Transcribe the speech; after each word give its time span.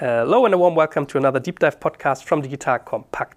Hello 0.00 0.46
and 0.46 0.54
a 0.54 0.56
warm 0.56 0.74
welcome 0.74 1.04
to 1.04 1.18
another 1.18 1.38
deep 1.38 1.58
dive 1.58 1.78
podcast 1.78 2.24
from 2.24 2.40
Digital 2.40 2.78
Kompakt. 2.78 3.36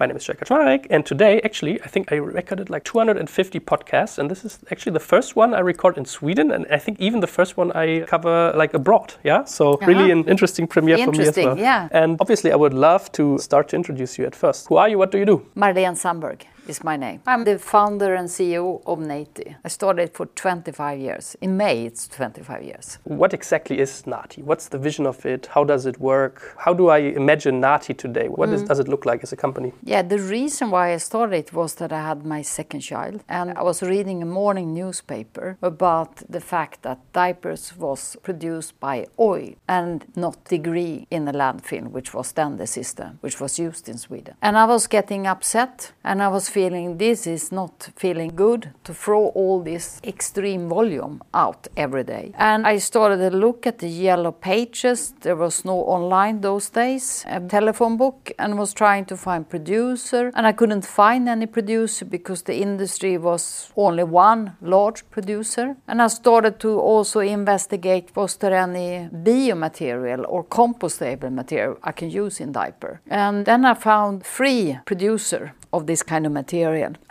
My 0.00 0.06
name 0.06 0.16
is 0.16 0.24
Joel 0.24 0.36
Kaczmarek, 0.36 0.88
and 0.90 1.06
today, 1.06 1.40
actually, 1.44 1.80
I 1.82 1.86
think 1.86 2.10
I 2.10 2.16
recorded 2.16 2.68
like 2.68 2.82
250 2.82 3.60
podcasts, 3.60 4.18
and 4.18 4.28
this 4.28 4.44
is 4.44 4.58
actually 4.72 4.90
the 4.92 4.98
first 5.00 5.36
one 5.36 5.54
I 5.54 5.60
record 5.60 5.96
in 5.96 6.04
Sweden, 6.04 6.50
and 6.50 6.66
I 6.68 6.78
think 6.78 6.98
even 6.98 7.20
the 7.20 7.28
first 7.28 7.56
one 7.56 7.70
I 7.72 8.00
cover 8.00 8.52
like 8.56 8.74
abroad. 8.74 9.14
Yeah, 9.22 9.44
so 9.44 9.74
Uh-huh. 9.74 9.86
really 9.86 10.10
an 10.10 10.24
interesting 10.28 10.66
premiere 10.66 10.98
for 10.98 11.12
me 11.12 11.20
as 11.28 11.36
well. 11.36 11.56
yeah. 11.56 11.88
And 11.92 12.16
obviously, 12.20 12.50
I 12.50 12.56
would 12.56 12.74
love 12.74 13.12
to 13.12 13.38
start 13.38 13.68
to 13.68 13.76
introduce 13.76 14.18
you 14.18 14.26
at 14.26 14.34
first. 14.34 14.66
Who 14.68 14.76
are 14.78 14.88
you? 14.88 14.98
What 14.98 15.12
do 15.12 15.18
you 15.18 15.26
do? 15.26 15.46
Marlene 15.56 15.96
Sandberg 15.96 16.44
is 16.66 16.82
my 16.82 16.96
name. 16.96 17.20
I'm 17.26 17.44
the 17.44 17.58
founder 17.58 18.14
and 18.14 18.28
CEO 18.28 18.82
of 18.86 18.98
Naty. 18.98 19.56
I 19.64 19.68
started 19.68 20.12
for 20.14 20.26
25 20.26 20.98
years. 20.98 21.36
In 21.40 21.56
May, 21.56 21.84
it's 21.84 22.08
25 22.08 22.62
years. 22.62 22.98
What 23.04 23.34
exactly 23.34 23.78
is 23.80 24.06
Naty? 24.06 24.42
What's 24.42 24.68
the 24.68 24.78
vision 24.78 25.06
of 25.06 25.24
it? 25.26 25.46
How 25.46 25.64
does 25.64 25.86
it 25.86 26.00
work? 26.00 26.54
How 26.58 26.72
do 26.74 26.88
I 26.88 26.98
imagine 26.98 27.60
Naty 27.60 27.94
today? 27.94 28.28
What 28.28 28.48
Mm. 28.48 28.54
is, 28.54 28.62
does 28.62 28.78
it 28.80 28.88
look 28.88 29.04
like 29.04 29.22
as 29.22 29.32
a 29.32 29.36
company? 29.36 29.72
Yeah, 29.82 30.02
the 30.02 30.18
reason 30.18 30.70
why 30.70 30.92
I 30.94 30.98
started 30.98 31.52
was 31.52 31.74
that 31.76 31.92
I 31.92 32.00
had 32.02 32.24
my 32.24 32.42
second 32.42 32.80
child 32.80 33.22
and 33.28 33.50
I 33.58 33.62
was 33.62 33.82
reading 33.82 34.22
a 34.22 34.26
morning 34.26 34.72
newspaper 34.74 35.56
about 35.62 36.22
the 36.28 36.40
fact 36.40 36.82
that 36.82 36.98
diapers 37.12 37.76
was 37.76 38.16
produced 38.22 38.78
by 38.80 39.06
oil 39.18 39.50
and 39.68 40.04
not 40.16 40.44
degree 40.44 41.06
in 41.10 41.28
a 41.28 41.32
landfill, 41.32 41.90
which 41.90 42.14
was 42.14 42.32
then 42.32 42.56
the 42.56 42.66
system 42.66 43.18
which 43.20 43.40
was 43.40 43.58
used 43.58 43.88
in 43.88 43.98
Sweden. 43.98 44.34
And 44.42 44.56
I 44.56 44.64
was 44.64 44.86
getting 44.86 45.26
upset 45.26 45.92
and 46.04 46.22
I 46.22 46.28
was 46.28 46.48
feeling 46.54 46.98
this 46.98 47.26
is 47.26 47.50
not 47.50 47.74
feeling 47.96 48.30
good 48.36 48.62
to 48.84 48.94
throw 48.94 49.22
all 49.40 49.58
this 49.62 50.00
extreme 50.04 50.68
volume 50.68 51.20
out 51.32 51.66
every 51.76 52.04
day. 52.04 52.32
And 52.38 52.66
I 52.66 52.78
started 52.78 53.18
to 53.18 53.36
look 53.36 53.66
at 53.66 53.78
the 53.78 53.88
yellow 53.88 54.32
pages. 54.32 55.14
There 55.20 55.36
was 55.36 55.64
no 55.64 55.76
online 55.96 56.40
those 56.40 56.70
days, 56.70 57.24
a 57.26 57.40
telephone 57.40 57.96
book, 57.96 58.30
and 58.38 58.58
was 58.58 58.72
trying 58.72 59.04
to 59.06 59.16
find 59.16 59.48
producer. 59.48 60.30
And 60.36 60.46
I 60.46 60.52
couldn't 60.52 60.86
find 60.86 61.28
any 61.28 61.46
producer 61.46 62.04
because 62.04 62.42
the 62.42 62.54
industry 62.54 63.18
was 63.18 63.72
only 63.76 64.04
one 64.04 64.52
large 64.62 65.00
producer. 65.10 65.76
And 65.88 66.00
I 66.00 66.08
started 66.08 66.60
to 66.60 66.70
also 66.78 67.20
investigate 67.20 68.14
was 68.14 68.36
there 68.36 68.54
any 68.54 69.08
biomaterial 69.12 70.24
or 70.28 70.44
compostable 70.44 71.32
material 71.32 71.78
I 71.82 71.92
can 71.92 72.10
use 72.10 72.40
in 72.40 72.52
diaper. 72.52 73.00
And 73.10 73.44
then 73.44 73.64
I 73.64 73.74
found 73.74 74.22
three 74.36 74.78
producer 74.84 75.52
of 75.74 75.86
this 75.86 76.02
kind 76.02 76.26
of 76.26 76.32
material. 76.32 76.43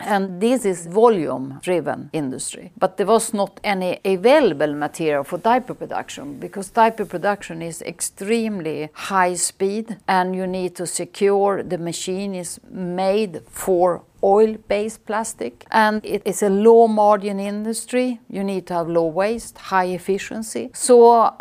And 0.00 0.40
this 0.40 0.64
is 0.64 0.86
volume 0.86 1.60
driven 1.62 2.10
industry. 2.12 2.72
But 2.78 2.96
there 2.96 3.06
was 3.06 3.34
not 3.34 3.60
any 3.64 4.00
available 4.04 4.74
material 4.74 5.24
for 5.24 5.38
diaper 5.38 5.74
production 5.74 6.38
because 6.38 6.70
diaper 6.70 7.04
production 7.04 7.62
is 7.62 7.82
extremely 7.82 8.90
high 8.92 9.34
speed 9.34 9.96
and 10.08 10.34
you 10.34 10.46
need 10.46 10.74
to 10.76 10.86
secure 10.86 11.62
the 11.62 11.78
machine 11.78 12.34
is 12.34 12.60
made 12.70 13.42
for 13.48 14.02
oil 14.24 14.56
based 14.68 15.04
plastic 15.04 15.66
and 15.70 16.04
it 16.04 16.22
is 16.24 16.42
a 16.42 16.48
low 16.48 16.88
margin 16.88 17.38
industry. 17.38 18.20
You 18.30 18.42
need 18.42 18.66
to 18.68 18.74
have 18.74 18.88
low 18.88 19.06
waste 19.06 19.58
high 19.58 19.90
efficiency. 20.00 20.70
So 20.72 20.94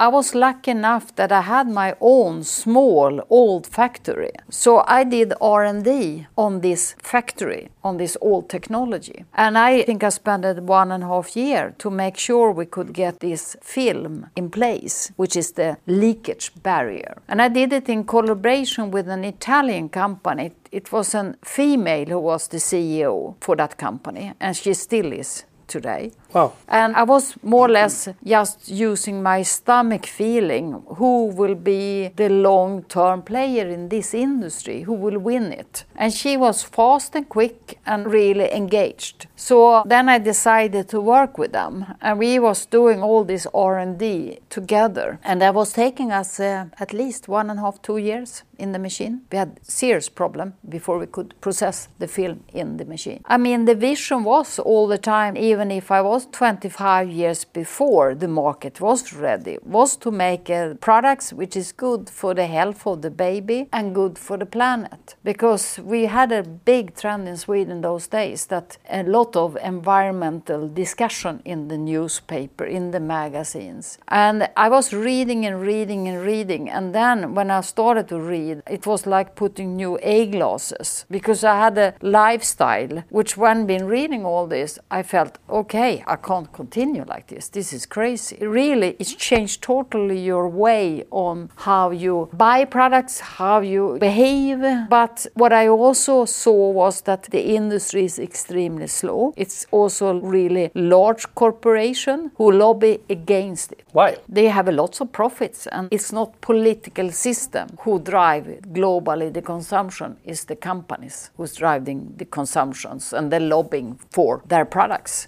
i 0.05 0.07
was 0.07 0.35
lucky 0.35 0.71
enough 0.71 1.15
that 1.15 1.31
i 1.31 1.41
had 1.41 1.67
my 1.67 1.95
own 2.01 2.43
small 2.43 3.21
old 3.29 3.65
factory. 3.65 4.33
So 4.49 4.83
i 4.87 5.03
did 5.03 5.33
r&d 5.41 6.27
on 6.37 6.61
this 6.61 6.95
factory 6.99 7.69
on 7.83 7.97
this 7.97 8.17
old 8.21 8.49
technology. 8.49 9.25
And 9.33 9.57
i 9.57 9.83
think 9.83 10.03
i 10.03 10.09
spent 10.09 10.43
one 10.63 10.91
and 10.91 11.03
a 11.03 11.07
half 11.07 11.35
year 11.35 11.73
to 11.77 11.89
make 11.89 12.17
sure 12.17 12.51
we 12.51 12.65
could 12.65 12.91
get 12.93 13.19
this 13.19 13.55
film 13.61 14.27
in 14.35 14.49
place 14.49 15.11
which 15.15 15.35
is 15.35 15.51
the 15.51 15.77
leakage 15.87 16.51
barrier. 16.61 17.13
And 17.27 17.41
i 17.41 17.47
did 17.47 17.71
it 17.73 17.87
in 17.89 18.03
collaboration 18.03 18.91
with 18.91 19.07
an 19.07 19.23
italian 19.23 19.89
company 19.89 20.51
it 20.73 20.91
was 20.91 21.13
a 21.13 21.35
female 21.43 22.05
who 22.05 22.19
was 22.19 22.47
the 22.47 22.57
CEO 22.57 23.35
for 23.39 23.55
that 23.55 23.77
company, 23.77 24.33
and 24.39 24.57
she 24.57 24.73
still 24.73 25.13
is 25.13 25.45
today. 25.67 26.11
Wow. 26.33 26.53
And 26.67 26.95
I 26.95 27.03
was 27.03 27.35
more 27.43 27.67
or 27.67 27.69
less 27.69 28.09
just 28.23 28.69
using 28.69 29.23
my 29.23 29.43
stomach 29.43 30.05
feeling 30.05 30.83
who 30.97 31.27
will 31.27 31.55
be 31.55 32.09
the 32.15 32.29
long 32.29 32.83
term 32.83 33.21
player 33.21 33.67
in 33.69 33.89
this 33.89 34.13
industry, 34.13 34.81
who 34.81 34.93
will 34.93 35.19
win 35.19 35.51
it. 35.51 35.85
And 35.95 36.11
she 36.13 36.37
was 36.37 36.63
fast 36.63 37.15
and 37.15 37.27
quick 37.29 37.79
and 37.85 38.11
really 38.11 38.51
engaged. 38.53 39.27
So 39.35 39.83
then 39.85 40.09
I 40.09 40.19
decided 40.19 40.89
to 40.89 40.99
work 40.99 41.37
with 41.37 41.51
them 41.51 41.85
and 42.01 42.19
we 42.19 42.39
was 42.39 42.65
doing 42.65 43.01
all 43.01 43.23
this 43.23 43.47
R&D 43.53 44.39
together. 44.49 45.19
And 45.23 45.41
that 45.41 45.53
was 45.53 45.73
taking 45.73 46.11
us 46.11 46.39
uh, 46.39 46.65
at 46.79 46.93
least 46.93 47.27
one 47.27 47.49
and 47.49 47.59
a 47.59 47.63
half, 47.63 47.81
two 47.81 47.97
years 47.97 48.43
in 48.57 48.71
the 48.71 48.79
machine. 48.79 49.21
We 49.31 49.37
had 49.37 49.59
serious 49.63 50.09
problem 50.09 50.53
before 50.67 50.97
we 50.97 51.07
could 51.07 51.33
process 51.41 51.87
the 51.99 52.07
film 52.07 52.43
in 52.53 52.77
the 52.77 52.85
machine. 52.85 53.21
I 53.25 53.37
mean, 53.37 53.65
the 53.65 53.75
vision 53.75 54.23
was 54.23 54.59
all 54.59 54.87
the 54.87 54.97
time, 54.97 55.37
even 55.37 55.71
if 55.71 55.91
I 55.91 56.01
was 56.01 56.27
25 56.31 57.09
years 57.09 57.45
before 57.45 58.15
the 58.15 58.27
market 58.27 58.79
was 58.79 59.13
ready, 59.13 59.57
was 59.63 59.97
to 59.97 60.11
make 60.11 60.49
uh, 60.49 60.75
products 60.75 61.33
which 61.33 61.55
is 61.55 61.71
good 61.71 62.09
for 62.09 62.33
the 62.33 62.47
health 62.47 62.85
of 62.85 63.01
the 63.01 63.09
baby 63.09 63.69
and 63.71 63.95
good 63.95 64.17
for 64.17 64.37
the 64.37 64.45
planet. 64.45 65.15
Because 65.23 65.79
we 65.79 66.05
had 66.05 66.31
a 66.31 66.43
big 66.43 66.95
trend 66.95 67.27
in 67.27 67.37
Sweden 67.37 67.81
those 67.81 68.07
days 68.07 68.47
that 68.47 68.77
a 68.89 69.03
lot 69.03 69.35
of 69.35 69.57
environmental 69.63 70.67
discussion 70.67 71.41
in 71.45 71.67
the 71.67 71.77
newspaper, 71.77 72.65
in 72.65 72.91
the 72.91 72.99
magazines. 72.99 73.97
And 74.07 74.49
I 74.55 74.69
was 74.69 74.93
reading 74.93 75.45
and 75.45 75.61
reading 75.61 76.07
and 76.07 76.21
reading. 76.21 76.69
And 76.69 76.93
then 76.93 77.35
when 77.35 77.49
I 77.49 77.61
started 77.61 78.07
to 78.09 78.19
read, 78.19 78.42
it 78.51 78.85
was 78.85 79.05
like 79.05 79.35
putting 79.35 79.75
new 79.75 79.99
A 80.01 80.25
glasses 80.27 81.05
because 81.09 81.43
I 81.43 81.57
had 81.59 81.77
a 81.77 81.93
lifestyle 82.01 83.03
which, 83.09 83.37
when 83.37 83.65
been 83.65 83.85
reading 83.85 84.25
all 84.25 84.47
this, 84.47 84.79
I 84.91 85.03
felt, 85.03 85.37
okay, 85.49 86.03
I 86.07 86.15
can't 86.15 86.51
continue 86.51 87.03
like 87.05 87.27
this. 87.27 87.49
This 87.49 87.73
is 87.73 87.85
crazy. 87.85 88.37
Really, 88.45 88.95
it's 88.99 89.13
changed 89.13 89.61
totally 89.61 90.19
your 90.19 90.47
way 90.49 91.05
on 91.11 91.49
how 91.55 91.91
you 91.91 92.29
buy 92.33 92.65
products, 92.65 93.19
how 93.19 93.61
you 93.61 93.97
behave. 93.99 94.61
But 94.89 95.27
what 95.33 95.53
I 95.53 95.67
also 95.67 96.25
saw 96.25 96.71
was 96.71 97.01
that 97.01 97.23
the 97.23 97.55
industry 97.55 98.05
is 98.05 98.19
extremely 98.19 98.87
slow. 98.87 99.33
It's 99.37 99.65
also 99.71 100.19
really 100.19 100.71
large 100.73 101.25
corporation 101.35 102.31
who 102.37 102.51
lobby 102.51 102.99
against 103.09 103.71
it. 103.71 103.83
Why? 103.91 104.17
They 104.27 104.47
have 104.47 104.67
a 104.67 104.71
lots 104.71 105.01
of 105.01 105.11
profits 105.11 105.67
and 105.67 105.87
it's 105.91 106.11
not 106.11 106.39
political 106.41 107.11
system 107.11 107.67
who 107.81 107.99
drive 107.99 108.32
it. 108.37 108.73
globally 108.73 109.31
the 109.31 109.41
consumption. 109.41 110.17
is 110.23 110.45
the 110.45 110.55
companies 110.55 111.31
who's 111.37 111.55
driving 111.55 112.13
the 112.17 112.25
consumptions 112.25 113.13
and 113.13 113.31
the 113.31 113.39
lobbying 113.39 113.99
for 114.11 114.41
their 114.47 114.65
products. 114.65 115.27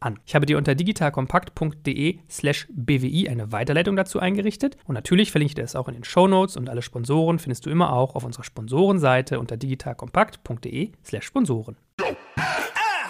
an. 0.00 0.18
Ich 0.26 0.34
habe 0.34 0.46
dir 0.46 0.58
unter 0.58 0.74
digitalkompakt.de 0.74 2.18
slash 2.28 2.68
BWI 2.70 3.28
eine 3.28 3.52
Weiterleitung 3.52 3.96
dazu 3.96 4.20
eingerichtet 4.20 4.76
und 4.84 4.94
natürlich 4.94 5.30
verlinke 5.30 5.50
ich 5.50 5.54
dir 5.54 5.62
das 5.62 5.76
auch 5.76 5.88
in 5.88 5.94
den 5.94 6.04
Shownotes 6.04 6.56
und 6.56 6.68
alle 6.68 6.82
Sponsoren 6.82 7.38
findest 7.38 7.66
du 7.66 7.70
immer 7.70 7.92
auch 7.92 8.14
auf 8.14 8.24
unserer 8.24 8.44
Sponsorenseite 8.44 9.38
unter 9.38 9.56
digitalkompakt.de 9.56 10.92
slash 11.04 11.24
Sponsoren. 11.24 11.76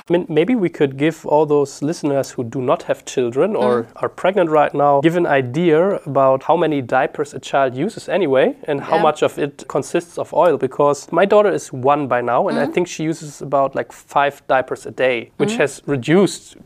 I 0.09 0.13
mean, 0.15 0.27
maybe 0.29 0.55
we 0.55 0.69
could 0.71 0.97
give 0.97 1.27
all 1.27 1.45
those 1.45 1.83
listeners 1.83 2.31
who 2.31 2.43
do 2.45 2.61
not 2.63 2.85
have 2.85 3.05
children 3.05 3.55
or 3.55 3.83
Mm. 3.83 3.87
are 3.97 4.09
pregnant 4.09 4.51
right 4.51 4.73
now, 4.75 5.01
give 5.03 5.17
an 5.17 5.27
idea 5.27 6.01
about 6.07 6.43
how 6.45 6.57
many 6.57 6.81
diapers 6.81 7.35
a 7.35 7.39
child 7.39 7.75
uses 7.75 8.09
anyway 8.09 8.55
and 8.67 8.81
how 8.81 8.97
Yeah. 8.97 9.03
much 9.03 9.23
of 9.23 9.39
it 9.39 9.65
consists 9.69 10.19
of 10.19 10.33
oil. 10.33 10.57
Because 10.57 11.09
my 11.13 11.27
daughter 11.27 11.51
is 11.53 11.73
one 11.73 12.07
by 12.09 12.21
now, 12.23 12.49
and 12.49 12.59
I 12.59 12.65
Mm. 12.67 12.73
think 12.75 12.89
she 12.89 13.05
uses 13.05 13.43
about 13.43 13.75
like 13.75 13.93
five 13.93 14.35
diapers 14.49 14.87
a 14.87 14.91
day, 14.91 15.31
which 15.37 15.53
Mm. 15.55 15.59
has 15.61 15.83
reduced 15.87 16.57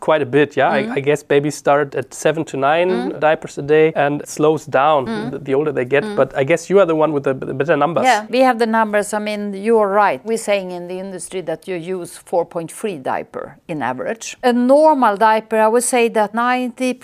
quite 0.00 0.22
a 0.22 0.26
bit. 0.26 0.56
Yeah, 0.56 0.68
I, 0.70 0.80
I 0.98 1.00
guess 1.00 1.22
babies 1.24 1.54
start 1.56 1.94
at 1.94 2.14
seven 2.14 2.44
to 2.44 2.56
nine 2.56 2.90
Mm. 2.90 3.20
diapers 3.20 3.58
a 3.58 3.62
day 3.62 3.92
and 3.96 4.22
slows 4.26 4.66
down 4.66 5.04
the, 5.32 5.38
the 5.38 5.54
older 5.54 5.72
they 5.72 5.84
get. 5.84 6.04
But 6.16 6.32
I 6.36 6.44
guess 6.44 6.70
you 6.70 6.78
are 6.80 6.86
the 6.86 6.94
one 6.96 7.12
with 7.12 7.24
the, 7.24 7.34
the 7.34 7.54
better 7.54 7.76
numbers. 7.76 8.04
Yeah, 8.04 8.26
we 8.30 8.40
have 8.40 8.58
the 8.58 8.66
numbers. 8.66 9.12
I 9.12 9.18
mean, 9.18 9.54
you're 9.54 9.88
right. 9.88 10.20
We're 10.24 10.44
saying 10.50 10.70
in 10.70 10.86
the 10.88 10.98
industry 11.00 11.40
that 11.42 11.66
you 11.68 11.76
use 11.98 12.16
4.3 12.30 12.91
diaper 12.98 13.58
in 13.68 13.82
average. 13.82 14.36
A 14.42 14.52
normal 14.52 15.16
diaper, 15.16 15.58
I 15.58 15.68
would 15.68 15.84
say 15.84 16.08
that 16.08 16.32
90%, 16.32 16.98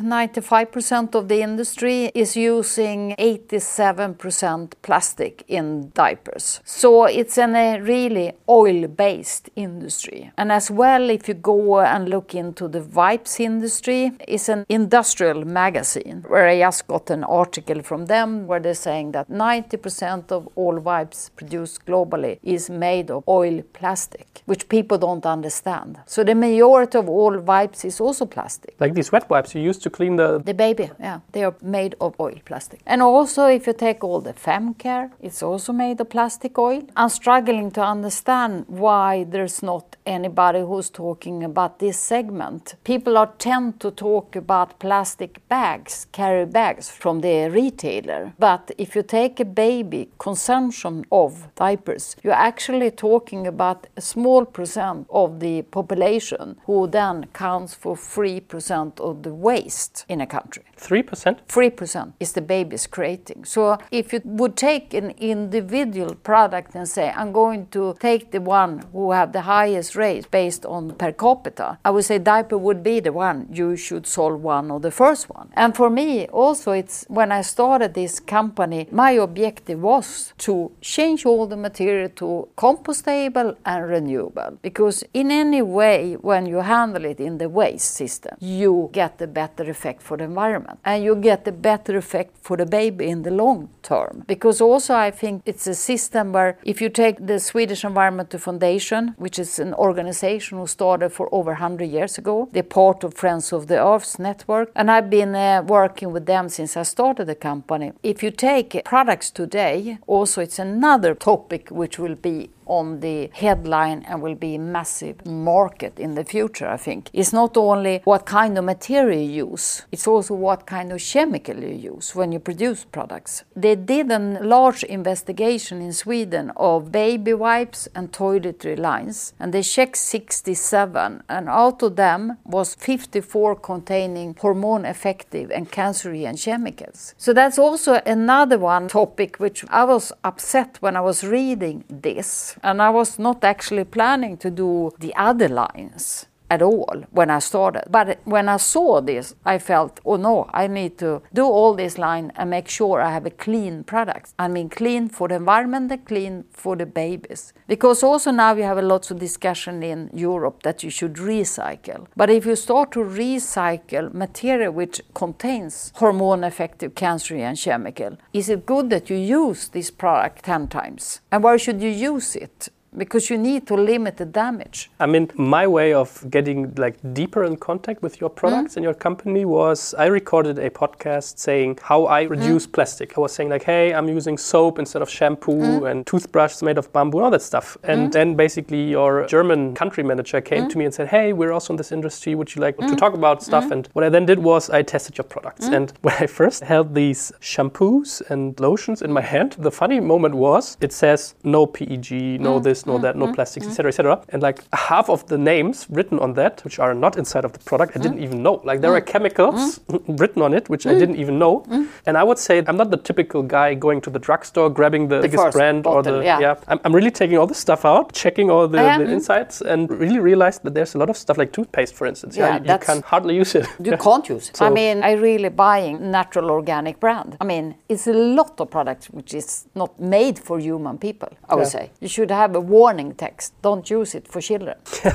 95% 0.00 1.14
of 1.14 1.28
the 1.28 1.42
industry 1.42 2.10
is 2.14 2.36
using 2.36 3.14
87% 3.18 4.72
plastic 4.82 5.44
in 5.48 5.90
diapers. 5.94 6.60
So 6.64 7.04
it's 7.04 7.38
a 7.38 7.80
really 7.80 8.32
oil-based 8.48 9.50
industry. 9.56 10.30
And 10.36 10.52
as 10.52 10.70
well, 10.70 11.10
if 11.10 11.28
you 11.28 11.34
go 11.34 11.80
and 11.80 12.08
look 12.08 12.34
into 12.34 12.68
the 12.68 12.82
wipes 12.82 13.40
industry, 13.40 14.12
it's 14.28 14.48
an 14.48 14.64
industrial 14.68 15.44
magazine 15.44 16.24
where 16.28 16.46
I 16.46 16.60
just 16.60 16.86
got 16.86 17.10
an 17.10 17.24
article 17.24 17.82
from 17.82 18.06
them 18.06 18.46
where 18.46 18.60
they're 18.60 18.74
saying 18.74 19.12
that 19.12 19.28
90% 19.28 20.30
of 20.30 20.48
all 20.54 20.78
wipes 20.78 21.30
produced 21.30 21.84
globally 21.86 22.38
is 22.42 22.70
made 22.70 23.10
of 23.10 23.24
oil 23.26 23.62
plastic, 23.72 24.42
which 24.46 24.68
people 24.68 24.98
don't 24.98 25.09
understand. 25.26 25.98
So 26.06 26.24
the 26.24 26.34
majority 26.34 26.98
of 26.98 27.08
all 27.08 27.38
wipes 27.38 27.84
is 27.84 28.00
also 28.00 28.26
plastic. 28.26 28.74
Like 28.80 28.94
these 28.94 29.12
wet 29.12 29.28
wipes 29.30 29.54
you 29.54 29.62
use 29.62 29.78
to 29.78 29.90
clean 29.90 30.16
the. 30.16 30.38
The 30.44 30.54
baby, 30.54 30.90
yeah, 30.98 31.20
they 31.32 31.44
are 31.44 31.54
made 31.62 31.94
of 32.00 32.14
oil 32.18 32.38
plastic. 32.44 32.80
And 32.86 33.02
also, 33.02 33.46
if 33.46 33.66
you 33.66 33.72
take 33.72 34.04
all 34.04 34.20
the 34.20 34.32
fem 34.32 34.74
care, 34.74 35.10
it's 35.20 35.42
also 35.42 35.72
made 35.72 36.00
of 36.00 36.08
plastic 36.08 36.58
oil. 36.58 36.82
I'm 36.96 37.08
struggling 37.08 37.70
to 37.72 37.82
understand 37.82 38.64
why 38.68 39.24
there's 39.24 39.62
not 39.62 39.96
anybody 40.06 40.60
who's 40.60 40.90
talking 40.90 41.44
about 41.44 41.78
this 41.78 41.98
segment. 41.98 42.74
People 42.84 43.16
are 43.16 43.32
tend 43.38 43.80
to 43.80 43.90
talk 43.90 44.36
about 44.36 44.78
plastic 44.78 45.46
bags, 45.48 46.06
carry 46.12 46.46
bags 46.46 46.90
from 46.90 47.20
the 47.20 47.48
retailer. 47.50 48.32
But 48.38 48.70
if 48.78 48.94
you 48.94 49.02
take 49.02 49.40
a 49.40 49.44
baby 49.44 50.08
consumption 50.18 51.04
of 51.10 51.48
diapers, 51.54 52.16
you're 52.22 52.32
actually 52.32 52.90
talking 52.90 53.46
about 53.46 53.86
a 53.96 54.00
small 54.00 54.44
percent 54.44 54.99
of 55.08 55.40
the 55.40 55.62
population 55.62 56.56
who 56.66 56.86
then 56.86 57.26
counts 57.32 57.74
for 57.74 57.96
3% 57.96 59.00
of 59.00 59.22
the 59.22 59.34
waste 59.34 60.04
in 60.08 60.20
a 60.20 60.26
country. 60.26 60.64
3%? 60.76 61.38
3% 61.48 62.12
is 62.20 62.32
the 62.32 62.40
baby's 62.40 62.86
creating. 62.86 63.44
So 63.44 63.78
if 63.90 64.12
you 64.12 64.20
would 64.24 64.56
take 64.56 64.94
an 64.94 65.10
individual 65.18 66.14
product 66.14 66.74
and 66.74 66.88
say, 66.88 67.10
I'm 67.10 67.32
going 67.32 67.66
to 67.68 67.96
take 68.00 68.30
the 68.30 68.40
one 68.40 68.72
who 68.92 69.12
have 69.12 69.32
the 69.32 69.42
highest 69.42 69.96
rate 69.96 70.30
based 70.30 70.64
on 70.64 70.94
per 70.94 71.12
capita, 71.12 71.78
I 71.84 71.90
would 71.90 72.04
say 72.04 72.18
diaper 72.18 72.58
would 72.58 72.82
be 72.82 73.00
the 73.00 73.12
one 73.12 73.48
you 73.52 73.76
should 73.76 74.06
solve 74.06 74.42
one 74.42 74.70
or 74.70 74.80
the 74.80 74.90
first 74.90 75.28
one. 75.30 75.50
And 75.54 75.76
for 75.76 75.90
me 75.90 76.26
also 76.28 76.72
it's 76.72 77.04
when 77.08 77.30
I 77.32 77.42
started 77.42 77.94
this 77.94 78.20
company, 78.20 78.88
my 78.90 79.12
objective 79.12 79.80
was 79.80 80.32
to 80.38 80.72
change 80.80 81.26
all 81.26 81.46
the 81.46 81.56
material 81.56 82.08
to 82.16 82.48
compostable 82.56 83.56
and 83.64 83.88
renewable. 83.88 84.58
Because 84.62 84.89
in 85.14 85.30
any 85.30 85.62
way 85.62 86.14
when 86.14 86.46
you 86.46 86.58
handle 86.74 87.04
it 87.04 87.20
in 87.20 87.38
the 87.38 87.48
waste 87.48 87.94
system, 87.94 88.34
you 88.40 88.90
get 88.92 89.20
a 89.20 89.26
better 89.26 89.64
effect 89.70 90.02
for 90.02 90.16
the 90.16 90.24
environment 90.24 90.78
and 90.84 91.04
you 91.04 91.14
get 91.14 91.46
a 91.48 91.52
better 91.52 91.96
effect 91.96 92.36
for 92.46 92.56
the 92.56 92.66
baby 92.66 93.08
in 93.08 93.22
the 93.22 93.30
long 93.30 93.68
term. 93.82 94.24
Because 94.26 94.60
also 94.60 94.94
I 94.94 95.10
think 95.10 95.42
it's 95.46 95.66
a 95.66 95.74
system 95.74 96.32
where 96.32 96.58
if 96.64 96.80
you 96.82 96.88
take 96.88 97.16
the 97.26 97.38
Swedish 97.38 97.84
Environmental 97.84 98.40
Foundation, 98.40 99.14
which 99.16 99.38
is 99.38 99.58
an 99.58 99.74
organization 99.74 100.58
who 100.58 100.66
started 100.66 101.10
for 101.10 101.28
over 101.32 101.52
100 101.52 101.84
years 101.84 102.18
ago, 102.18 102.48
they're 102.52 102.62
part 102.62 103.04
of 103.04 103.14
Friends 103.14 103.52
of 103.52 103.66
the 103.66 103.78
Earth's 103.82 104.18
network, 104.18 104.70
and 104.74 104.90
I've 104.90 105.10
been 105.10 105.34
uh, 105.34 105.62
working 105.66 106.12
with 106.12 106.26
them 106.26 106.48
since 106.48 106.76
I 106.76 106.82
started 106.82 107.26
the 107.26 107.34
company. 107.34 107.92
If 108.02 108.22
you 108.22 108.30
take 108.30 108.84
products 108.84 109.30
today, 109.30 109.98
also 110.06 110.40
it's 110.42 110.58
another 110.58 111.14
topic 111.14 111.68
which 111.70 111.98
will 111.98 112.14
be 112.14 112.50
on 112.70 113.00
the 113.00 113.28
headline 113.32 114.04
and 114.08 114.22
will 114.22 114.36
be 114.36 114.54
a 114.54 114.58
massive 114.58 115.26
market 115.26 115.98
in 115.98 116.14
the 116.14 116.24
future, 116.24 116.68
I 116.68 116.76
think. 116.76 117.10
It's 117.12 117.32
not 117.32 117.56
only 117.56 118.00
what 118.04 118.24
kind 118.24 118.56
of 118.56 118.64
material 118.64 119.20
you 119.20 119.50
use, 119.50 119.82
it's 119.90 120.06
also 120.06 120.34
what 120.34 120.66
kind 120.66 120.92
of 120.92 121.00
chemical 121.00 121.56
you 121.56 121.74
use 121.94 122.14
when 122.14 122.30
you 122.32 122.38
produce 122.38 122.84
products. 122.84 123.44
They 123.56 123.74
did 123.74 124.10
a 124.12 124.18
large 124.18 124.84
investigation 124.84 125.82
in 125.82 125.92
Sweden 125.92 126.52
of 126.56 126.92
baby 126.92 127.34
wipes 127.34 127.88
and 127.94 128.12
toiletry 128.12 128.78
lines, 128.78 129.34
and 129.40 129.52
they 129.52 129.62
checked 129.62 129.96
67, 129.96 131.22
and 131.28 131.48
out 131.48 131.82
of 131.82 131.96
them 131.96 132.38
was 132.44 132.74
54 132.76 133.56
containing 133.56 134.36
hormone 134.40 134.84
effective 134.84 135.50
and 135.50 135.70
cancerogen 135.72 136.42
chemicals. 136.42 137.14
So 137.18 137.32
that's 137.32 137.58
also 137.58 138.00
another 138.06 138.58
one 138.58 138.88
topic 138.88 139.36
which 139.38 139.64
I 139.68 139.84
was 139.84 140.12
upset 140.22 140.78
when 140.80 140.96
I 140.96 141.00
was 141.00 141.24
reading 141.24 141.84
this 141.88 142.56
and 142.62 142.82
I 142.82 142.90
was 142.90 143.18
not 143.18 143.44
actually 143.44 143.84
planning 143.84 144.36
to 144.38 144.50
do 144.50 144.92
the 144.98 145.14
other 145.14 145.48
lines 145.48 146.26
at 146.50 146.62
all 146.62 147.04
when 147.12 147.30
I 147.30 147.38
started. 147.38 147.84
But 147.88 148.18
when 148.24 148.48
I 148.48 148.56
saw 148.58 149.00
this, 149.00 149.34
I 149.44 149.58
felt, 149.58 150.00
oh 150.04 150.16
no, 150.16 150.50
I 150.52 150.66
need 150.66 150.98
to 150.98 151.22
do 151.32 151.44
all 151.44 151.74
this 151.74 151.96
line 151.96 152.32
and 152.36 152.50
make 152.50 152.68
sure 152.68 153.00
I 153.00 153.12
have 153.12 153.26
a 153.26 153.30
clean 153.30 153.84
product. 153.84 154.34
I 154.38 154.48
mean, 154.48 154.68
clean 154.68 155.08
for 155.08 155.28
the 155.28 155.36
environment 155.36 155.92
and 155.92 156.04
clean 156.04 156.44
for 156.50 156.76
the 156.76 156.86
babies. 156.86 157.52
Because 157.68 158.02
also 158.02 158.32
now 158.32 158.54
we 158.54 158.62
have 158.62 158.78
a 158.78 158.82
lot 158.82 159.10
of 159.10 159.18
discussion 159.18 159.82
in 159.82 160.10
Europe 160.12 160.62
that 160.64 160.82
you 160.82 160.90
should 160.90 161.14
recycle. 161.14 162.06
But 162.16 162.30
if 162.30 162.44
you 162.44 162.56
start 162.56 162.92
to 162.92 163.00
recycle 163.00 164.12
material 164.12 164.72
which 164.72 165.00
contains 165.14 165.92
hormone 165.94 166.44
effective 166.44 166.94
cancerogen 166.94 167.62
chemical, 167.62 168.18
is 168.32 168.48
it 168.48 168.66
good 168.66 168.90
that 168.90 169.08
you 169.08 169.16
use 169.16 169.68
this 169.68 169.90
product 169.90 170.44
10 170.44 170.68
times? 170.68 171.20
And 171.30 171.44
where 171.44 171.58
should 171.58 171.80
you 171.80 171.90
use 171.90 172.34
it? 172.34 172.68
Because 172.96 173.30
you 173.30 173.38
need 173.38 173.66
to 173.66 173.74
limit 173.74 174.16
the 174.16 174.24
damage. 174.24 174.90
I 174.98 175.06
mean, 175.06 175.30
my 175.36 175.66
way 175.66 175.92
of 175.92 176.24
getting 176.30 176.74
like 176.74 176.96
deeper 177.14 177.44
in 177.44 177.56
contact 177.56 178.02
with 178.02 178.20
your 178.20 178.30
products 178.30 178.72
mm-hmm. 178.72 178.78
and 178.78 178.84
your 178.84 178.94
company 178.94 179.44
was 179.44 179.94
I 179.94 180.06
recorded 180.06 180.58
a 180.58 180.70
podcast 180.70 181.38
saying 181.38 181.78
how 181.82 182.06
I 182.06 182.24
mm-hmm. 182.24 182.32
reduce 182.32 182.66
plastic. 182.66 183.16
I 183.16 183.20
was 183.20 183.32
saying 183.32 183.50
like, 183.50 183.62
hey, 183.62 183.94
I'm 183.94 184.08
using 184.08 184.36
soap 184.36 184.78
instead 184.78 185.02
of 185.02 185.10
shampoo 185.10 185.52
mm-hmm. 185.52 185.86
and 185.86 186.06
toothbrushes 186.06 186.62
made 186.62 186.78
of 186.78 186.92
bamboo 186.92 187.18
and 187.18 187.24
all 187.26 187.30
that 187.30 187.42
stuff. 187.42 187.76
And 187.84 188.12
then 188.12 188.34
basically 188.34 188.90
your 188.90 189.26
German 189.26 189.74
country 189.74 190.02
manager 190.02 190.40
came 190.40 190.68
to 190.68 190.78
me 190.78 190.84
and 190.84 190.94
said, 190.94 191.08
hey, 191.08 191.32
we're 191.32 191.52
also 191.52 191.72
in 191.72 191.76
this 191.76 191.92
industry. 191.92 192.34
Would 192.34 192.54
you 192.54 192.60
like 192.62 192.76
to 192.78 192.96
talk 192.96 193.14
about 193.14 193.42
stuff? 193.42 193.70
And 193.70 193.88
what 193.92 194.04
I 194.04 194.08
then 194.08 194.26
did 194.26 194.38
was 194.38 194.70
I 194.70 194.82
tested 194.82 195.16
your 195.18 195.24
products. 195.24 195.66
And 195.66 195.92
when 196.02 196.14
I 196.18 196.26
first 196.26 196.64
held 196.64 196.94
these 196.94 197.32
shampoos 197.40 198.22
and 198.30 198.58
lotions 198.58 199.02
in 199.02 199.12
my 199.12 199.20
hand, 199.20 199.56
the 199.58 199.70
funny 199.70 200.00
moment 200.00 200.34
was 200.34 200.76
it 200.80 200.92
says 200.92 201.34
no 201.44 201.66
PEG, 201.66 202.40
no 202.40 202.58
this, 202.58 202.79
no 202.86 202.98
that, 202.98 203.16
no 203.16 203.26
mm-hmm. 203.26 203.34
plastics, 203.34 203.66
mm-hmm. 203.66 203.72
etc., 203.72 203.88
etc. 203.88 204.24
And 204.30 204.42
like 204.42 204.64
half 204.72 205.08
of 205.08 205.26
the 205.26 205.38
names 205.38 205.86
written 205.90 206.18
on 206.18 206.34
that, 206.34 206.62
which 206.64 206.78
are 206.78 206.94
not 206.94 207.16
inside 207.16 207.44
of 207.44 207.52
the 207.52 207.58
product, 207.60 207.92
I 207.92 207.94
mm-hmm. 207.94 208.02
didn't 208.02 208.22
even 208.22 208.42
know. 208.42 208.60
Like 208.64 208.80
there 208.80 208.94
are 208.94 209.00
chemicals 209.00 209.80
written 210.08 210.42
on 210.42 210.54
it, 210.54 210.68
which 210.68 210.86
I 210.86 210.94
didn't 210.94 211.16
even 211.16 211.38
know. 211.38 211.64
And 212.06 212.16
I 212.16 212.24
would 212.24 212.38
say 212.38 212.62
I'm 212.66 212.76
not 212.76 212.90
the 212.90 212.96
typical 212.96 213.42
guy 213.42 213.74
going 213.74 214.00
to 214.02 214.10
the 214.10 214.18
drugstore, 214.18 214.70
grabbing 214.70 215.08
the, 215.08 215.20
biggest 215.20 215.42
first 215.42 215.56
brand 215.56 215.86
or 215.86 216.02
the 216.02 216.20
yeah. 216.20 216.54
I'm, 216.68 216.80
I'm 216.84 216.94
really 216.94 217.10
taking 217.10 217.36
all 217.38 217.46
this 217.46 217.58
stuff 217.58 217.84
out, 217.84 218.12
checking 218.12 218.50
all 218.50 218.68
the, 218.68 218.78
Yeah. 218.78 218.98
the 218.98 219.10
insights, 219.10 219.60
and 219.60 219.90
really 219.90 220.18
realized 220.18 220.62
that 220.64 220.74
there's 220.74 220.94
a 220.94 220.98
lot 220.98 221.10
of 221.10 221.16
stuff 221.16 221.36
like 221.38 221.52
toothpaste, 221.52 221.94
for 221.94 222.06
instance. 222.06 222.36
Yeah, 222.36 222.58
you, 222.58 222.72
you 222.72 222.78
can 222.78 223.02
hardly 223.02 223.34
use 223.36 223.54
it. 223.54 223.66
You 223.78 223.90
Yeah. 223.92 223.96
can't 223.96 224.28
use 224.28 224.50
it. 224.50 224.62
I 224.62 224.70
mean, 224.70 225.02
I 225.02 225.12
really 225.12 225.48
buying 225.48 226.10
natural 226.10 226.50
organic 226.50 227.00
brand. 227.00 227.36
I 227.40 227.44
mean, 227.44 227.74
it's 227.88 228.06
a 228.06 228.12
lot 228.12 228.60
of 228.60 228.70
products 228.70 229.06
which 229.10 229.34
is 229.34 229.66
not 229.74 229.98
made 229.98 230.38
for 230.38 230.58
human 230.58 230.98
people. 230.98 231.28
I 231.48 231.54
would 231.54 231.62
Yeah. 231.62 231.78
say 231.78 231.90
you 232.00 232.08
should 232.08 232.30
have 232.30 232.54
a 232.54 232.60
warning 232.70 233.14
text. 233.14 233.52
Don't 233.62 233.86
use 233.90 234.14
it 234.18 234.24
for 234.32 234.40
children. 234.40 234.76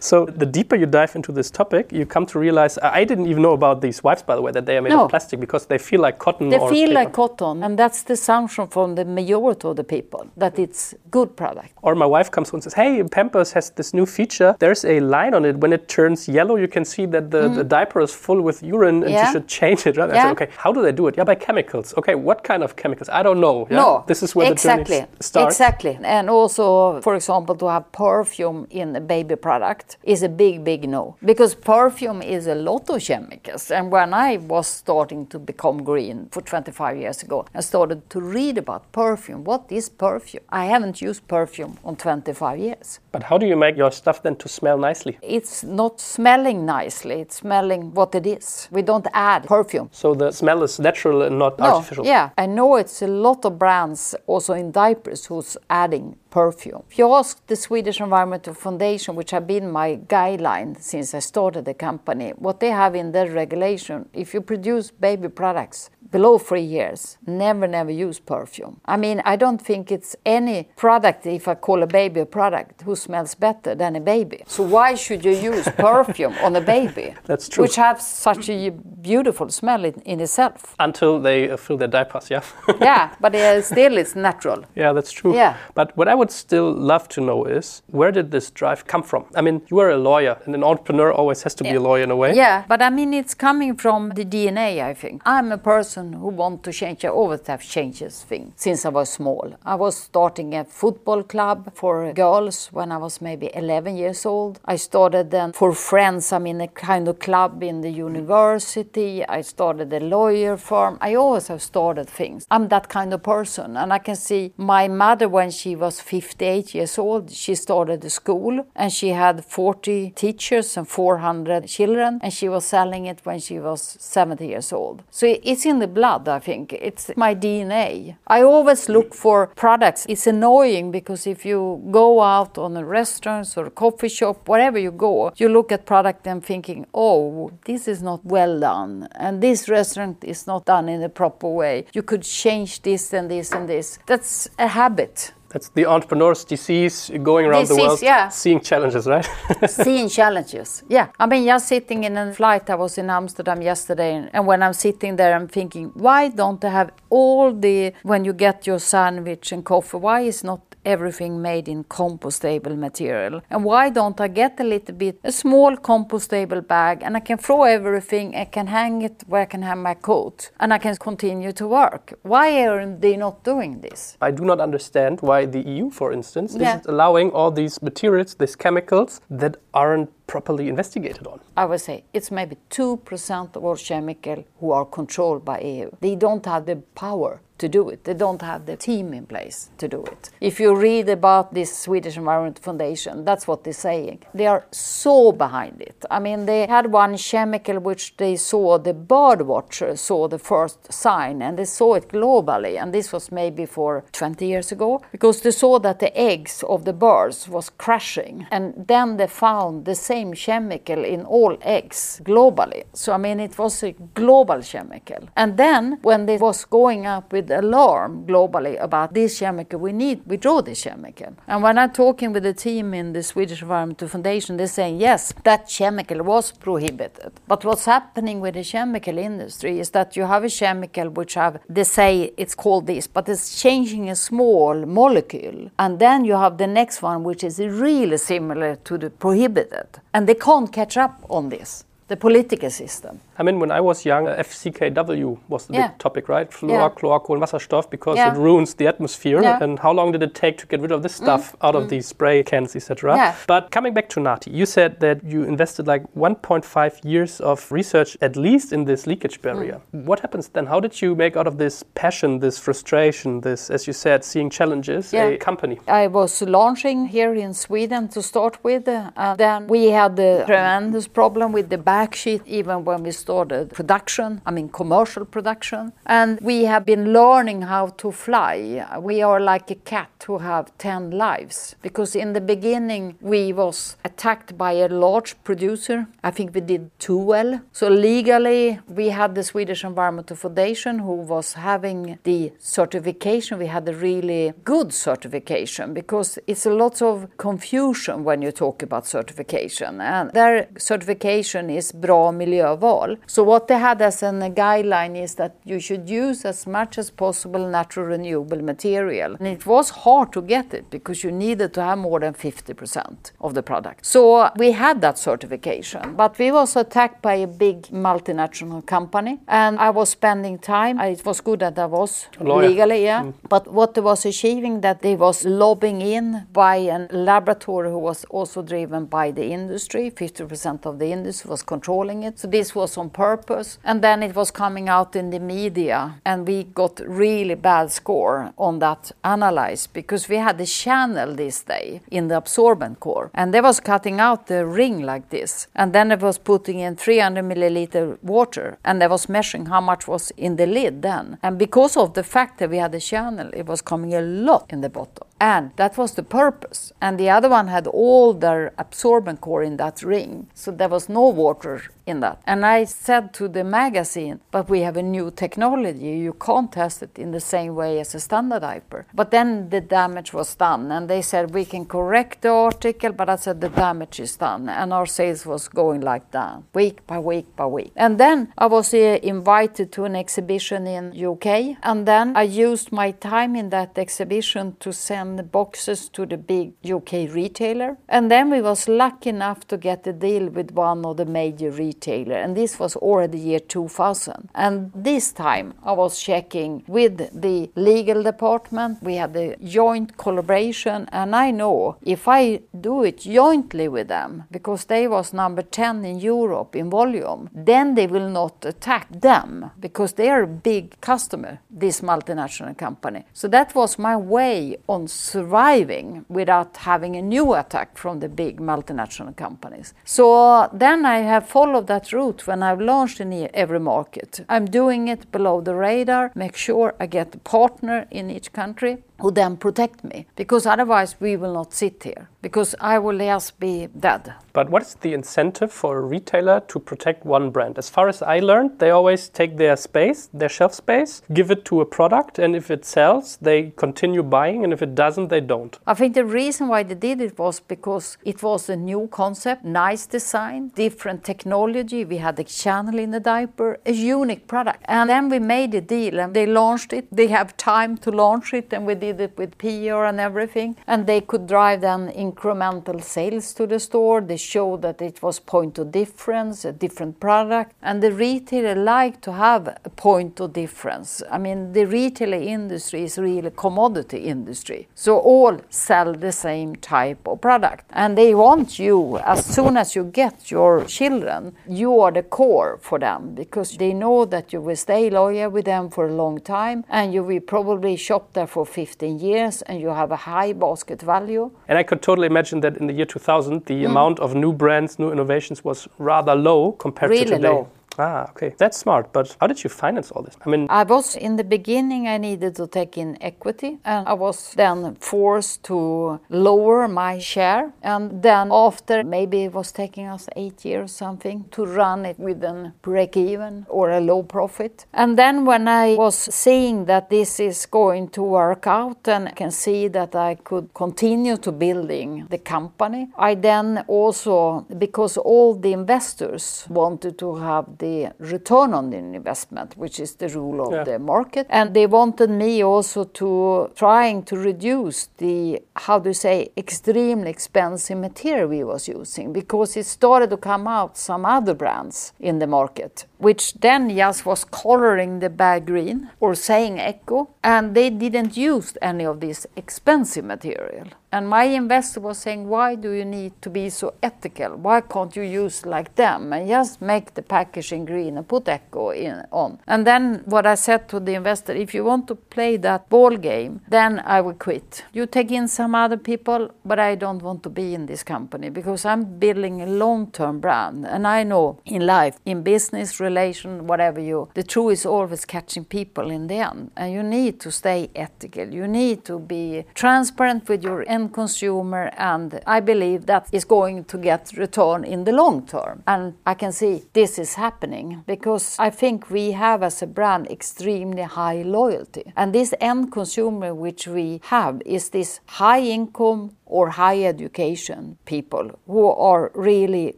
So 0.00 0.26
the 0.26 0.46
deeper 0.46 0.76
you 0.76 0.86
dive 0.86 1.16
into 1.16 1.32
this 1.32 1.50
topic, 1.50 1.90
you 1.90 2.04
come 2.06 2.26
to 2.26 2.38
realize 2.38 2.78
I 2.82 3.04
didn't 3.04 3.26
even 3.26 3.42
know 3.42 3.54
about 3.54 3.80
these 3.80 4.04
wipes, 4.04 4.22
by 4.22 4.34
the 4.36 4.42
way, 4.42 4.52
that 4.52 4.66
they 4.66 4.76
are 4.76 4.82
made 4.82 4.90
No. 4.90 5.04
of 5.04 5.10
plastic 5.10 5.40
because 5.40 5.66
they 5.66 5.78
feel 5.78 6.00
like 6.00 6.18
cotton. 6.18 6.48
They 6.50 6.58
feel 6.58 6.88
paper. 6.88 6.92
like 7.00 7.12
cotton, 7.12 7.62
and 7.64 7.78
that's 7.78 8.02
the 8.02 8.12
assumption 8.12 8.66
from 8.68 8.94
the 8.94 9.04
majority 9.04 9.66
of 9.68 9.76
the 9.76 9.84
people 9.84 10.26
that 10.36 10.58
it's 10.58 10.94
good 11.10 11.30
product. 11.36 11.70
Or 11.82 11.94
my 11.94 12.06
wife 12.06 12.30
comes 12.30 12.50
home 12.50 12.58
and 12.58 12.64
says, 12.64 12.74
"Hey, 12.74 13.02
Pampers 13.16 13.52
has 13.52 13.70
this 13.70 13.94
new 13.94 14.06
feature. 14.06 14.54
There's 14.58 14.84
a 14.84 15.00
line 15.00 15.32
on 15.38 15.44
it. 15.44 15.56
When 15.62 15.72
it 15.72 15.88
turns 15.88 16.28
yellow, 16.28 16.56
you 16.56 16.68
can 16.68 16.84
see 16.84 17.06
that 17.06 17.30
the, 17.30 17.42
the 17.48 17.64
diaper 17.64 18.00
is 18.02 18.12
full 18.24 18.40
with 18.48 18.62
urine, 18.62 19.02
and 19.04 19.12
you 19.12 19.18
Mm. 19.26 19.32
Should 19.32 19.48
change 19.60 19.80
it." 19.88 19.96
Right? 19.96 20.10
I 20.14 20.14
said, 20.22 20.32
"Okay, 20.36 20.48
how 20.64 20.70
do 20.76 20.80
they 20.82 20.92
do 20.92 21.04
it? 21.08 21.14
Yeah, 21.18 21.24
by 21.32 21.36
chemicals. 21.46 21.94
Okay, 22.00 22.14
what 22.14 22.38
kind 22.50 22.62
of 22.62 22.70
chemicals? 22.76 23.08
I 23.08 23.22
don't 23.22 23.40
know. 23.46 23.56
Yeah? 23.70 23.76
No, 23.82 24.04
this 24.06 24.22
is 24.22 24.30
where 24.36 24.52
exactly. 24.52 24.84
the 24.84 25.06
journey 25.06 25.20
starts. 25.30 25.54
Exactly, 25.56 25.98
and 26.16 26.28
also 26.30 26.65
to, 26.66 27.00
for 27.02 27.14
example, 27.14 27.54
to 27.56 27.66
have 27.68 27.84
perfume 27.92 28.66
in 28.70 28.96
a 28.96 29.00
baby 29.00 29.36
product 29.36 29.96
is 30.02 30.22
a 30.22 30.28
big, 30.28 30.64
big 30.64 30.88
no. 30.88 31.16
Because 31.24 31.54
perfume 31.54 32.22
is 32.22 32.46
a 32.46 32.54
lot 32.54 32.90
of 32.90 33.02
chemicals. 33.02 33.70
And 33.70 33.90
when 33.90 34.12
I 34.14 34.36
was 34.38 34.66
starting 34.66 35.26
to 35.28 35.38
become 35.38 35.84
green 35.84 36.28
for 36.30 36.40
25 36.42 36.96
years 36.96 37.22
ago, 37.22 37.46
I 37.54 37.60
started 37.60 38.08
to 38.10 38.20
read 38.20 38.58
about 38.58 38.90
perfume. 38.92 39.44
What 39.44 39.64
is 39.70 39.88
perfume? 39.88 40.42
I 40.48 40.64
haven't 40.66 41.00
used 41.00 41.26
perfume 41.28 41.78
on 41.84 41.96
25 41.96 42.58
years. 42.58 43.00
But 43.12 43.22
how 43.22 43.38
do 43.38 43.46
you 43.46 43.56
make 43.56 43.76
your 43.76 43.92
stuff 43.92 44.22
then 44.22 44.36
to 44.36 44.48
smell 44.48 44.78
nicely? 44.78 45.18
It's 45.22 45.62
not 45.64 46.00
smelling 46.00 46.66
nicely, 46.66 47.20
it's 47.20 47.36
smelling 47.36 47.94
what 47.94 48.14
it 48.14 48.26
is. 48.26 48.68
We 48.70 48.82
don't 48.82 49.06
add 49.12 49.44
perfume. 49.46 49.88
So 49.92 50.14
the 50.14 50.32
smell 50.32 50.62
is 50.62 50.78
natural 50.78 51.22
and 51.22 51.38
not 51.38 51.58
No, 51.58 51.76
artificial. 51.76 52.04
yeah, 52.06 52.30
I 52.36 52.46
know 52.46 52.76
it's 52.76 53.02
a 53.02 53.06
lot 53.06 53.44
of 53.44 53.58
brands 53.58 54.14
also 54.26 54.52
in 54.54 54.72
diapers 54.72 55.26
who's 55.26 55.56
adding 55.70 56.16
perfume. 56.36 56.82
If 56.90 56.98
you 56.98 57.06
ask 57.14 57.32
the 57.46 57.56
Swedish 57.56 57.98
Environmental 57.98 58.52
Foundation, 58.52 59.16
which 59.16 59.30
have 59.30 59.46
been 59.46 59.72
my 59.80 59.88
guideline 60.16 60.70
since 60.92 61.08
I 61.14 61.20
started 61.20 61.64
the 61.64 61.72
company, 61.88 62.28
what 62.46 62.60
they 62.60 62.72
have 62.82 62.94
in 62.94 63.12
their 63.12 63.30
regulation, 63.42 63.98
if 64.12 64.34
you 64.34 64.42
produce 64.42 64.90
baby 64.90 65.28
products 65.28 65.88
below 66.10 66.38
three 66.38 66.68
years, 66.78 67.18
never, 67.26 67.66
never 67.66 67.90
use 67.90 68.18
perfume. 68.20 68.80
I 68.84 68.96
mean, 68.96 69.22
I 69.24 69.36
don't 69.36 69.60
think 69.60 69.90
it's 69.90 70.14
any 70.24 70.68
product, 70.76 71.26
if 71.26 71.48
I 71.48 71.54
call 71.54 71.82
a 71.82 71.86
baby 71.86 72.20
a 72.20 72.26
product, 72.26 72.82
who 72.82 72.94
smells 72.96 73.34
better 73.34 73.74
than 73.74 73.96
a 73.96 74.00
baby. 74.00 74.42
So 74.46 74.62
why 74.62 74.94
should 74.94 75.24
you 75.24 75.32
use 75.32 75.68
perfume 75.88 76.34
on 76.42 76.56
a 76.56 76.60
baby? 76.60 77.14
That's 77.24 77.48
true. 77.48 77.62
Which 77.62 77.76
has 77.76 78.06
such 78.06 78.48
a 78.48 78.70
beautiful 78.70 79.48
smell 79.50 79.84
in, 79.84 79.94
in 80.02 80.20
itself. 80.20 80.74
Until 80.78 81.20
they 81.20 81.50
uh, 81.50 81.56
fill 81.56 81.76
their 81.76 81.88
diapers, 81.88 82.30
yeah. 82.30 82.42
yeah, 82.80 83.14
but 83.20 83.34
uh, 83.34 83.62
still 83.72 83.96
it's 83.96 84.14
natural. 84.14 84.64
Yeah, 84.74 84.92
that's 84.92 85.12
true. 85.12 85.34
Yeah. 85.34 85.56
But 85.74 85.96
what 85.96 86.08
I 86.08 86.14
would 86.14 86.25
still 86.30 86.72
love 86.72 87.08
to 87.10 87.20
know 87.20 87.44
is 87.44 87.82
where 87.86 88.12
did 88.12 88.30
this 88.30 88.50
drive 88.50 88.86
come 88.86 89.02
from? 89.02 89.24
I 89.34 89.40
mean, 89.40 89.62
you 89.68 89.78
are 89.80 89.90
a 89.90 89.96
lawyer, 89.96 90.38
and 90.44 90.54
an 90.54 90.64
entrepreneur 90.64 91.12
always 91.12 91.42
has 91.42 91.54
to 91.56 91.64
be 91.64 91.74
a 91.74 91.80
lawyer 91.80 92.02
in 92.02 92.10
a 92.10 92.16
way. 92.16 92.34
Yeah, 92.34 92.64
but 92.68 92.82
I 92.82 92.90
mean, 92.90 93.14
it's 93.14 93.34
coming 93.34 93.76
from 93.76 94.10
the 94.10 94.24
DNA, 94.24 94.82
I 94.82 94.94
think. 94.94 95.22
I'm 95.24 95.52
a 95.52 95.58
person 95.58 96.12
who 96.14 96.28
want 96.28 96.62
to 96.64 96.72
change. 96.72 97.04
I 97.04 97.08
always 97.08 97.46
have 97.46 97.62
changes 97.62 98.22
thing 98.22 98.52
since 98.56 98.84
I 98.84 98.90
was 98.90 99.10
small. 99.10 99.56
I 99.64 99.74
was 99.74 99.96
starting 99.96 100.54
a 100.54 100.64
football 100.64 101.22
club 101.22 101.72
for 101.74 102.12
girls 102.12 102.68
when 102.72 102.92
I 102.92 102.96
was 102.96 103.20
maybe 103.20 103.50
11 103.54 103.96
years 103.96 104.26
old. 104.26 104.60
I 104.64 104.76
started 104.76 105.30
then 105.30 105.52
for 105.52 105.72
friends, 105.72 106.32
I 106.32 106.38
mean, 106.38 106.60
a 106.60 106.68
kind 106.68 107.08
of 107.08 107.18
club 107.18 107.62
in 107.62 107.80
the 107.80 107.90
university. 107.90 109.24
I 109.26 109.42
started 109.42 109.92
a 109.92 110.00
lawyer 110.00 110.56
firm. 110.56 110.98
I 111.00 111.14
always 111.14 111.48
have 111.48 111.62
started 111.62 112.08
things. 112.08 112.46
I'm 112.50 112.68
that 112.68 112.88
kind 112.88 113.12
of 113.14 113.22
person. 113.22 113.76
And 113.76 113.92
I 113.92 113.98
can 113.98 114.16
see 114.16 114.52
my 114.56 114.88
mother, 114.88 115.28
when 115.28 115.50
she 115.50 115.76
was 115.76 116.00
58 116.20 116.74
years 116.74 116.98
old, 116.98 117.30
she 117.30 117.54
started 117.54 118.04
a 118.04 118.10
school 118.10 118.66
and 118.74 118.92
she 118.92 119.10
had 119.10 119.44
40 119.44 120.10
teachers 120.10 120.76
and 120.76 120.88
400 120.88 121.66
children. 121.66 122.20
And 122.22 122.32
she 122.32 122.48
was 122.48 122.64
selling 122.66 123.06
it 123.06 123.20
when 123.24 123.38
she 123.38 123.58
was 123.58 123.96
70 124.00 124.46
years 124.46 124.72
old. 124.72 125.02
So 125.10 125.26
it's 125.42 125.66
in 125.66 125.78
the 125.78 125.86
blood, 125.86 126.28
I 126.28 126.38
think. 126.38 126.72
It's 126.72 127.10
my 127.16 127.34
DNA. 127.34 128.16
I 128.26 128.42
always 128.42 128.88
look 128.88 129.14
for 129.14 129.48
products. 129.48 130.06
It's 130.08 130.26
annoying 130.26 130.90
because 130.90 131.26
if 131.26 131.44
you 131.44 131.82
go 131.90 132.20
out 132.22 132.58
on 132.58 132.76
a 132.76 132.84
restaurant 132.84 133.52
or 133.56 133.66
a 133.66 133.70
coffee 133.70 134.08
shop, 134.08 134.48
wherever 134.48 134.78
you 134.78 134.90
go, 134.90 135.32
you 135.36 135.48
look 135.48 135.72
at 135.72 135.86
product 135.86 136.26
and 136.26 136.44
thinking, 136.44 136.86
oh, 136.94 137.50
this 137.64 137.88
is 137.88 138.02
not 138.02 138.24
well 138.24 138.58
done. 138.58 139.08
And 139.16 139.42
this 139.42 139.68
restaurant 139.68 140.24
is 140.24 140.46
not 140.46 140.64
done 140.64 140.88
in 140.88 141.02
a 141.02 141.08
proper 141.08 141.48
way. 141.48 141.86
You 141.92 142.02
could 142.02 142.22
change 142.22 142.82
this 142.82 143.12
and 143.12 143.30
this 143.30 143.52
and 143.52 143.68
this. 143.68 143.98
That's 144.06 144.48
a 144.58 144.68
habit. 144.68 145.32
That's 145.48 145.68
the 145.70 145.86
entrepreneur's 145.86 146.44
disease 146.44 147.10
going 147.22 147.46
around 147.46 147.68
the 147.68 147.76
world, 147.76 148.02
yeah. 148.02 148.28
seeing 148.28 148.60
challenges, 148.60 149.06
right? 149.06 149.28
seeing 149.68 150.08
challenges. 150.08 150.82
Yeah. 150.88 151.08
I 151.18 151.26
mean, 151.26 151.44
just 151.44 151.68
sitting 151.68 152.04
in 152.04 152.16
a 152.16 152.32
flight, 152.32 152.68
I 152.68 152.74
was 152.74 152.98
in 152.98 153.08
Amsterdam 153.10 153.62
yesterday, 153.62 154.28
and 154.32 154.46
when 154.46 154.62
I'm 154.62 154.72
sitting 154.72 155.16
there, 155.16 155.34
I'm 155.34 155.48
thinking, 155.48 155.92
why 155.94 156.28
don't 156.28 156.60
they 156.60 156.70
have 156.70 156.90
all 157.10 157.52
the, 157.52 157.92
when 158.02 158.24
you 158.24 158.32
get 158.32 158.66
your 158.66 158.80
sandwich 158.80 159.52
and 159.52 159.64
coffee, 159.64 159.96
why 159.98 160.20
is 160.22 160.42
not 160.42 160.65
everything 160.86 161.42
made 161.42 161.68
in 161.68 161.84
compostable 161.84 162.76
material? 162.78 163.42
And 163.50 163.64
why 163.64 163.90
don't 163.90 164.18
I 164.20 164.28
get 164.28 164.60
a 164.60 164.64
little 164.64 164.94
bit, 164.94 165.18
a 165.24 165.32
small 165.32 165.76
compostable 165.76 166.66
bag, 166.66 167.02
and 167.02 167.16
I 167.16 167.20
can 167.20 167.38
throw 167.38 167.64
everything, 167.64 168.34
I 168.34 168.44
can 168.44 168.66
hang 168.68 169.02
it 169.02 169.24
where 169.26 169.42
I 169.42 169.46
can 169.46 169.62
hang 169.62 169.82
my 169.82 169.94
coat, 169.94 170.50
and 170.60 170.72
I 170.72 170.78
can 170.78 170.96
continue 170.96 171.52
to 171.52 171.66
work? 171.66 172.14
Why 172.22 172.66
are 172.66 172.86
they 172.86 173.16
not 173.16 173.44
doing 173.44 173.80
this? 173.80 174.16
I 174.20 174.30
do 174.30 174.44
not 174.44 174.60
understand 174.60 175.20
why 175.20 175.46
the 175.46 175.62
EU, 175.74 175.90
for 175.90 176.12
instance, 176.12 176.56
Yeah. 176.58 176.78
is 176.80 176.86
allowing 176.86 177.30
all 177.32 177.50
these 177.50 177.82
materials, 177.82 178.34
these 178.34 178.56
chemicals 178.56 179.20
that 179.30 179.56
aren't 179.74 180.10
properly 180.26 180.68
investigated 180.68 181.26
on. 181.26 181.38
I 181.56 181.64
would 181.66 181.80
say 181.80 182.04
it's 182.12 182.30
maybe 182.30 182.56
2% 182.70 183.56
of 183.56 183.64
all 183.64 183.76
chemicals 183.76 184.44
who 184.60 184.72
are 184.72 184.84
controlled 184.84 185.44
by 185.44 185.58
EU. 185.60 185.90
They 186.00 186.16
don't 186.16 186.44
have 186.46 186.66
the 186.66 186.76
power 186.94 187.40
to 187.58 187.68
do 187.68 187.88
it. 187.88 188.04
They 188.04 188.14
don't 188.14 188.42
have 188.42 188.66
the 188.66 188.76
team 188.76 189.12
in 189.12 189.26
place 189.26 189.70
to 189.78 189.88
do 189.88 190.04
it. 190.04 190.30
If 190.40 190.60
you 190.60 190.74
read 190.76 191.08
about 191.08 191.54
this 191.54 191.76
Swedish 191.76 192.16
Environment 192.16 192.58
Foundation, 192.58 193.24
that's 193.24 193.46
what 193.46 193.64
they're 193.64 193.72
saying. 193.72 194.22
They 194.34 194.46
are 194.46 194.66
so 194.70 195.32
behind 195.32 195.80
it. 195.80 196.04
I 196.10 196.18
mean, 196.18 196.46
they 196.46 196.66
had 196.66 196.92
one 196.92 197.16
chemical 197.16 197.78
which 197.78 198.16
they 198.16 198.36
saw, 198.36 198.78
the 198.78 198.94
bird 198.94 199.42
watcher 199.42 199.96
saw 199.96 200.28
the 200.28 200.38
first 200.38 200.92
sign, 200.92 201.42
and 201.42 201.58
they 201.58 201.64
saw 201.64 201.94
it 201.94 202.08
globally. 202.08 202.80
And 202.80 202.92
this 202.92 203.12
was 203.12 203.32
maybe 203.32 203.66
for 203.66 204.04
20 204.12 204.46
years 204.46 204.72
ago, 204.72 205.02
because 205.12 205.40
they 205.40 205.50
saw 205.50 205.78
that 205.78 205.98
the 205.98 206.16
eggs 206.16 206.62
of 206.68 206.84
the 206.84 206.92
birds 206.92 207.48
was 207.48 207.70
crashing. 207.70 208.46
And 208.50 208.86
then 208.86 209.16
they 209.16 209.26
found 209.26 209.84
the 209.84 209.94
same 209.94 210.34
chemical 210.34 211.04
in 211.04 211.24
all 211.24 211.56
eggs 211.62 212.20
globally. 212.24 212.84
So, 212.92 213.12
I 213.12 213.18
mean, 213.18 213.40
it 213.40 213.58
was 213.58 213.82
a 213.82 213.92
global 213.92 214.62
chemical. 214.62 215.28
And 215.36 215.56
then 215.56 215.98
when 216.02 216.26
they 216.26 216.36
was 216.36 216.64
going 216.64 217.06
up 217.06 217.32
with 217.32 217.45
alarm 217.50 218.26
globally 218.26 218.80
about 218.82 219.14
this 219.14 219.38
chemical, 219.38 219.80
we 219.80 219.92
need 219.92 220.22
withdraw 220.26 220.60
this 220.60 220.82
chemical. 220.84 221.34
And 221.46 221.62
when 221.62 221.78
I'm 221.78 221.92
talking 221.92 222.32
with 222.32 222.42
the 222.42 222.54
team 222.54 222.94
in 222.94 223.12
the 223.12 223.22
Swedish 223.22 223.62
Environmental 223.62 224.08
Foundation, 224.08 224.56
they're 224.56 224.66
saying, 224.66 225.00
yes, 225.00 225.32
that 225.44 225.68
chemical 225.68 226.22
was 226.22 226.52
prohibited. 226.52 227.32
But 227.46 227.64
what's 227.64 227.84
happening 227.84 228.40
with 228.40 228.54
the 228.54 228.64
chemical 228.64 229.18
industry 229.18 229.78
is 229.80 229.90
that 229.90 230.16
you 230.16 230.24
have 230.24 230.44
a 230.44 230.50
chemical 230.50 231.10
which 231.10 231.34
have, 231.34 231.60
they 231.68 231.84
say 231.84 232.32
it's 232.36 232.54
called 232.54 232.86
this, 232.86 233.06
but 233.06 233.28
it's 233.28 233.60
changing 233.60 234.10
a 234.10 234.16
small 234.16 234.74
molecule. 234.86 235.70
And 235.78 235.98
then 235.98 236.24
you 236.24 236.34
have 236.34 236.58
the 236.58 236.66
next 236.66 237.02
one, 237.02 237.24
which 237.24 237.44
is 237.44 237.58
really 237.58 238.16
similar 238.16 238.76
to 238.76 238.98
the 238.98 239.10
prohibited. 239.10 239.86
And 240.12 240.26
they 240.26 240.34
can't 240.34 240.72
catch 240.72 240.96
up 240.96 241.24
on 241.28 241.48
this, 241.48 241.84
the 242.08 242.16
political 242.16 242.70
system. 242.70 243.20
I 243.38 243.42
mean, 243.42 243.58
when 243.60 243.70
I 243.70 243.80
was 243.80 244.04
young, 244.04 244.26
FCKW 244.26 245.38
was 245.48 245.66
the 245.66 245.74
Yeah. 245.74 245.88
big 245.88 245.98
topic, 245.98 246.28
right? 246.28 246.50
Fluor, 246.50 246.70
Yeah. 246.70 246.88
Chlorkohlenwasserstoff, 247.00 247.90
because 247.90 248.16
Yeah. 248.16 248.32
it 248.32 248.38
ruins 248.38 248.74
the 248.74 248.86
atmosphere. 248.86 249.40
Mm. 249.42 249.60
And 249.62 249.78
how 249.78 249.92
long 249.92 250.12
did 250.12 250.22
it 250.22 250.34
take 250.34 250.56
to 250.58 250.66
get 250.66 250.80
rid 250.80 250.92
of 250.92 251.02
this 251.02 251.14
stuff 251.14 251.54
out 251.62 251.74
of 251.74 251.88
these 251.88 252.06
spray 252.06 252.42
cans, 252.42 252.74
etc.? 252.76 253.34
But 253.46 253.70
coming 253.70 253.92
back 253.94 254.08
to 254.10 254.20
Naty, 254.20 254.50
you 254.50 254.66
said 254.66 255.00
that 255.00 255.18
you 255.24 255.42
invested 255.44 255.86
like 255.86 256.04
1.5 256.14 256.94
years 257.04 257.40
of 257.40 257.70
research 257.70 258.16
at 258.20 258.36
least 258.36 258.72
in 258.72 258.84
this 258.84 259.06
leakage 259.06 259.40
barrier. 259.42 259.80
Mm. 259.94 260.04
What 260.06 260.20
happens 260.20 260.48
then? 260.48 260.66
How 260.66 260.80
did 260.80 261.02
you 261.02 261.14
make 261.14 261.36
out 261.36 261.46
of 261.46 261.58
this 261.58 261.82
passion, 261.94 262.40
this 262.40 262.58
frustration, 262.58 263.40
this, 263.42 263.70
as 263.70 263.86
you 263.86 263.92
said, 263.92 264.24
seeing 264.24 264.50
challenges, 264.50 265.12
a 265.14 265.36
company? 265.36 265.78
I 265.86 266.06
was 266.06 266.42
launching 266.42 267.06
here 267.06 267.34
in 267.34 267.52
Sweden 267.54 268.08
to 268.08 268.22
start 268.22 268.54
with. 268.62 268.88
Uh, 268.88 269.34
then 269.36 269.66
we 269.66 269.90
had 269.90 270.16
the 270.16 270.44
tremendous 270.46 271.06
problem 271.08 271.52
with 271.52 271.68
the 271.68 271.78
backsheet 271.78 272.42
even 272.46 272.84
when 272.84 273.02
we 273.02 273.10
started 273.10 273.25
production, 273.26 274.40
I 274.46 274.50
mean 274.50 274.68
commercial 274.68 275.24
production. 275.24 275.92
And 276.06 276.38
we 276.40 276.64
have 276.64 276.84
been 276.84 277.12
learning 277.12 277.62
how 277.62 277.88
to 277.98 278.12
fly. 278.12 278.86
We 279.00 279.22
are 279.22 279.40
like 279.40 279.70
a 279.70 279.74
cat 279.74 280.24
who 280.26 280.38
have 280.38 280.76
10 280.78 281.10
lives 281.10 281.76
because 281.82 282.16
in 282.16 282.32
the 282.32 282.40
beginning 282.40 283.16
we 283.20 283.52
was 283.52 283.96
attacked 284.04 284.56
by 284.56 284.72
a 284.72 284.88
large 284.88 285.34
producer. 285.44 286.06
I 286.24 286.30
think 286.30 286.54
we 286.54 286.60
did 286.60 286.90
too 286.98 287.18
well. 287.18 287.60
So 287.72 287.88
legally 287.88 288.80
we 288.88 289.08
had 289.10 289.34
the 289.34 289.42
Swedish 289.42 289.84
Environmental 289.84 290.36
Foundation 290.36 290.98
who 290.98 291.14
was 291.14 291.54
having 291.54 292.18
the 292.24 292.52
certification. 292.58 293.58
We 293.58 293.66
had 293.66 293.88
a 293.88 293.94
really 293.94 294.52
good 294.64 294.92
certification 294.92 295.94
because 295.94 296.38
it's 296.46 296.66
a 296.66 296.74
lot 296.74 297.02
of 297.02 297.26
confusion 297.36 298.24
when 298.24 298.42
you 298.42 298.52
talk 298.52 298.82
about 298.82 299.06
certification. 299.06 300.00
And 300.00 300.30
their 300.32 300.68
certification 300.78 301.70
is 301.70 301.92
Bra 301.92 302.32
miljöval. 302.32 303.15
So 303.26 303.42
what 303.42 303.68
they 303.68 303.78
had 303.78 304.00
as 304.02 304.22
a 304.22 304.30
guideline 304.50 305.20
is 305.22 305.34
that 305.36 305.56
you 305.64 305.80
should 305.80 306.08
use 306.08 306.44
as 306.44 306.66
much 306.66 306.98
as 306.98 307.10
possible 307.10 307.68
natural 307.68 308.06
renewable 308.06 308.62
material. 308.62 309.36
And 309.38 309.48
it 309.48 309.66
was 309.66 309.90
hard 309.90 310.32
to 310.32 310.42
get 310.42 310.74
it 310.74 310.90
because 310.90 311.24
you 311.24 311.32
needed 311.32 311.74
to 311.74 311.82
have 311.82 311.98
more 311.98 312.20
than 312.20 312.34
50% 312.34 313.32
of 313.40 313.54
the 313.54 313.62
product. 313.62 314.06
So 314.06 314.50
we 314.56 314.72
had 314.72 315.00
that 315.00 315.18
certification, 315.18 316.16
but 316.16 316.38
we 316.38 316.50
was 316.52 316.76
attacked 316.76 317.22
by 317.22 317.34
a 317.34 317.46
big 317.46 317.82
multinational 317.88 318.84
company 318.84 319.40
and 319.48 319.78
I 319.78 319.90
was 319.90 320.10
spending 320.10 320.58
time. 320.58 320.98
It 321.00 321.24
was 321.24 321.40
good 321.40 321.60
that 321.60 321.78
I 321.78 321.86
was 321.86 322.28
legally, 322.40 323.04
yeah. 323.04 323.22
Mm. 323.22 323.34
But 323.48 323.72
what 323.72 323.94
they 323.94 324.00
was 324.00 324.24
achieving 324.26 324.80
that 324.80 325.02
they 325.02 325.16
was 325.16 325.44
lobbying 325.44 326.00
in 326.00 326.46
by 326.52 326.76
a 326.76 327.06
laboratory 327.10 327.90
who 327.90 327.98
was 327.98 328.24
also 328.30 328.62
driven 328.62 329.06
by 329.06 329.30
the 329.30 329.44
industry. 329.44 330.10
50% 330.10 330.86
of 330.86 330.98
the 330.98 331.12
industry 331.12 331.50
was 331.50 331.62
controlling 331.62 332.22
it. 332.24 332.38
So 332.38 332.48
this 332.48 332.74
was 332.74 332.96
on 332.96 333.05
purpose. 333.10 333.78
And 333.84 334.02
then 334.02 334.22
it 334.22 334.34
was 334.34 334.50
coming 334.50 334.88
out 334.88 335.16
in 335.16 335.30
the 335.30 335.40
media 335.40 336.20
and 336.24 336.46
we 336.46 336.64
got 336.64 337.00
really 337.06 337.54
bad 337.54 337.90
score 337.90 338.52
on 338.58 338.78
that 338.80 339.12
analyze 339.24 339.86
because 339.86 340.28
we 340.28 340.36
had 340.36 340.60
a 340.60 340.66
channel 340.66 341.34
this 341.34 341.62
day 341.62 342.00
in 342.10 342.28
the 342.28 342.36
absorbent 342.36 343.00
core 343.00 343.30
and 343.34 343.52
they 343.52 343.60
was 343.60 343.80
cutting 343.80 344.20
out 344.20 344.46
the 344.46 344.66
ring 344.66 345.00
like 345.02 345.30
this 345.30 345.66
and 345.74 345.92
then 345.92 346.12
it 346.12 346.20
was 346.20 346.38
putting 346.38 346.78
in 346.80 346.96
300 346.96 347.44
milliliter 347.44 348.18
water 348.22 348.78
and 348.84 349.00
they 349.00 349.06
was 349.06 349.28
measuring 349.28 349.66
how 349.66 349.80
much 349.80 350.06
was 350.08 350.32
in 350.36 350.56
the 350.56 350.66
lid 350.66 351.02
then 351.02 351.38
and 351.42 351.58
because 351.58 351.96
of 351.96 352.14
the 352.14 352.22
fact 352.22 352.58
that 352.58 352.70
we 352.70 352.78
had 352.78 352.94
a 352.94 353.00
channel 353.00 353.50
it 353.52 353.66
was 353.66 353.82
coming 353.82 354.14
a 354.14 354.20
lot 354.20 354.66
in 354.70 354.80
the 354.80 354.88
bottom 354.88 355.26
and 355.40 355.72
that 355.76 355.98
was 355.98 356.12
the 356.12 356.22
purpose. 356.22 356.92
And 357.00 357.18
the 357.18 357.30
other 357.30 357.48
one 357.48 357.68
had 357.68 357.86
all 357.86 358.32
their 358.32 358.72
absorbent 358.78 359.40
core 359.40 359.62
in 359.62 359.76
that 359.76 360.02
ring. 360.02 360.48
So 360.54 360.70
there 360.70 360.88
was 360.88 361.08
no 361.08 361.28
water 361.28 361.82
in 362.06 362.20
that. 362.20 362.40
And 362.46 362.64
I 362.64 362.84
said 362.84 363.34
to 363.34 363.48
the 363.48 363.64
magazine, 363.64 364.40
but 364.50 364.70
we 364.70 364.80
have 364.80 364.96
a 364.96 365.02
new 365.02 365.30
technology. 365.30 366.10
You 366.18 366.32
can't 366.32 366.72
test 366.72 367.02
it 367.02 367.18
in 367.18 367.32
the 367.32 367.40
same 367.40 367.74
way 367.74 368.00
as 368.00 368.14
a 368.14 368.20
standard 368.20 368.60
diaper. 368.60 369.06
But 369.12 369.30
then 369.30 369.68
the 369.70 369.80
damage 369.80 370.32
was 370.32 370.54
done. 370.54 370.90
And 370.90 371.10
they 371.10 371.20
said, 371.20 371.52
we 371.52 371.64
can 371.64 371.84
correct 371.84 372.42
the 372.42 372.50
article, 372.50 373.12
but 373.12 373.28
I 373.28 373.36
said, 373.36 373.60
the 373.60 373.68
damage 373.68 374.20
is 374.20 374.36
done. 374.36 374.68
And 374.68 374.92
our 374.92 375.06
sales 375.06 375.44
was 375.44 375.68
going 375.68 376.00
like 376.00 376.30
that, 376.30 376.62
week 376.72 377.06
by 377.06 377.18
week 377.18 377.54
by 377.56 377.66
week. 377.66 377.92
And 377.96 378.18
then 378.18 378.52
I 378.56 378.66
was 378.66 378.94
uh, 378.94 379.18
invited 379.22 379.92
to 379.92 380.04
an 380.04 380.16
exhibition 380.16 380.86
in 380.86 381.12
UK. 381.26 381.76
And 381.82 382.06
then 382.06 382.36
I 382.36 382.42
used 382.42 382.92
my 382.92 383.10
time 383.10 383.56
in 383.56 383.70
that 383.70 383.98
exhibition 383.98 384.76
to 384.80 384.92
send 384.92 385.25
the 385.34 385.42
boxes 385.42 386.08
to 386.10 386.24
the 386.24 386.36
big 386.36 386.74
UK 386.88 387.12
retailer. 387.34 387.98
And 388.08 388.30
then 388.30 388.50
we 388.50 388.60
was 388.62 388.86
lucky 388.86 389.30
enough 389.30 389.66
to 389.66 389.76
get 389.76 390.06
a 390.06 390.12
deal 390.12 390.48
with 390.48 390.70
one 390.70 391.04
of 391.04 391.16
the 391.16 391.26
major 391.26 391.70
retailer. 391.70 392.36
And 392.36 392.56
this 392.56 392.78
was 392.78 392.94
already 392.96 393.38
year 393.38 393.58
2000. 393.58 394.50
And 394.54 394.92
this 394.94 395.32
time 395.32 395.74
I 395.82 395.92
was 395.92 396.20
checking 396.20 396.84
with 396.86 397.16
the 397.40 397.70
legal 397.74 398.22
department. 398.22 399.02
We 399.02 399.16
had 399.16 399.34
a 399.36 399.56
joint 399.56 400.16
collaboration. 400.16 401.08
And 401.10 401.34
I 401.34 401.50
know 401.50 401.96
if 402.02 402.28
I 402.28 402.60
do 402.80 403.02
it 403.02 403.18
jointly 403.18 403.88
with 403.88 404.08
them, 404.08 404.44
because 404.50 404.84
they 404.84 405.08
was 405.08 405.32
number 405.32 405.62
10 405.62 406.04
in 406.04 406.20
Europe 406.20 406.76
in 406.76 406.90
volume, 406.90 407.48
then 407.54 407.94
they 407.94 408.06
will 408.06 408.28
not 408.28 408.64
attack 408.64 409.08
them 409.10 409.70
because 409.80 410.12
they 410.14 410.28
are 410.28 410.42
a 410.42 410.46
big 410.46 411.00
customer, 411.00 411.60
this 411.70 412.00
multinational 412.00 412.76
company. 412.76 413.24
So 413.32 413.48
that 413.48 413.74
was 413.74 413.98
my 413.98 414.16
way 414.16 414.76
on 414.86 415.08
surviving 415.16 416.24
without 416.28 416.76
having 416.76 417.16
a 417.16 417.22
new 417.22 417.54
attack 417.54 417.96
from 417.96 418.20
the 418.20 418.28
big 418.28 418.60
multinational 418.60 419.34
companies. 419.36 419.94
So 420.04 420.68
then 420.72 421.04
I 421.06 421.18
have 421.18 421.48
followed 421.48 421.86
that 421.86 422.12
route 422.12 422.46
when 422.46 422.62
I've 422.62 422.80
launched 422.80 423.20
in 423.20 423.48
every 423.54 423.80
market. 423.80 424.40
I'm 424.48 424.66
doing 424.66 425.08
it 425.08 425.30
below 425.32 425.60
the 425.60 425.74
radar, 425.74 426.30
make 426.34 426.56
sure 426.56 426.94
I 427.00 427.06
get 427.06 427.34
a 427.34 427.38
partner 427.38 428.06
in 428.10 428.30
each 428.30 428.52
country 428.52 428.98
who 429.20 429.30
then 429.30 429.56
protect 429.56 430.04
me 430.04 430.26
because 430.36 430.66
otherwise 430.66 431.16
we 431.20 431.36
will 431.36 431.54
not 431.54 431.72
sit 431.72 432.02
here 432.02 432.28
because 432.42 432.74
I 432.80 432.98
will 432.98 433.18
just 433.18 433.58
be 433.58 433.88
dead. 433.98 434.32
But 434.52 434.70
what 434.70 434.82
is 434.82 434.94
the 434.94 435.12
incentive 435.14 435.72
for 435.72 435.98
a 435.98 436.00
retailer 436.00 436.60
to 436.68 436.78
protect 436.78 437.26
one 437.26 437.50
brand? 437.50 437.76
As 437.76 437.90
far 437.90 438.08
as 438.08 438.22
I 438.22 438.38
learned, 438.38 438.78
they 438.78 438.90
always 438.90 439.28
take 439.28 439.56
their 439.56 439.76
space, 439.76 440.30
their 440.32 440.48
shelf 440.48 440.72
space, 440.72 441.22
give 441.32 441.50
it 441.50 441.64
to 441.66 441.80
a 441.80 441.84
product, 441.84 442.38
and 442.38 442.54
if 442.54 442.70
it 442.70 442.84
sells, 442.84 443.36
they 443.38 443.72
continue 443.76 444.22
buying, 444.22 444.64
and 444.64 444.72
if 444.72 444.80
it 444.80 444.94
doesn't, 444.94 445.28
they 445.28 445.40
don't. 445.40 445.76
I 445.86 445.94
think 445.94 446.14
the 446.14 446.24
reason 446.24 446.68
why 446.68 446.84
they 446.84 446.94
did 446.94 447.20
it 447.20 447.38
was 447.38 447.60
because 447.60 448.16
it 448.24 448.42
was 448.42 448.68
a 448.68 448.76
new 448.76 449.08
concept, 449.10 449.64
nice 449.64 450.06
design, 450.06 450.68
different 450.74 451.24
technology. 451.24 452.04
We 452.04 452.18
had 452.18 452.38
a 452.38 452.44
channel 452.44 452.98
in 452.98 453.10
the 453.10 453.20
diaper, 453.20 453.78
a 453.84 453.92
unique 453.92 454.46
product. 454.46 454.84
And 454.84 455.10
then 455.10 455.28
we 455.28 455.38
made 455.38 455.74
a 455.74 455.80
deal 455.80 456.20
and 456.20 456.32
they 456.32 456.46
launched 456.46 456.92
it. 456.92 457.08
They 457.10 457.26
have 457.26 457.56
time 457.56 457.98
to 457.98 458.10
launch 458.10 458.54
it, 458.54 458.72
and 458.72 458.86
we 458.86 458.94
did 459.06 459.20
it 459.20 459.38
with 459.38 459.58
PR 459.58 460.04
and 460.10 460.18
everything. 460.20 460.76
And 460.86 461.06
they 461.06 461.20
could 461.20 461.46
drive 461.46 461.80
then 461.80 462.02
incremental 462.26 463.02
sales 463.02 463.52
to 463.54 463.66
the 463.66 463.80
store. 463.80 464.20
They 464.20 464.36
showed 464.36 464.82
that 464.82 465.00
it 465.00 465.22
was 465.22 465.38
point 465.38 465.78
of 465.78 465.92
difference, 465.92 466.64
a 466.64 466.72
different 466.72 467.20
product. 467.20 467.74
And 467.82 468.02
the 468.02 468.12
retailer 468.12 468.74
like 468.74 469.20
to 469.22 469.32
have 469.32 469.64
a 469.84 469.90
point 469.90 470.40
of 470.40 470.52
difference. 470.52 471.22
I 471.30 471.38
mean, 471.38 471.72
the 471.72 471.84
retail 471.86 472.32
industry 472.32 473.04
is 473.04 473.18
really 473.18 473.50
commodity 473.50 474.18
industry. 474.18 474.88
So 474.94 475.18
all 475.18 475.60
sell 475.70 476.12
the 476.12 476.32
same 476.32 476.76
type 476.76 477.26
of 477.26 477.40
product. 477.40 477.84
And 477.90 478.16
they 478.16 478.34
want 478.34 478.78
you, 478.78 479.18
as 479.18 479.44
soon 479.44 479.76
as 479.76 479.94
you 479.96 480.04
get 480.04 480.50
your 480.50 480.84
children, 480.84 481.54
you 481.68 482.00
are 482.00 482.12
the 482.12 482.22
core 482.22 482.78
for 482.80 482.98
them 482.98 483.34
because 483.34 483.76
they 483.76 483.92
know 483.92 484.24
that 484.24 484.52
you 484.52 484.60
will 484.60 484.76
stay 484.76 485.10
loyal 485.10 485.50
with 485.50 485.64
them 485.64 485.90
for 485.90 486.06
a 486.06 486.12
long 486.12 486.38
time 486.40 486.84
and 486.88 487.12
you 487.14 487.22
will 487.22 487.40
probably 487.40 487.96
shop 487.96 488.32
there 488.32 488.46
for 488.46 488.64
50 488.64 488.95
15 488.98 489.18
years 489.18 489.62
and 489.62 489.80
you 489.80 489.88
have 489.88 490.10
a 490.10 490.16
high 490.16 490.52
basket 490.52 491.02
value. 491.02 491.50
And 491.68 491.78
I 491.78 491.82
could 491.82 492.02
totally 492.02 492.26
imagine 492.26 492.60
that 492.60 492.76
in 492.78 492.86
the 492.86 492.92
year 492.92 493.06
2000, 493.06 493.64
the 493.66 493.74
mm. 493.74 493.86
amount 493.86 494.20
of 494.20 494.34
new 494.34 494.52
brands, 494.52 494.98
new 494.98 495.12
innovations 495.12 495.62
was 495.64 495.88
rather 495.98 496.34
low 496.34 496.72
compared 496.72 497.10
really 497.10 497.24
to 497.26 497.36
today. 497.36 497.48
Low. 497.48 497.68
Ah, 497.98 498.28
okay. 498.30 498.54
That's 498.58 498.76
smart. 498.76 499.12
But 499.12 499.36
how 499.40 499.46
did 499.46 499.62
you 499.64 499.70
finance 499.70 500.10
all 500.10 500.22
this? 500.22 500.36
I 500.44 500.48
mean, 500.50 500.66
I 500.70 500.82
was 500.84 501.16
in 501.16 501.36
the 501.36 501.44
beginning, 501.44 502.08
I 502.08 502.18
needed 502.18 502.54
to 502.56 502.66
take 502.66 502.98
in 502.98 503.16
equity, 503.20 503.78
and 503.84 504.06
I 504.08 504.12
was 504.12 504.54
then 504.54 504.96
forced 505.00 505.62
to 505.64 506.20
lower 506.28 506.88
my 506.88 507.18
share. 507.18 507.72
And 507.82 508.22
then, 508.22 508.50
after 508.52 509.02
maybe 509.04 509.44
it 509.44 509.52
was 509.52 509.72
taking 509.72 510.06
us 510.06 510.28
eight 510.36 510.64
years 510.64 510.92
something 510.92 511.44
to 511.52 511.64
run 511.64 512.04
it 512.06 512.18
with 512.18 512.44
a 512.44 512.72
break 512.82 513.16
even 513.16 513.66
or 513.68 513.90
a 513.90 514.00
low 514.00 514.22
profit. 514.22 514.86
And 514.92 515.18
then, 515.18 515.44
when 515.44 515.68
I 515.68 515.94
was 515.94 516.16
seeing 516.16 516.84
that 516.86 517.10
this 517.10 517.40
is 517.40 517.66
going 517.66 518.08
to 518.10 518.22
work 518.22 518.66
out 518.66 519.08
and 519.08 519.28
I 519.28 519.32
can 519.32 519.50
see 519.50 519.88
that 519.88 520.14
I 520.14 520.34
could 520.34 520.72
continue 520.74 521.36
to 521.38 521.52
building 521.52 522.26
the 522.30 522.38
company, 522.38 523.08
I 523.16 523.34
then 523.34 523.84
also, 523.88 524.66
because 524.78 525.16
all 525.16 525.54
the 525.54 525.72
investors 525.72 526.66
wanted 526.68 527.18
to 527.18 527.36
have 527.36 527.78
the 527.78 527.85
the 527.86 528.12
return 528.18 528.70
on 528.74 528.84
the 528.90 528.98
investment, 529.18 529.76
which 529.82 529.96
is 530.04 530.10
the 530.22 530.28
rule 530.38 530.58
of 530.66 530.72
yeah. 530.72 530.84
the 530.84 530.98
market. 530.98 531.46
And 531.48 531.66
they 531.78 531.86
wanted 531.86 532.30
me 532.30 532.52
also 532.72 533.04
to 533.20 533.28
trying 533.74 534.18
to 534.30 534.34
reduce 534.50 535.00
the, 535.22 535.62
how 535.84 535.96
do 535.98 536.08
you 536.10 536.18
say, 536.28 536.36
extremely 536.56 537.30
expensive 537.36 537.98
material 537.98 538.48
we 538.48 538.64
was 538.64 538.88
using 538.88 539.32
because 539.32 539.76
it 539.76 539.86
started 539.86 540.30
to 540.30 540.38
come 540.50 540.66
out 540.78 540.96
some 540.96 541.24
other 541.36 541.54
brands 541.54 542.12
in 542.20 542.38
the 542.38 542.46
market 542.46 543.06
which 543.18 543.54
then 543.54 543.94
just 543.94 544.26
was 544.26 544.44
coloring 544.44 545.20
the 545.20 545.30
bag 545.30 545.66
green 545.66 546.10
or 546.20 546.34
saying 546.34 546.78
eco, 546.78 547.30
and 547.42 547.74
they 547.74 547.90
didn't 547.90 548.36
use 548.36 548.76
any 548.82 549.04
of 549.04 549.20
this 549.20 549.46
expensive 549.56 550.24
material. 550.24 550.88
And 551.12 551.28
my 551.28 551.44
investor 551.44 552.00
was 552.00 552.18
saying, 552.18 552.46
Why 552.48 552.74
do 552.74 552.90
you 552.90 553.04
need 553.04 553.40
to 553.40 553.48
be 553.48 553.70
so 553.70 553.94
ethical? 554.02 554.56
Why 554.56 554.82
can't 554.82 555.14
you 555.16 555.22
use 555.22 555.64
like 555.64 555.94
them 555.94 556.32
and 556.32 556.46
just 556.46 556.82
make 556.82 557.14
the 557.14 557.22
packaging 557.22 557.86
green 557.86 558.18
and 558.18 558.28
put 558.28 558.48
eco 558.48 558.90
in, 558.90 559.24
on? 559.30 559.58
And 559.66 559.86
then 559.86 560.22
what 560.26 560.46
I 560.46 560.56
said 560.56 560.88
to 560.90 561.00
the 561.00 561.14
investor, 561.14 561.52
if 561.54 561.74
you 561.74 561.84
want 561.84 562.06
to 562.08 562.16
play 562.16 562.58
that 562.58 562.90
ball 562.90 563.16
game, 563.16 563.62
then 563.68 564.02
I 564.04 564.20
will 564.20 564.34
quit. 564.34 564.84
You 564.92 565.06
take 565.06 565.30
in 565.30 565.48
some 565.48 565.74
other 565.74 565.96
people, 565.96 566.50
but 566.64 566.78
I 566.78 566.96
don't 566.96 567.22
want 567.22 567.42
to 567.44 567.48
be 567.48 567.72
in 567.72 567.86
this 567.86 568.02
company 568.02 568.50
because 568.50 568.84
I'm 568.84 569.18
building 569.18 569.62
a 569.62 569.66
long 569.66 570.10
term 570.10 570.40
brand. 570.40 570.86
And 570.86 571.06
I 571.06 571.22
know 571.22 571.60
in 571.64 571.86
life, 571.86 572.18
in 572.26 572.42
business, 572.42 573.00
relation, 573.08 573.66
whatever 573.66 574.00
you, 574.10 574.28
the 574.34 574.42
truth 574.52 574.72
is 574.72 574.86
always 574.86 575.24
catching 575.24 575.64
people 575.64 576.06
in 576.10 576.26
the 576.30 576.38
end. 576.50 576.70
And 576.76 576.92
you 576.96 577.02
need 577.02 577.34
to 577.44 577.50
stay 577.50 577.80
ethical. 577.94 578.46
You 578.60 578.66
need 578.68 578.98
to 579.10 579.18
be 579.18 579.64
transparent 579.74 580.48
with 580.48 580.62
your 580.68 580.80
end 580.94 581.12
consumer. 581.20 581.84
And 581.96 582.40
I 582.56 582.60
believe 582.60 583.00
that 583.06 583.24
is 583.32 583.44
going 583.44 583.84
to 583.84 583.96
get 583.98 584.32
return 584.36 584.84
in 584.84 585.04
the 585.04 585.12
long 585.12 585.46
term. 585.46 585.82
And 585.86 586.14
I 586.32 586.34
can 586.34 586.52
see 586.52 586.74
this 586.92 587.18
is 587.18 587.34
happening 587.34 588.02
because 588.06 588.56
I 588.58 588.70
think 588.70 589.10
we 589.10 589.32
have 589.32 589.62
as 589.62 589.82
a 589.82 589.86
brand 589.86 590.24
extremely 590.30 591.02
high 591.02 591.42
loyalty. 591.42 592.04
And 592.16 592.32
this 592.32 592.54
end 592.60 592.92
consumer 592.92 593.54
which 593.54 593.86
we 593.86 594.20
have 594.24 594.62
is 594.64 594.90
this 594.90 595.20
high 595.26 595.60
income 595.60 596.30
or 596.46 596.70
higher 596.70 597.08
education 597.08 597.98
people 598.04 598.50
who 598.66 598.86
are 598.86 599.30
really 599.34 599.96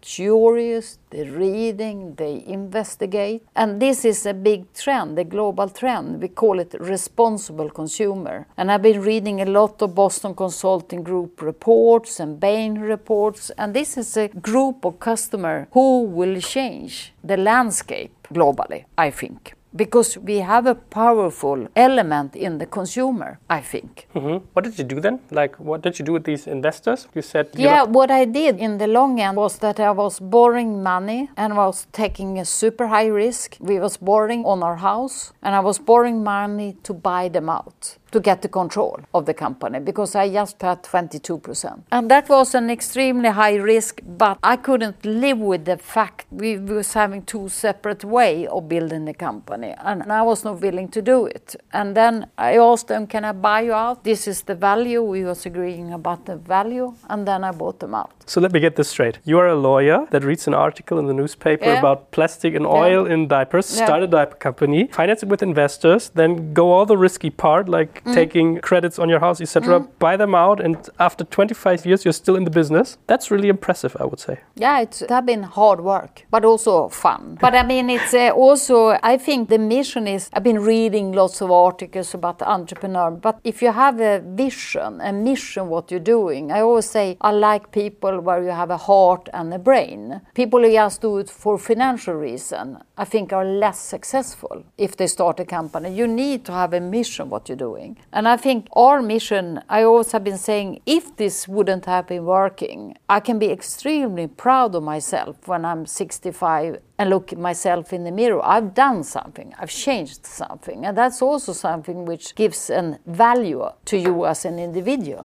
curious, 0.00 0.98
they 1.10 1.28
reading, 1.28 2.14
they 2.14 2.42
investigate. 2.46 3.44
And 3.54 3.80
this 3.80 4.04
is 4.04 4.26
a 4.26 4.34
big 4.34 4.72
trend, 4.72 5.18
a 5.18 5.24
global 5.24 5.68
trend. 5.68 6.22
We 6.22 6.28
call 6.28 6.58
it 6.58 6.74
responsible 6.80 7.70
consumer. 7.70 8.46
And 8.56 8.72
I've 8.72 8.82
been 8.82 9.02
reading 9.02 9.40
a 9.40 9.46
lot 9.46 9.82
of 9.82 9.94
Boston 9.94 10.34
Consulting 10.34 11.02
Group 11.02 11.42
reports 11.42 12.20
and 12.20 12.40
Bain 12.40 12.78
reports. 12.78 13.50
And 13.58 13.74
this 13.74 13.96
is 13.98 14.16
a 14.16 14.28
group 14.28 14.84
of 14.84 14.98
customer 14.98 15.68
who 15.72 16.02
will 16.02 16.40
change 16.40 17.12
the 17.22 17.36
landscape 17.36 18.28
globally, 18.32 18.84
I 18.96 19.10
think 19.10 19.54
because 19.74 20.18
we 20.18 20.38
have 20.38 20.66
a 20.66 20.74
powerful 20.74 21.68
element 21.76 22.34
in 22.36 22.58
the 22.58 22.66
consumer, 22.66 23.38
I 23.48 23.60
think. 23.60 24.08
Mm-hmm. 24.14 24.44
What 24.52 24.64
did 24.64 24.78
you 24.78 24.84
do 24.84 25.00
then? 25.00 25.20
Like, 25.30 25.56
what 25.60 25.82
did 25.82 25.98
you 25.98 26.04
do 26.04 26.12
with 26.12 26.24
these 26.24 26.46
investors? 26.46 27.08
You 27.14 27.22
said. 27.22 27.50
Yeah, 27.54 27.84
what 27.84 28.10
I 28.10 28.24
did 28.24 28.58
in 28.58 28.78
the 28.78 28.86
long 28.86 29.20
end 29.20 29.36
was 29.36 29.58
that 29.58 29.78
I 29.78 29.90
was 29.90 30.18
borrowing 30.20 30.82
money 30.82 31.30
and 31.36 31.56
was 31.56 31.86
taking 31.92 32.38
a 32.38 32.44
super 32.44 32.88
high 32.88 33.06
risk. 33.06 33.56
We 33.60 33.78
was 33.78 33.96
borrowing 33.96 34.44
on 34.44 34.62
our 34.62 34.76
house 34.76 35.32
and 35.42 35.54
I 35.54 35.60
was 35.60 35.78
borrowing 35.78 36.24
money 36.24 36.76
to 36.82 36.92
buy 36.92 37.28
them 37.28 37.48
out 37.48 37.96
to 38.12 38.20
get 38.20 38.42
the 38.42 38.48
control 38.48 39.00
of 39.14 39.26
the 39.26 39.34
company 39.34 39.78
because 39.80 40.14
I 40.14 40.30
just 40.32 40.60
had 40.62 40.82
22%. 40.82 41.82
And 41.92 42.10
that 42.10 42.28
was 42.28 42.54
an 42.54 42.70
extremely 42.70 43.28
high 43.30 43.56
risk, 43.56 44.00
but 44.04 44.38
I 44.42 44.56
couldn't 44.56 45.04
live 45.04 45.38
with 45.38 45.64
the 45.64 45.76
fact 45.78 46.26
we 46.30 46.58
was 46.58 46.92
having 46.92 47.22
two 47.22 47.48
separate 47.48 48.04
way 48.04 48.46
of 48.46 48.68
building 48.68 49.04
the 49.04 49.14
company 49.14 49.74
and 49.84 50.10
I 50.12 50.22
was 50.22 50.44
not 50.44 50.60
willing 50.60 50.88
to 50.88 51.02
do 51.02 51.26
it. 51.26 51.56
And 51.72 51.96
then 51.96 52.26
I 52.38 52.56
asked 52.58 52.88
them, 52.88 53.06
can 53.06 53.24
I 53.24 53.32
buy 53.32 53.62
you 53.62 53.72
out? 53.72 54.04
This 54.04 54.26
is 54.26 54.42
the 54.42 54.54
value. 54.54 55.02
We 55.02 55.24
was 55.24 55.46
agreeing 55.46 55.92
about 55.92 56.26
the 56.26 56.36
value 56.36 56.94
and 57.08 57.26
then 57.26 57.44
I 57.44 57.52
bought 57.52 57.80
them 57.80 57.94
out. 57.94 58.12
So 58.26 58.40
let 58.40 58.52
me 58.52 58.60
get 58.60 58.76
this 58.76 58.88
straight. 58.88 59.18
You 59.24 59.38
are 59.38 59.48
a 59.48 59.56
lawyer 59.56 60.06
that 60.10 60.24
reads 60.24 60.46
an 60.46 60.54
article 60.54 60.98
in 60.98 61.06
the 61.06 61.14
newspaper 61.14 61.64
Yeah. 61.66 61.78
about 61.78 62.10
plastic 62.12 62.54
and 62.54 62.66
oil 62.66 63.06
in 63.06 63.28
diapers, 63.28 63.76
Yeah. 63.76 63.84
start 63.86 64.02
a 64.02 64.06
diaper 64.06 64.36
company, 64.36 64.88
finance 64.92 65.22
it 65.22 65.28
with 65.28 65.42
investors, 65.42 66.10
then 66.14 66.52
go 66.54 66.72
all 66.72 66.86
the 66.86 66.96
risky 66.96 67.30
part 67.30 67.68
like 67.68 67.99
Mm. 68.04 68.14
taking 68.14 68.60
credits 68.60 68.98
on 68.98 69.08
your 69.08 69.20
house, 69.20 69.40
etc., 69.40 69.80
buy 69.98 70.16
them 70.16 70.34
out, 70.34 70.60
and 70.60 70.76
after 70.98 71.24
25 71.24 71.84
years 71.86 72.04
you're 72.04 72.12
still 72.12 72.36
in 72.36 72.44
the 72.44 72.50
business. 72.50 72.98
That's 73.06 73.30
really 73.30 73.48
impressive, 73.48 73.96
I 74.00 74.04
would 74.04 74.20
say. 74.20 74.40
Yeah, 74.54 74.80
it's 74.80 75.02
it 75.02 75.10
have 75.10 75.26
been 75.26 75.42
hard 75.42 75.80
work, 75.80 76.26
but 76.30 76.44
also 76.44 76.88
fun. 76.88 77.38
But 77.40 77.54
I 77.54 77.62
mean, 77.62 77.90
it's 77.90 78.14
uh, 78.14 78.30
also 78.30 78.98
I 79.02 79.16
think 79.18 79.48
the 79.48 79.58
mission 79.58 80.06
is. 80.06 80.30
I've 80.32 80.42
been 80.42 80.60
reading 80.60 81.12
lots 81.12 81.40
of 81.42 81.50
articles 81.50 82.14
about 82.14 82.38
the 82.38 82.48
entrepreneur, 82.48 83.10
but 83.10 83.40
if 83.44 83.62
you 83.62 83.72
have 83.72 84.00
a 84.00 84.20
vision, 84.20 85.00
a 85.00 85.12
mission, 85.12 85.68
what 85.68 85.90
you're 85.90 86.08
doing, 86.18 86.52
I 86.52 86.60
always 86.60 86.88
say 86.88 87.16
I 87.20 87.32
like 87.32 87.72
people 87.72 88.20
where 88.20 88.42
you 88.42 88.50
have 88.50 88.70
a 88.70 88.76
heart 88.76 89.28
and 89.32 89.52
a 89.52 89.58
brain. 89.58 90.20
People 90.34 90.62
who 90.62 90.72
just 90.72 91.02
do 91.02 91.18
it 91.18 91.30
for 91.30 91.58
financial 91.58 92.14
reason, 92.14 92.78
I 93.00 93.06
think, 93.06 93.32
are 93.32 93.46
less 93.46 93.80
successful 93.80 94.62
if 94.76 94.94
they 94.94 95.06
start 95.06 95.40
a 95.40 95.46
company. 95.46 95.90
You 95.94 96.06
need 96.06 96.44
to 96.44 96.52
have 96.52 96.74
a 96.74 96.80
mission 96.80 97.30
what 97.30 97.48
you're 97.48 97.56
doing, 97.56 97.96
and 98.12 98.28
I 98.28 98.36
think 98.36 98.68
our 98.74 99.00
mission. 99.00 99.62
I 99.70 99.84
always 99.84 100.12
have 100.12 100.22
been 100.22 100.36
saying, 100.36 100.82
if 100.84 101.16
this 101.16 101.48
wouldn't 101.48 101.86
have 101.86 102.06
been 102.08 102.26
working, 102.26 102.98
I 103.08 103.20
can 103.20 103.38
be 103.38 103.50
extremely 103.50 104.26
proud 104.26 104.74
of 104.74 104.82
myself 104.82 105.48
when 105.48 105.64
I'm 105.64 105.86
65 105.86 106.82
and 106.98 107.08
look 107.08 107.32
at 107.32 107.38
myself 107.38 107.94
in 107.94 108.04
the 108.04 108.10
mirror. 108.10 108.44
I've 108.44 108.74
done 108.74 109.02
something, 109.02 109.54
I've 109.58 109.70
changed 109.70 110.26
something, 110.26 110.84
and 110.84 110.94
that's 110.94 111.22
also 111.22 111.54
something 111.54 112.04
which 112.04 112.34
gives 112.34 112.68
an 112.68 112.98
value 113.06 113.66
to 113.86 113.96
you 113.96 114.26
as 114.26 114.44
an 114.44 114.58
individual. 114.58 115.22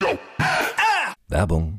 Werbung. 1.30 1.78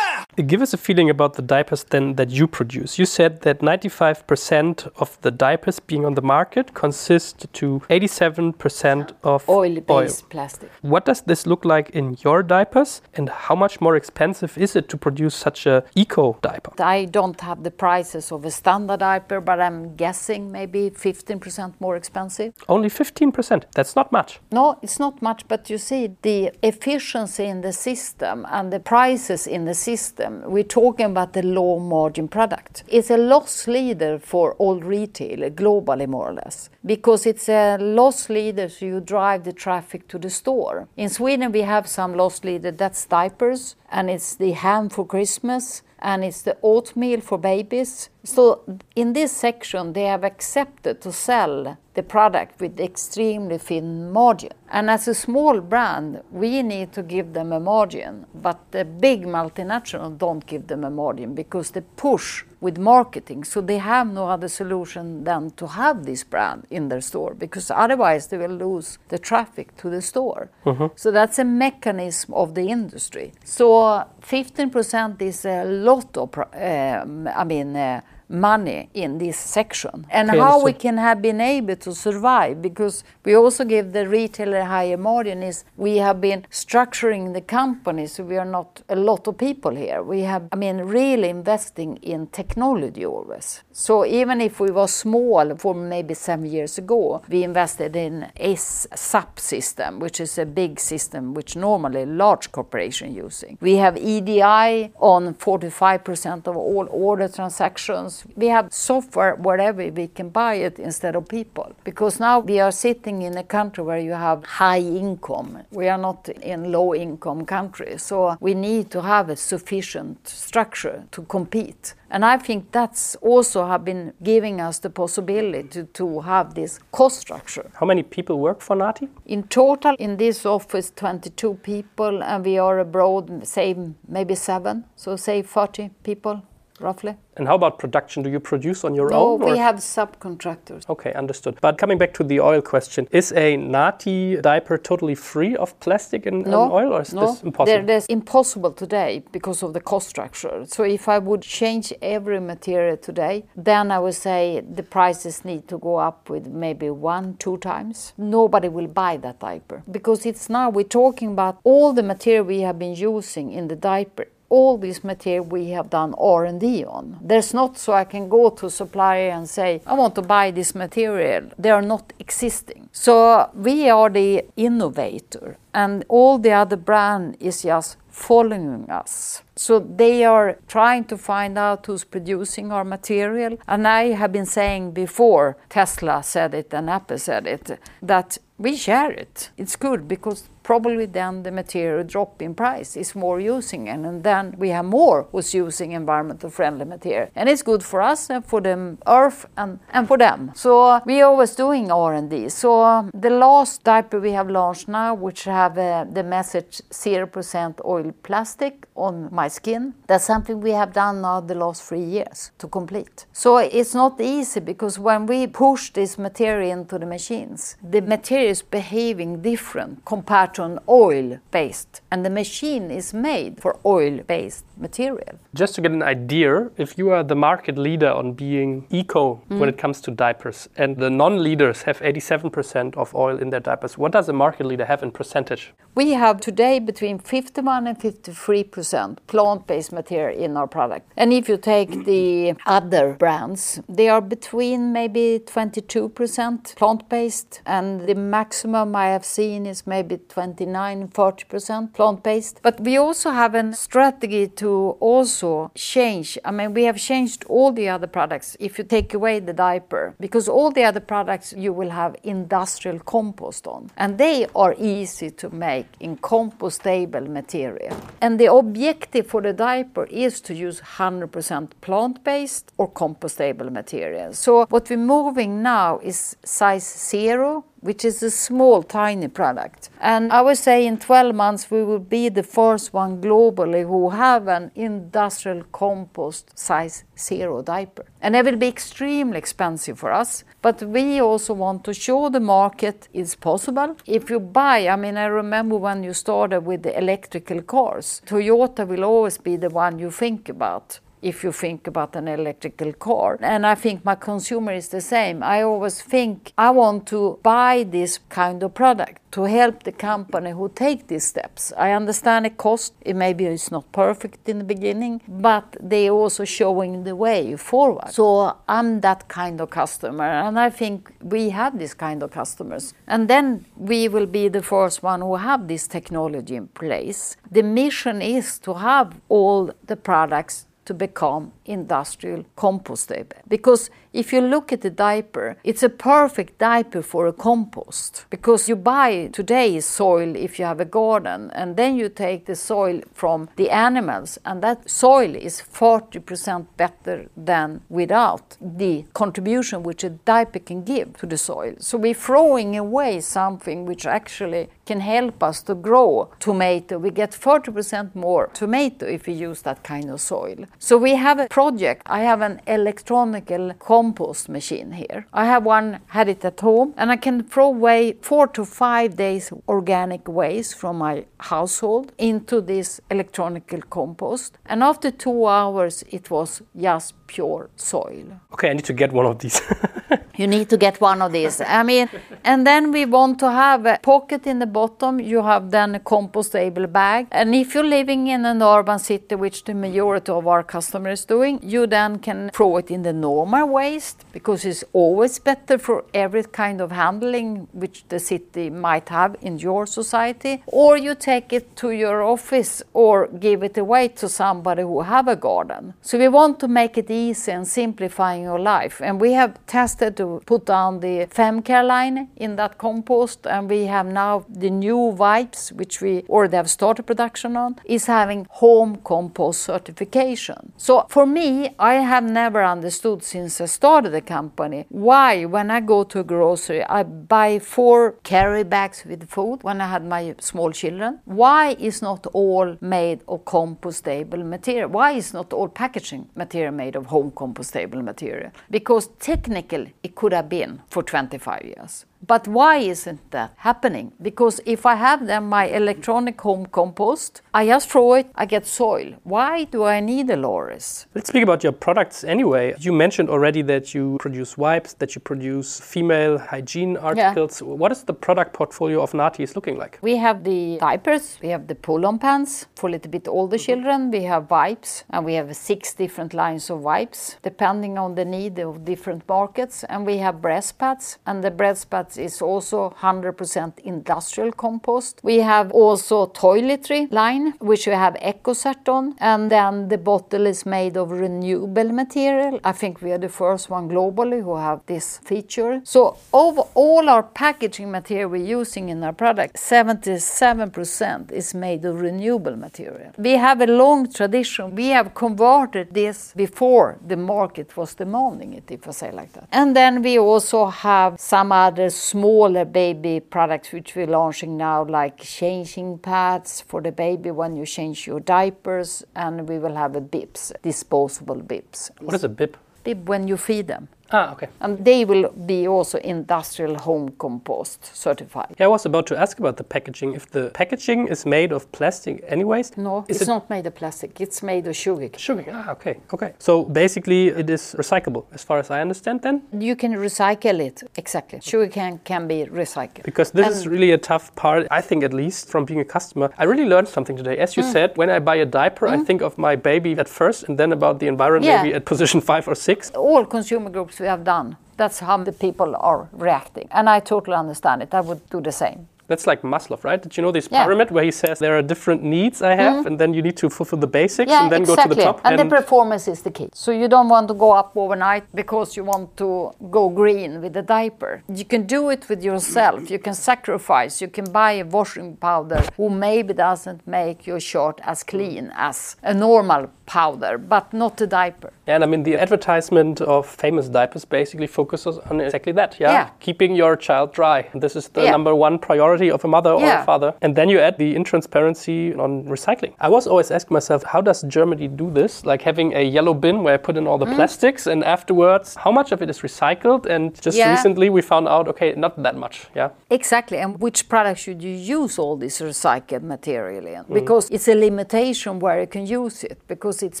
Give 0.46 0.62
us 0.62 0.72
a 0.72 0.76
feeling 0.76 1.10
about 1.10 1.34
the 1.34 1.42
diapers 1.42 1.84
then 1.84 2.14
that 2.14 2.30
you 2.30 2.46
produce. 2.46 2.98
You 2.98 3.06
said 3.06 3.42
that 3.42 3.58
95% 3.60 4.88
of 4.96 5.20
the 5.22 5.30
diapers 5.32 5.80
being 5.80 6.04
on 6.04 6.14
the 6.14 6.22
market 6.22 6.74
consist 6.74 7.52
to 7.54 7.82
87% 7.90 9.12
of 9.24 9.48
Oil-based 9.48 10.28
plastic. 10.28 10.70
What 10.82 11.04
does 11.04 11.22
this 11.22 11.46
look 11.46 11.64
like 11.64 11.90
in 11.90 12.16
your 12.24 12.42
diapers 12.42 13.02
and 13.14 13.28
how 13.28 13.56
much 13.56 13.80
more 13.80 13.96
expensive 13.96 14.56
is 14.56 14.76
it 14.76 14.88
to 14.90 14.96
produce 14.96 15.34
such 15.34 15.66
a 15.66 15.82
eco 15.96 16.38
diaper? 16.40 16.72
I 16.78 17.06
don't 17.06 17.40
have 17.40 17.64
the 17.64 17.72
prices 17.72 18.30
of 18.30 18.44
a 18.44 18.50
standard 18.50 19.00
diaper, 19.00 19.40
but 19.40 19.58
I'm 19.60 19.96
guessing 19.96 20.52
maybe 20.52 20.90
15% 20.90 21.74
more 21.80 21.96
expensive. 21.96 22.54
Only 22.68 22.88
15%. 22.88 23.64
That's 23.74 23.96
not 23.96 24.12
much. 24.12 24.40
No, 24.52 24.78
it's 24.82 24.98
not 25.00 25.20
much, 25.20 25.48
but 25.48 25.68
you 25.68 25.78
see 25.78 26.10
the 26.22 26.52
efficiency 26.62 27.46
in 27.46 27.62
the 27.62 27.72
system 27.72 28.46
and 28.50 28.72
the 28.72 28.80
prices 28.80 29.46
in 29.46 29.64
the 29.64 29.74
system. 29.74 30.27
We're 30.46 30.64
talking 30.64 31.06
about 31.06 31.32
the 31.32 31.42
low 31.42 31.78
margin 31.78 32.28
product. 32.28 32.84
It's 32.88 33.10
a 33.10 33.16
loss 33.16 33.66
leader 33.66 34.18
for 34.18 34.54
all 34.54 34.80
retail 34.80 35.50
globally, 35.50 36.06
more 36.06 36.30
or 36.30 36.34
less, 36.34 36.70
because 36.84 37.26
it's 37.26 37.48
a 37.48 37.76
loss 37.78 38.28
leader, 38.28 38.68
so 38.68 38.86
you 38.86 39.00
drive 39.00 39.44
the 39.44 39.52
traffic 39.52 40.08
to 40.08 40.18
the 40.18 40.30
store. 40.30 40.88
In 40.96 41.08
Sweden, 41.08 41.52
we 41.52 41.62
have 41.62 41.86
some 41.86 42.14
loss 42.14 42.44
leader 42.44 42.70
that's 42.70 43.06
diapers, 43.06 43.76
and 43.90 44.10
it's 44.10 44.34
the 44.36 44.52
ham 44.52 44.88
for 44.88 45.06
Christmas, 45.06 45.82
and 46.00 46.24
it's 46.24 46.42
the 46.42 46.56
oatmeal 46.62 47.20
for 47.20 47.38
babies. 47.38 48.08
So 48.24 48.62
in 48.94 49.12
this 49.12 49.32
section, 49.32 49.92
they 49.92 50.04
have 50.04 50.24
accepted 50.24 51.00
to 51.02 51.12
sell 51.12 51.78
the 51.94 52.02
product 52.02 52.60
with 52.60 52.78
extremely 52.78 53.58
thin 53.58 54.12
margin. 54.12 54.52
And 54.70 54.88
as 54.90 55.08
a 55.08 55.14
small 55.14 55.60
brand, 55.60 56.22
we 56.30 56.62
need 56.62 56.92
to 56.92 57.02
give 57.02 57.32
them 57.32 57.52
a 57.52 57.58
margin, 57.58 58.26
but 58.34 58.58
the 58.70 58.84
big 58.84 59.24
multinational 59.24 60.16
don't 60.16 60.46
give 60.46 60.66
them 60.66 60.84
a 60.84 60.90
margin 60.90 61.34
because 61.34 61.70
they 61.70 61.80
push 61.96 62.44
with 62.60 62.78
marketing. 62.78 63.44
So 63.44 63.60
they 63.60 63.78
have 63.78 64.06
no 64.12 64.28
other 64.28 64.48
solution 64.48 65.24
than 65.24 65.50
to 65.52 65.66
have 65.66 66.04
this 66.04 66.22
brand 66.22 66.66
in 66.70 66.88
their 66.88 67.00
store 67.00 67.34
because 67.34 67.70
otherwise 67.70 68.28
they 68.28 68.38
will 68.38 68.56
lose 68.66 68.98
the 69.08 69.18
traffic 69.18 69.76
to 69.78 69.90
the 69.90 70.02
store. 70.02 70.50
So 70.96 71.10
that's 71.10 71.38
a 71.38 71.44
mechanism 71.44 72.34
of 72.34 72.54
the 72.54 72.68
industry. 72.68 73.32
So 73.44 74.04
15% 74.22 75.22
is 75.22 75.44
a 75.44 75.64
lot 75.64 76.16
of, 76.16 76.38
um, 76.38 77.26
I 77.26 77.44
mean, 77.44 77.74
uh, 77.74 78.02
money 78.28 78.90
in 78.94 79.18
this 79.18 79.38
section. 79.38 80.06
And 80.10 80.28
Okay, 80.28 80.38
how 80.38 80.62
we 80.62 80.72
can 80.72 80.98
have 80.98 81.22
been 81.22 81.40
able 81.40 81.76
to 81.76 81.94
survive 81.94 82.60
because 82.62 83.04
we 83.24 83.34
also 83.34 83.64
give 83.64 83.92
the 83.92 84.08
retailer 84.08 84.62
higher 84.62 84.96
margin 84.96 85.42
is 85.42 85.64
we 85.76 85.96
have 85.96 86.20
been 86.20 86.46
structuring 86.50 87.32
the 87.32 87.40
company 87.40 88.06
so 88.06 88.24
we 88.24 88.36
are 88.36 88.44
not 88.44 88.82
a 88.88 88.96
lot 88.96 89.26
of 89.26 89.38
people 89.38 89.74
here. 89.74 90.02
We 90.02 90.20
have 90.22 90.48
i 90.52 90.56
mean 90.56 90.78
really 90.78 91.28
investing 91.28 91.96
in 92.02 92.26
technology 92.28 93.04
always. 93.06 93.62
So 93.72 94.04
even 94.04 94.40
if 94.40 94.60
we 94.60 94.70
were 94.70 94.88
small 94.88 95.56
for 95.56 95.74
maybe 95.74 96.14
seven 96.14 96.46
years 96.46 96.78
ago 96.78 97.22
we 97.28 97.42
invested 97.44 97.96
in 97.96 98.30
a 98.36 98.54
sap 98.56 99.40
system 99.40 99.98
which 100.00 100.20
is 100.20 100.38
a 100.38 100.46
big 100.46 100.80
system 100.80 101.34
which 101.34 101.56
normally 101.56 102.04
large 102.06 102.52
corporation 102.52 103.14
using. 103.14 103.56
We 103.60 103.76
have 103.76 103.96
edi 103.96 104.42
on 104.42 105.34
45% 105.34 106.46
of 106.46 106.56
all 106.56 106.86
order 106.90 107.28
transactions 107.28 108.17
We 108.36 108.46
have 108.48 108.72
software 108.72 109.34
wherever 109.36 109.86
we 109.88 110.08
can 110.08 110.28
buy 110.30 110.54
it 110.54 110.78
instead 110.78 111.16
of 111.16 111.28
people. 111.28 111.72
Because 111.84 112.20
now 112.20 112.40
we 112.40 112.60
are 112.60 112.72
sitting 112.72 113.22
in 113.22 113.36
a 113.36 113.44
country 113.44 113.84
where 113.84 113.98
you 113.98 114.12
have 114.12 114.44
high 114.44 114.80
income. 114.80 115.64
We 115.70 115.88
are 115.88 115.98
not 115.98 116.28
in 116.28 116.72
low 116.72 116.94
income 116.94 117.44
country. 117.44 117.98
So 117.98 118.36
we 118.40 118.54
need 118.54 118.90
to 118.90 119.02
have 119.02 119.28
a 119.28 119.36
sufficient 119.36 120.28
structure 120.28 121.04
to 121.12 121.22
compete. 121.22 121.94
And 122.10 122.24
I 122.24 122.38
think 122.38 122.72
that's 122.72 123.16
also 123.16 123.66
have 123.66 123.84
been 123.84 124.14
giving 124.22 124.60
us 124.60 124.78
the 124.78 124.90
possibility 124.90 125.62
to, 125.68 125.84
to 125.84 126.20
have 126.20 126.54
this 126.54 126.80
cost 126.90 127.20
structure. 127.20 127.70
How 127.74 127.86
many 127.86 128.02
people 128.02 128.38
work 128.38 128.60
for 128.60 128.76
Naty? 128.76 129.08
In 129.26 129.42
total, 129.44 129.94
in 129.98 130.16
this 130.16 130.46
office, 130.46 130.90
22 130.96 131.54
people, 131.62 132.22
and 132.22 132.44
we 132.44 132.58
are 132.58 132.78
abroad, 132.78 133.46
say 133.46 133.76
maybe 134.06 134.34
seven, 134.34 134.84
so 134.96 135.16
say 135.16 135.42
40 135.42 135.90
people 136.02 136.42
roughly. 136.80 137.16
And 137.36 137.46
how 137.46 137.54
about 137.54 137.78
production? 137.78 138.22
Do 138.22 138.30
you 138.30 138.40
produce 138.40 138.84
on 138.84 138.94
your 138.94 139.10
no, 139.10 139.34
own? 139.34 139.40
No, 139.40 139.46
we 139.46 139.58
have 139.58 139.76
subcontractors. 139.76 140.88
Okay, 140.88 141.12
understood. 141.12 141.58
But 141.60 141.78
coming 141.78 141.98
back 141.98 142.12
to 142.14 142.24
the 142.24 142.40
oil 142.40 142.60
question, 142.60 143.06
is 143.12 143.32
a 143.32 143.56
Naty 143.56 144.40
diaper 144.40 144.76
totally 144.76 145.14
free 145.14 145.54
of 145.56 145.78
plastic 145.80 146.26
and, 146.26 146.44
no, 146.44 146.64
and 146.64 146.72
oil, 146.72 146.92
or 146.94 147.02
is 147.02 147.14
no, 147.14 147.26
this 147.26 147.42
impossible? 147.42 147.86
That's 147.86 148.06
impossible 148.06 148.72
today 148.72 149.22
because 149.32 149.62
of 149.62 149.72
the 149.72 149.80
cost 149.80 150.08
structure. 150.08 150.64
So 150.66 150.82
if 150.82 151.08
I 151.08 151.18
would 151.18 151.42
change 151.42 151.92
every 152.02 152.40
material 152.40 152.96
today, 152.96 153.44
then 153.56 153.92
I 153.92 153.98
would 153.98 154.14
say 154.14 154.60
the 154.60 154.82
prices 154.82 155.44
need 155.44 155.68
to 155.68 155.78
go 155.78 155.96
up 155.96 156.28
with 156.28 156.46
maybe 156.46 156.90
one, 156.90 157.36
two 157.36 157.58
times. 157.58 158.12
Nobody 158.18 158.68
will 158.68 158.88
buy 158.88 159.16
that 159.18 159.38
diaper 159.38 159.82
because 159.90 160.26
it's 160.26 160.50
now 160.50 160.70
we're 160.70 160.84
talking 160.84 161.32
about 161.32 161.60
all 161.64 161.92
the 161.92 162.02
material 162.02 162.44
we 162.44 162.60
have 162.60 162.78
been 162.78 162.94
using 162.94 163.52
in 163.52 163.68
the 163.68 163.76
diaper 163.76 164.26
all 164.48 164.78
this 164.78 165.04
material 165.04 165.44
we 165.44 165.70
have 165.70 165.90
done 165.90 166.14
R&D 166.18 166.84
on. 166.84 167.18
There's 167.20 167.52
not 167.52 167.78
so 167.78 167.92
I 167.92 168.04
can 168.04 168.28
go 168.28 168.50
to 168.50 168.70
supplier 168.70 169.30
and 169.30 169.48
say, 169.48 169.82
I 169.86 169.94
want 169.94 170.14
to 170.14 170.22
buy 170.22 170.50
this 170.50 170.74
material. 170.74 171.50
They 171.58 171.70
are 171.70 171.82
not 171.82 172.12
existing. 172.18 172.88
So 172.92 173.50
we 173.54 173.88
are 173.90 174.10
the 174.10 174.44
innovator 174.56 175.58
and 175.74 176.04
all 176.08 176.38
the 176.38 176.52
other 176.52 176.76
brand 176.76 177.36
is 177.40 177.62
just 177.62 177.96
following 178.18 178.90
us. 178.90 179.42
So 179.54 179.78
they 179.78 180.24
are 180.24 180.58
trying 180.66 181.04
to 181.04 181.16
find 181.16 181.56
out 181.56 181.86
who's 181.86 182.04
producing 182.04 182.72
our 182.72 182.84
material. 182.84 183.58
And 183.68 183.86
I 183.86 184.12
have 184.12 184.32
been 184.32 184.46
saying 184.46 184.92
before, 184.92 185.56
Tesla 185.68 186.22
said 186.22 186.54
it 186.54 186.74
and 186.74 186.90
Apple 186.90 187.18
said 187.18 187.46
it, 187.46 187.78
that 188.02 188.38
we 188.58 188.76
share 188.76 189.12
it. 189.12 189.50
It's 189.56 189.76
good 189.76 190.08
because 190.08 190.48
probably 190.68 191.06
then 191.06 191.42
the 191.44 191.50
material 191.50 192.04
drop 192.04 192.42
in 192.42 192.54
price 192.54 192.94
is 192.94 193.14
more 193.14 193.40
using 193.40 193.86
it, 193.86 193.98
and 194.08 194.22
then 194.22 194.54
we 194.58 194.68
have 194.68 194.84
more 194.84 195.26
who's 195.32 195.54
using 195.54 195.92
environmental 195.92 196.50
friendly 196.50 196.84
material. 196.84 197.28
And 197.34 197.48
it's 197.48 197.62
good 197.62 197.82
for 197.82 198.02
us 198.02 198.28
and 198.28 198.44
for 198.44 198.60
the 198.60 198.98
earth 199.06 199.46
and, 199.56 199.78
and 199.96 200.06
for 200.06 200.18
them. 200.18 200.52
So 200.54 201.00
we 201.06 201.22
are 201.22 201.30
always 201.30 201.54
doing 201.54 201.90
r&d 201.90 202.48
so 202.50 202.68
the 203.14 203.30
last 203.30 203.84
diaper 203.84 204.18
we 204.20 204.32
have 204.32 204.48
launched 204.50 204.88
now 204.88 205.14
which 205.14 205.44
have 205.44 205.78
uh, 205.78 206.04
the 206.18 206.22
message 206.22 206.82
0% 206.90 207.80
oil 207.84 208.12
plastic 208.22 208.87
on 208.98 209.28
my 209.32 209.48
skin 209.48 209.94
that's 210.06 210.24
something 210.24 210.60
we 210.60 210.72
have 210.72 210.92
done 210.92 211.20
now 211.22 211.40
the 211.40 211.54
last 211.54 211.82
three 211.82 212.04
years 212.04 212.50
to 212.58 212.66
complete. 212.68 213.26
So 213.32 213.58
it's 213.58 213.94
not 213.94 214.20
easy 214.20 214.60
because 214.60 214.98
when 214.98 215.26
we 215.26 215.46
push 215.46 215.90
this 215.90 216.18
material 216.18 216.78
into 216.78 216.98
the 216.98 217.06
machines 217.06 217.76
the 217.82 218.00
material 218.00 218.50
is 218.50 218.62
behaving 218.62 219.42
different 219.42 220.04
compared 220.04 220.54
to 220.54 220.64
an 220.64 220.78
oil 220.88 221.38
based, 221.50 222.00
and 222.10 222.24
the 222.24 222.30
machine 222.30 222.90
is 222.90 223.14
made 223.14 223.60
for 223.60 223.78
oil 223.84 224.20
based 224.26 224.64
material. 224.80 225.38
Just 225.54 225.74
to 225.76 225.80
get 225.80 225.92
an 225.92 226.02
idea, 226.02 226.70
if 226.76 226.98
you 226.98 227.10
are 227.10 227.22
the 227.22 227.36
market 227.36 227.78
leader 227.78 228.10
on 228.10 228.32
being 228.32 228.86
eco 228.90 229.42
mm. 229.50 229.58
when 229.58 229.68
it 229.68 229.78
comes 229.78 230.00
to 230.02 230.10
diapers, 230.10 230.68
and 230.76 230.96
the 230.96 231.10
non 231.10 231.42
leaders 231.42 231.82
have 231.82 232.00
87% 232.00 232.96
of 232.96 233.14
oil 233.14 233.38
in 233.38 233.50
their 233.50 233.60
diapers, 233.60 233.98
what 233.98 234.12
does 234.12 234.28
a 234.28 234.32
market 234.32 234.66
leader 234.66 234.84
have 234.84 235.02
in 235.02 235.10
percentage? 235.10 235.72
We 235.94 236.12
have 236.12 236.40
today 236.40 236.78
between 236.78 237.18
51 237.18 237.86
and 237.86 237.98
53% 237.98 239.18
plant 239.26 239.66
based 239.66 239.92
material 239.92 240.38
in 240.38 240.56
our 240.56 240.66
product. 240.66 241.10
And 241.16 241.32
if 241.32 241.48
you 241.48 241.56
take 241.56 242.04
the 242.04 242.54
other 242.66 243.14
brands, 243.14 243.80
they 243.88 244.08
are 244.08 244.20
between 244.20 244.92
maybe 244.92 245.40
22% 245.44 246.76
plant 246.76 247.08
based, 247.08 247.62
and 247.66 248.06
the 248.06 248.14
maximum 248.14 248.94
I 248.94 249.06
have 249.06 249.24
seen 249.24 249.66
is 249.66 249.86
maybe 249.86 250.18
29 250.28 251.08
40% 251.08 251.92
plant 251.94 252.22
based. 252.22 252.60
But 252.62 252.80
we 252.80 252.96
also 252.96 253.30
have 253.30 253.54
a 253.54 253.72
strategy 253.72 254.46
to 254.62 254.67
to 254.68 254.96
also 255.00 255.70
change. 255.74 256.28
I 256.44 256.50
mean, 256.50 256.74
we 256.74 256.84
have 256.90 256.98
changed 257.10 257.40
all 257.54 257.70
the 257.72 257.88
other 257.94 258.10
products 258.18 258.48
if 258.60 258.72
you 258.78 258.84
take 258.84 259.10
away 259.14 259.34
the 259.40 259.54
diaper, 259.54 260.14
because 260.20 260.46
all 260.56 260.70
the 260.78 260.84
other 260.90 261.04
products 261.14 261.54
you 261.64 261.72
will 261.78 261.92
have 262.02 262.12
industrial 262.22 262.98
compost 263.14 263.66
on, 263.66 263.90
and 263.96 264.18
they 264.18 264.46
are 264.54 264.74
easy 264.78 265.30
to 265.42 265.46
make 265.68 265.86
in 266.00 266.12
compostable 266.18 267.26
material. 267.40 267.96
And 268.20 268.38
the 268.38 268.52
objective 268.52 269.26
for 269.26 269.40
the 269.40 269.54
diaper 269.70 270.04
is 270.26 270.40
to 270.46 270.52
use 270.54 270.78
100% 270.80 271.70
plant 271.80 272.22
based 272.24 272.72
or 272.76 272.90
compostable 272.90 273.70
material. 273.80 274.32
So, 274.34 274.66
what 274.68 274.90
we're 274.90 275.06
moving 275.16 275.62
now 275.62 275.98
is 276.02 276.36
size 276.44 276.88
zero 277.10 277.64
which 277.80 278.04
is 278.04 278.22
a 278.22 278.30
small, 278.30 278.82
tiny 278.82 279.28
product. 279.28 279.90
And 280.00 280.32
I 280.32 280.42
would 280.42 280.58
say 280.58 280.86
in 280.86 280.98
12 280.98 281.34
months 281.34 281.70
we 281.70 281.82
will 281.84 281.98
be 281.98 282.28
the 282.28 282.42
first 282.42 282.92
one 282.92 283.20
globally 283.20 283.86
who 283.86 284.10
have 284.10 284.48
an 284.48 284.70
industrial 284.74 285.64
compost 285.72 286.58
size 286.58 287.04
zero 287.18 287.62
diaper. 287.62 288.04
And 288.20 288.34
it 288.34 288.44
will 288.44 288.56
be 288.56 288.68
extremely 288.68 289.38
expensive 289.38 289.98
for 289.98 290.12
us, 290.12 290.44
but 290.62 290.82
we 290.82 291.20
also 291.20 291.54
want 291.54 291.84
to 291.84 291.94
show 291.94 292.28
the 292.28 292.40
market 292.40 293.08
it's 293.12 293.34
possible. 293.34 293.96
If 294.06 294.30
you 294.30 294.40
buy, 294.40 294.88
I 294.88 294.96
mean, 294.96 295.16
I 295.16 295.26
remember 295.26 295.76
when 295.76 296.02
you 296.02 296.12
started 296.12 296.60
with 296.60 296.82
the 296.82 296.96
electrical 296.98 297.62
cars, 297.62 298.22
Toyota 298.26 298.86
will 298.86 299.04
always 299.04 299.38
be 299.38 299.56
the 299.56 299.70
one 299.70 299.98
you 299.98 300.10
think 300.10 300.48
about 300.48 301.00
if 301.22 301.44
you 301.44 301.52
think 301.52 301.86
about 301.86 302.16
an 302.16 302.28
electrical 302.28 302.92
car. 302.92 303.38
And 303.40 303.66
I 303.66 303.74
think 303.74 304.04
my 304.04 304.14
consumer 304.14 304.72
is 304.72 304.88
the 304.88 305.00
same. 305.00 305.42
I 305.42 305.62
always 305.62 306.00
think 306.02 306.52
I 306.56 306.70
want 306.70 307.06
to 307.08 307.38
buy 307.42 307.84
this 307.88 308.18
kind 308.28 308.62
of 308.62 308.74
product 308.74 309.20
to 309.30 309.44
help 309.44 309.82
the 309.82 309.92
company 309.92 310.50
who 310.52 310.70
take 310.74 311.06
these 311.08 311.24
steps. 311.24 311.72
I 311.76 311.92
understand 311.92 312.46
it 312.46 312.56
cost, 312.56 312.94
it 313.02 313.14
maybe 313.14 313.44
it's 313.44 313.70
not 313.70 313.90
perfect 313.92 314.48
in 314.48 314.58
the 314.58 314.64
beginning, 314.64 315.20
but 315.28 315.76
they 315.80 316.08
are 316.08 316.14
also 316.14 316.44
showing 316.44 317.04
the 317.04 317.14
way 317.14 317.56
forward. 317.56 318.10
So 318.10 318.56
I'm 318.68 319.00
that 319.00 319.28
kind 319.28 319.60
of 319.60 319.70
customer 319.70 320.24
and 320.24 320.58
I 320.58 320.70
think 320.70 321.12
we 321.22 321.50
have 321.50 321.78
this 321.78 321.94
kind 321.94 322.22
of 322.22 322.30
customers. 322.30 322.94
And 323.06 323.28
then 323.28 323.66
we 323.76 324.08
will 324.08 324.26
be 324.26 324.48
the 324.48 324.62
first 324.62 325.02
one 325.02 325.20
who 325.20 325.36
have 325.36 325.68
this 325.68 325.86
technology 325.86 326.56
in 326.56 326.68
place. 326.68 327.36
The 327.50 327.62
mission 327.62 328.22
is 328.22 328.58
to 328.60 328.74
have 328.74 329.20
all 329.28 329.70
the 329.86 329.96
products 329.96 330.66
to 330.88 330.94
become 330.94 331.52
industrial 331.66 332.46
compostable. 332.56 333.36
Because 333.46 333.90
if 334.14 334.32
you 334.32 334.40
look 334.40 334.72
at 334.72 334.80
the 334.80 334.90
diaper, 334.90 335.58
it's 335.62 335.82
a 335.82 335.90
perfect 335.90 336.56
diaper 336.58 337.02
for 337.02 337.26
a 337.26 337.32
compost. 337.32 338.24
Because 338.30 338.70
you 338.70 338.74
buy 338.74 339.28
today's 339.30 339.84
soil 339.84 340.34
if 340.34 340.58
you 340.58 340.64
have 340.64 340.80
a 340.80 340.86
garden, 340.86 341.50
and 341.52 341.76
then 341.76 341.96
you 341.96 342.08
take 342.08 342.46
the 342.46 342.56
soil 342.56 343.02
from 343.12 343.50
the 343.56 343.68
animals, 343.68 344.38
and 344.46 344.62
that 344.62 344.88
soil 344.88 345.34
is 345.34 345.60
40% 345.60 346.66
better 346.78 347.28
than 347.36 347.82
without 347.90 348.56
the 348.60 349.04
contribution 349.12 349.82
which 349.82 350.04
a 350.04 350.10
diaper 350.10 350.58
can 350.58 350.82
give 350.84 351.18
to 351.18 351.26
the 351.26 351.36
soil. 351.36 351.74
So 351.80 351.98
we're 351.98 352.14
throwing 352.14 352.78
away 352.78 353.20
something 353.20 353.84
which 353.84 354.06
actually 354.06 354.68
can 354.86 355.00
help 355.00 355.42
us 355.42 355.62
to 355.64 355.74
grow 355.74 356.30
tomato. 356.40 356.98
We 356.98 357.10
get 357.10 357.32
40% 357.32 358.14
more 358.14 358.46
tomato 358.54 359.06
if 359.06 359.26
we 359.26 359.34
use 359.34 359.60
that 359.62 359.84
kind 359.84 360.08
of 360.10 360.20
soil. 360.20 360.64
So 360.80 360.96
we 360.96 361.16
have 361.16 361.40
a 361.40 361.48
project. 361.48 362.02
I 362.06 362.20
have 362.20 362.40
an 362.40 362.60
electronical 362.68 363.74
compost 363.80 364.48
machine 364.48 364.92
here. 364.92 365.26
I 365.32 365.44
have 365.46 365.64
one, 365.64 365.98
had 366.06 366.28
it 366.28 366.44
at 366.44 366.60
home, 366.60 366.94
and 366.96 367.10
I 367.10 367.16
can 367.16 367.42
throw 367.42 367.66
away 367.66 368.16
four 368.22 368.46
to 368.48 368.64
five 368.64 369.16
days 369.16 369.52
organic 369.68 370.28
waste 370.28 370.76
from 370.76 370.98
my 370.98 371.26
household 371.40 372.12
into 372.16 372.60
this 372.60 373.00
electronical 373.10 373.82
compost. 373.82 374.56
And 374.66 374.84
after 374.84 375.10
two 375.10 375.46
hours, 375.46 376.04
it 376.10 376.30
was 376.30 376.62
just 376.76 377.14
pure 377.26 377.70
soil. 377.74 378.40
Okay, 378.52 378.70
I 378.70 378.74
need 378.74 378.84
to 378.84 378.92
get 378.92 379.12
one 379.12 379.26
of 379.26 379.38
these. 379.40 379.60
you 380.36 380.46
need 380.46 380.68
to 380.70 380.76
get 380.76 381.00
one 381.00 381.20
of 381.20 381.32
these. 381.32 381.60
I 381.60 381.82
mean, 381.82 382.08
and 382.44 382.66
then 382.66 382.92
we 382.92 383.04
want 383.04 383.38
to 383.40 383.50
have 383.50 383.84
a 383.86 383.98
pocket 384.02 384.46
in 384.46 384.60
the 384.60 384.66
bottom. 384.66 385.20
You 385.20 385.42
have 385.42 385.70
then 385.70 385.96
a 385.96 386.00
compostable 386.00 386.90
bag. 386.90 387.26
And 387.32 387.54
if 387.54 387.74
you're 387.74 387.84
living 387.84 388.28
in 388.28 388.44
an 388.46 388.62
urban 388.62 388.98
city, 388.98 389.34
which 389.34 389.64
the 389.64 389.74
majority 389.74 390.32
of 390.32 390.46
our 390.46 390.64
customers 390.68 391.20
is 391.20 391.24
doing, 391.24 391.58
you 391.62 391.86
then 391.86 392.18
can 392.18 392.50
throw 392.50 392.76
it 392.76 392.90
in 392.90 393.02
the 393.02 393.12
normal 393.12 393.68
waste 393.68 394.24
because 394.32 394.64
it's 394.64 394.84
always 394.92 395.38
better 395.38 395.78
for 395.78 396.04
every 396.14 396.44
kind 396.44 396.80
of 396.80 396.92
handling 396.92 397.66
which 397.72 398.04
the 398.08 398.18
city 398.18 398.70
might 398.70 399.08
have 399.08 399.36
in 399.40 399.58
your 399.58 399.86
society. 399.86 400.62
Or 400.66 400.96
you 400.96 401.14
take 401.14 401.52
it 401.52 401.74
to 401.76 401.90
your 401.90 402.22
office 402.22 402.82
or 402.92 403.26
give 403.26 403.62
it 403.62 403.78
away 403.78 404.08
to 404.08 404.28
somebody 404.28 404.82
who 404.82 405.00
have 405.02 405.26
a 405.28 405.36
garden. 405.36 405.94
So 406.02 406.18
we 406.18 406.28
want 406.28 406.60
to 406.60 406.68
make 406.68 406.98
it 406.98 407.10
easy 407.10 407.52
and 407.52 407.66
simplifying 407.66 408.42
your 408.42 408.58
life. 408.58 409.00
And 409.02 409.20
we 409.20 409.32
have 409.32 409.58
tested 409.66 410.16
to 410.18 410.42
put 410.46 410.66
down 410.66 411.00
the 411.00 411.26
FemCare 411.26 411.86
line 411.86 412.28
in 412.36 412.56
that 412.56 412.78
compost, 412.78 413.46
and 413.46 413.68
we 413.70 413.86
have 413.86 414.06
now 414.06 414.44
the 414.48 414.70
new 414.70 414.98
wipes, 414.98 415.72
which 415.72 416.00
we 416.00 416.22
already 416.28 416.56
have 416.56 416.70
started 416.70 417.04
production 417.04 417.56
on, 417.56 417.76
is 417.84 418.06
having 418.06 418.46
home 418.50 418.96
compost 419.04 419.62
certification. 419.62 420.47
So 420.76 421.06
for 421.08 421.26
me, 421.26 421.74
I 421.78 421.94
have 421.94 422.24
never 422.24 422.64
understood 422.64 423.22
since 423.22 423.60
I 423.60 423.66
started 423.66 424.10
the 424.10 424.20
company 424.20 424.86
why, 424.88 425.44
when 425.44 425.70
I 425.70 425.80
go 425.80 426.04
to 426.04 426.20
a 426.20 426.24
grocery, 426.24 426.82
I 426.84 427.02
buy 427.02 427.58
four 427.58 428.12
carry 428.22 428.64
bags 428.64 429.04
with 429.04 429.28
food 429.28 429.62
when 429.62 429.80
I 429.80 429.88
had 429.88 430.04
my 430.04 430.34
small 430.40 430.72
children. 430.72 431.20
Why 431.24 431.76
is 431.78 432.02
not 432.02 432.26
all 432.32 432.76
made 432.80 433.20
of 433.28 433.44
compostable 433.44 434.44
material? 434.44 434.88
Why 434.88 435.12
is 435.12 435.32
not 435.32 435.52
all 435.52 435.68
packaging 435.68 436.28
material 436.34 436.72
made 436.72 436.96
of 436.96 437.06
home 437.06 437.30
compostable 437.32 438.02
material? 438.02 438.50
Because 438.70 439.08
technically 439.18 439.94
it 440.02 440.14
could 440.14 440.32
have 440.32 440.48
been 440.48 440.82
for 440.88 441.02
25 441.02 441.64
years. 441.64 442.06
But 442.26 442.48
why 442.48 442.78
isn't 442.78 443.30
that 443.30 443.52
happening? 443.58 444.12
Because 444.20 444.60
if 444.66 444.84
I 444.84 444.96
have 444.96 445.26
then 445.26 445.44
my 445.44 445.66
electronic 445.66 446.40
home 446.40 446.66
compost, 446.66 447.42
I 447.54 447.66
just 447.66 447.88
throw 447.88 448.14
it, 448.14 448.30
I 448.34 448.44
get 448.44 448.66
soil. 448.66 449.14
Why 449.22 449.64
do 449.64 449.84
I 449.84 450.00
need 450.00 450.28
a 450.30 450.36
Loris? 450.36 451.06
Let's 451.14 451.28
speak 451.28 451.42
about 451.42 451.62
your 451.62 451.72
products 451.72 452.24
anyway. 452.24 452.74
You 452.80 452.92
mentioned 452.92 453.30
already 453.30 453.62
that 453.62 453.94
you 453.94 454.16
produce 454.20 454.58
wipes, 454.58 454.94
that 454.94 455.14
you 455.14 455.20
produce 455.20 455.80
female 455.80 456.38
hygiene 456.38 456.96
articles. 456.96 457.60
Yeah. 457.60 457.68
What 457.68 457.92
is 457.92 458.02
the 458.02 458.14
product 458.14 458.52
portfolio 458.52 459.02
of 459.02 459.14
Naty's 459.14 459.54
looking 459.54 459.76
like? 459.78 459.98
We 460.02 460.16
have 460.16 460.44
the 460.44 460.78
diapers, 460.80 461.38
we 461.42 461.48
have 461.50 461.66
the 461.66 461.74
pull-on 461.74 462.18
pants 462.18 462.66
for 462.74 462.88
a 462.88 462.92
little 462.92 463.10
bit 463.10 463.28
older 463.28 463.56
mm-hmm. 463.56 463.64
children, 463.64 464.10
we 464.10 464.22
have 464.24 464.50
wipes, 464.50 465.04
and 465.10 465.24
we 465.24 465.34
have 465.34 465.54
six 465.54 465.94
different 465.94 466.34
lines 466.34 466.70
of 466.70 466.80
wipes 466.80 467.36
depending 467.42 467.96
on 467.98 468.14
the 468.14 468.24
need 468.24 468.58
of 468.58 468.84
different 468.84 469.28
markets. 469.28 469.84
And 469.84 470.04
we 470.04 470.18
have 470.18 470.42
breast 470.42 470.78
pads, 470.78 471.18
and 471.26 471.44
the 471.44 471.50
breast 471.50 471.90
pads 471.90 472.07
is 472.16 472.40
also 472.40 472.94
100% 473.00 473.78
industrial 473.80 474.52
compost. 474.52 475.20
We 475.22 475.38
have 475.38 475.70
also 475.72 476.26
toiletry 476.26 477.10
line, 477.12 477.54
which 477.58 477.86
we 477.86 477.92
have 477.92 478.14
EcoCert 478.14 478.88
on, 478.88 479.14
and 479.18 479.50
then 479.50 479.88
the 479.88 479.98
bottle 479.98 480.46
is 480.46 480.64
made 480.64 480.96
of 480.96 481.10
renewable 481.10 481.92
material. 481.92 482.60
I 482.64 482.72
think 482.72 483.02
we 483.02 483.12
are 483.12 483.18
the 483.18 483.28
first 483.28 483.68
one 483.70 483.88
globally 483.88 484.42
who 484.42 484.56
have 484.56 484.80
this 484.86 485.18
feature. 485.18 485.80
So 485.84 486.16
of 486.32 486.58
all 486.74 487.08
our 487.08 487.22
packaging 487.22 487.90
material 487.90 488.30
we're 488.30 488.60
using 488.60 488.88
in 488.88 489.02
our 489.02 489.12
product, 489.12 489.56
77% 489.56 491.32
is 491.32 491.54
made 491.54 491.84
of 491.84 492.00
renewable 492.00 492.56
material. 492.56 493.12
We 493.18 493.32
have 493.32 493.60
a 493.60 493.66
long 493.66 494.10
tradition. 494.12 494.74
We 494.74 494.88
have 494.88 495.14
converted 495.14 495.92
this 495.92 496.32
before 496.36 496.98
the 497.06 497.16
market 497.16 497.76
was 497.76 497.94
demanding 497.94 498.54
it, 498.54 498.70
if 498.70 498.86
I 498.86 498.92
say 498.92 499.10
like 499.10 499.32
that. 499.32 499.48
And 499.52 499.74
then 499.74 500.02
we 500.02 500.18
also 500.18 500.66
have 500.66 501.18
some 501.18 501.52
other 501.52 501.90
smaller 501.98 502.64
baby 502.64 503.20
products 503.20 503.72
which 503.72 503.94
we're 503.96 504.06
launching 504.06 504.56
now, 504.56 504.84
like 504.84 505.18
changing 505.18 505.98
pads 505.98 506.60
for 506.60 506.80
the 506.80 506.92
baby 506.92 507.30
when 507.30 507.56
you 507.56 507.66
change 507.66 508.06
your 508.06 508.20
diapers, 508.20 509.04
and 509.14 509.48
we 509.48 509.58
will 509.58 509.74
have 509.74 509.96
a 509.96 510.00
bibs, 510.00 510.52
disposable 510.62 511.36
bibs. 511.36 511.90
What 512.00 512.14
is 512.14 512.24
a 512.24 512.28
bib? 512.28 512.56
Bib 512.84 513.08
when 513.08 513.28
you 513.28 513.36
feed 513.36 513.66
them. 513.66 513.88
Ah, 514.10 514.32
okay. 514.32 514.48
And 514.60 514.84
they 514.84 515.04
will 515.04 515.28
be 515.46 515.68
also 515.68 515.98
industrial 515.98 516.78
home 516.78 517.10
compost 517.18 517.94
certified. 517.94 518.54
Yeah, 518.58 518.66
I 518.66 518.68
was 518.68 518.86
about 518.86 519.06
to 519.08 519.18
ask 519.18 519.38
about 519.38 519.56
the 519.56 519.64
packaging. 519.64 520.14
If 520.14 520.30
the 520.30 520.50
packaging 520.54 521.08
is 521.08 521.26
made 521.26 521.52
of 521.52 521.70
plastic 521.72 522.24
anyways? 522.26 522.76
No, 522.76 523.04
it's 523.08 523.22
it 523.22 523.28
not 523.28 523.50
made 523.50 523.66
of 523.66 523.74
plastic. 523.74 524.20
It's 524.20 524.42
made 524.42 524.66
of 524.66 524.76
sugar. 524.76 525.10
Sugar, 525.16 525.44
ah, 525.52 525.72
okay, 525.72 526.00
okay. 526.14 526.32
So 526.38 526.64
basically 526.64 527.28
it 527.28 527.50
is 527.50 527.74
recyclable 527.78 528.24
as 528.32 528.42
far 528.44 528.58
as 528.58 528.70
I 528.70 528.80
understand 528.80 529.20
then? 529.22 529.42
You 529.52 529.76
can 529.76 529.92
recycle 529.92 530.60
it, 530.60 530.82
exactly. 530.96 531.40
Sugar 531.42 531.68
can, 531.68 531.98
can 532.04 532.26
be 532.26 532.46
recycled. 532.46 533.02
Because 533.02 533.30
this 533.30 533.46
and 533.46 533.54
is 533.54 533.66
really 533.66 533.92
a 533.92 533.98
tough 533.98 534.34
part, 534.36 534.66
I 534.70 534.80
think 534.80 535.04
at 535.04 535.12
least, 535.12 535.50
from 535.50 535.66
being 535.66 535.80
a 535.80 535.84
customer. 535.84 536.30
I 536.38 536.44
really 536.44 536.64
learned 536.64 536.88
something 536.88 537.16
today. 537.16 537.36
As 537.36 537.56
you 537.56 537.62
mm. 537.62 537.72
said, 537.72 537.96
when 537.96 538.08
I 538.08 538.20
buy 538.20 538.36
a 538.36 538.46
diaper, 538.46 538.86
mm. 538.86 538.92
I 538.92 539.04
think 539.04 539.20
of 539.20 539.36
my 539.36 539.54
baby 539.56 539.92
at 539.98 540.08
first 540.08 540.44
and 540.44 540.58
then 540.58 540.72
about 540.72 540.98
the 540.98 541.08
environment 541.08 541.44
yeah. 541.44 541.62
maybe 541.62 541.74
at 541.74 541.84
position 541.84 542.22
five 542.22 542.48
or 542.48 542.54
six. 542.54 542.90
All 542.92 543.26
consumer 543.26 543.68
groups 543.68 543.97
we 544.00 544.06
have 544.06 544.24
done. 544.24 544.56
That's 544.76 545.00
how 545.00 545.16
the 545.18 545.32
people 545.32 545.74
are 545.76 546.08
reacting. 546.12 546.68
And 546.70 546.88
I 546.88 547.00
totally 547.00 547.36
understand 547.36 547.82
it. 547.82 547.94
I 547.94 548.00
would 548.00 548.28
do 548.30 548.40
the 548.40 548.52
same. 548.52 548.88
That's 549.08 549.26
like 549.26 549.42
Maslow, 549.42 549.82
right? 549.84 550.00
Did 550.00 550.16
you 550.16 550.22
know 550.22 550.30
this 550.30 550.48
yeah. 550.50 550.64
pyramid 550.64 550.90
where 550.90 551.04
he 551.04 551.10
says 551.10 551.38
there 551.38 551.56
are 551.58 551.62
different 551.62 552.02
needs 552.02 552.42
I 552.42 552.54
have, 552.54 552.76
mm-hmm. 552.76 552.86
and 552.86 552.98
then 553.00 553.14
you 553.14 553.22
need 553.22 553.36
to 553.38 553.48
fulfill 553.48 553.78
the 553.78 553.86
basics 553.86 554.30
yeah, 554.30 554.42
and 554.42 554.52
then 554.52 554.62
exactly. 554.62 554.88
go 554.88 554.88
to 554.88 554.94
the 554.94 555.02
top? 555.02 555.20
And, 555.24 555.40
and 555.40 555.50
the 555.50 555.56
performance 555.56 556.06
is 556.08 556.20
the 556.22 556.30
key. 556.30 556.50
So 556.52 556.70
you 556.70 556.88
don't 556.88 557.08
want 557.08 557.28
to 557.28 557.34
go 557.34 557.52
up 557.52 557.72
overnight 557.74 558.24
because 558.34 558.76
you 558.76 558.84
want 558.84 559.16
to 559.16 559.52
go 559.70 559.88
green 559.88 560.42
with 560.42 560.52
the 560.52 560.62
diaper. 560.62 561.22
You 561.34 561.46
can 561.46 561.66
do 561.66 561.88
it 561.88 562.08
with 562.08 562.22
yourself. 562.22 562.90
You 562.90 562.98
can 562.98 563.14
sacrifice. 563.14 564.02
You 564.02 564.08
can 564.08 564.30
buy 564.30 564.52
a 564.52 564.64
washing 564.64 565.16
powder 565.16 565.64
who 565.76 565.88
maybe 565.88 566.34
doesn't 566.34 566.86
make 566.86 567.26
your 567.26 567.40
shirt 567.40 567.80
as 567.84 568.02
clean 568.02 568.52
as 568.54 568.96
a 569.02 569.14
normal 569.14 569.70
powder, 569.86 570.36
but 570.36 570.72
not 570.74 571.00
a 571.00 571.06
diaper. 571.06 571.50
And 571.66 571.82
I 571.82 571.86
mean, 571.86 572.02
the 572.02 572.16
advertisement 572.16 573.00
of 573.00 573.26
famous 573.26 573.68
diapers 573.68 574.04
basically 574.04 574.46
focuses 574.46 574.98
on 574.98 575.20
exactly 575.20 575.52
that. 575.52 575.80
Yeah, 575.80 575.92
yeah. 575.92 576.10
keeping 576.20 576.54
your 576.54 576.76
child 576.76 577.12
dry. 577.12 577.48
This 577.54 577.74
is 577.74 577.88
the 577.88 578.02
yeah. 578.02 578.10
number 578.10 578.34
one 578.34 578.58
priority 578.58 578.97
of 579.10 579.24
a 579.24 579.28
mother 579.28 579.54
yeah. 579.58 579.78
or 579.78 579.82
a 579.82 579.84
father. 579.84 580.14
And 580.22 580.34
then 580.34 580.48
you 580.48 580.58
add 580.58 580.76
the 580.78 580.94
intransparency 580.94 581.98
on 581.98 582.24
recycling. 582.24 582.72
I 582.80 582.88
was 582.88 583.06
always 583.06 583.30
asking 583.30 583.54
myself, 583.54 583.82
how 583.84 584.00
does 584.00 584.22
Germany 584.22 584.68
do 584.68 584.90
this? 584.90 585.24
Like 585.24 585.42
having 585.42 585.74
a 585.74 585.82
yellow 585.82 586.14
bin 586.14 586.42
where 586.42 586.54
I 586.54 586.56
put 586.56 586.76
in 586.76 586.86
all 586.86 586.98
the 586.98 587.06
mm. 587.06 587.14
plastics, 587.14 587.66
and 587.66 587.84
afterwards, 587.84 588.56
how 588.56 588.72
much 588.72 588.92
of 588.92 589.02
it 589.02 589.08
is 589.10 589.20
recycled? 589.20 589.86
And 589.86 590.20
just 590.20 590.38
recently, 590.38 590.90
we 590.90 591.02
found 591.02 591.28
out, 591.28 591.48
okay, 591.48 591.74
not 591.76 592.02
that 592.02 592.16
much. 592.16 592.46
Yeah. 592.54 592.70
Exactly. 592.90 593.38
And 593.38 593.60
which 593.60 593.88
product 593.88 594.20
should 594.20 594.42
you 594.42 594.54
use 594.80 594.98
all 594.98 595.16
this 595.16 595.40
recycled 595.40 596.02
material 596.02 596.66
in? 596.66 596.84
Mm. 596.84 596.94
Because 596.94 597.30
it's 597.30 597.48
a 597.48 597.54
limitation 597.54 598.40
where 598.40 598.60
you 598.60 598.66
can 598.66 598.86
use 598.86 599.24
it. 599.24 599.38
Because 599.46 599.68
because 599.68 599.82
it's 599.82 600.00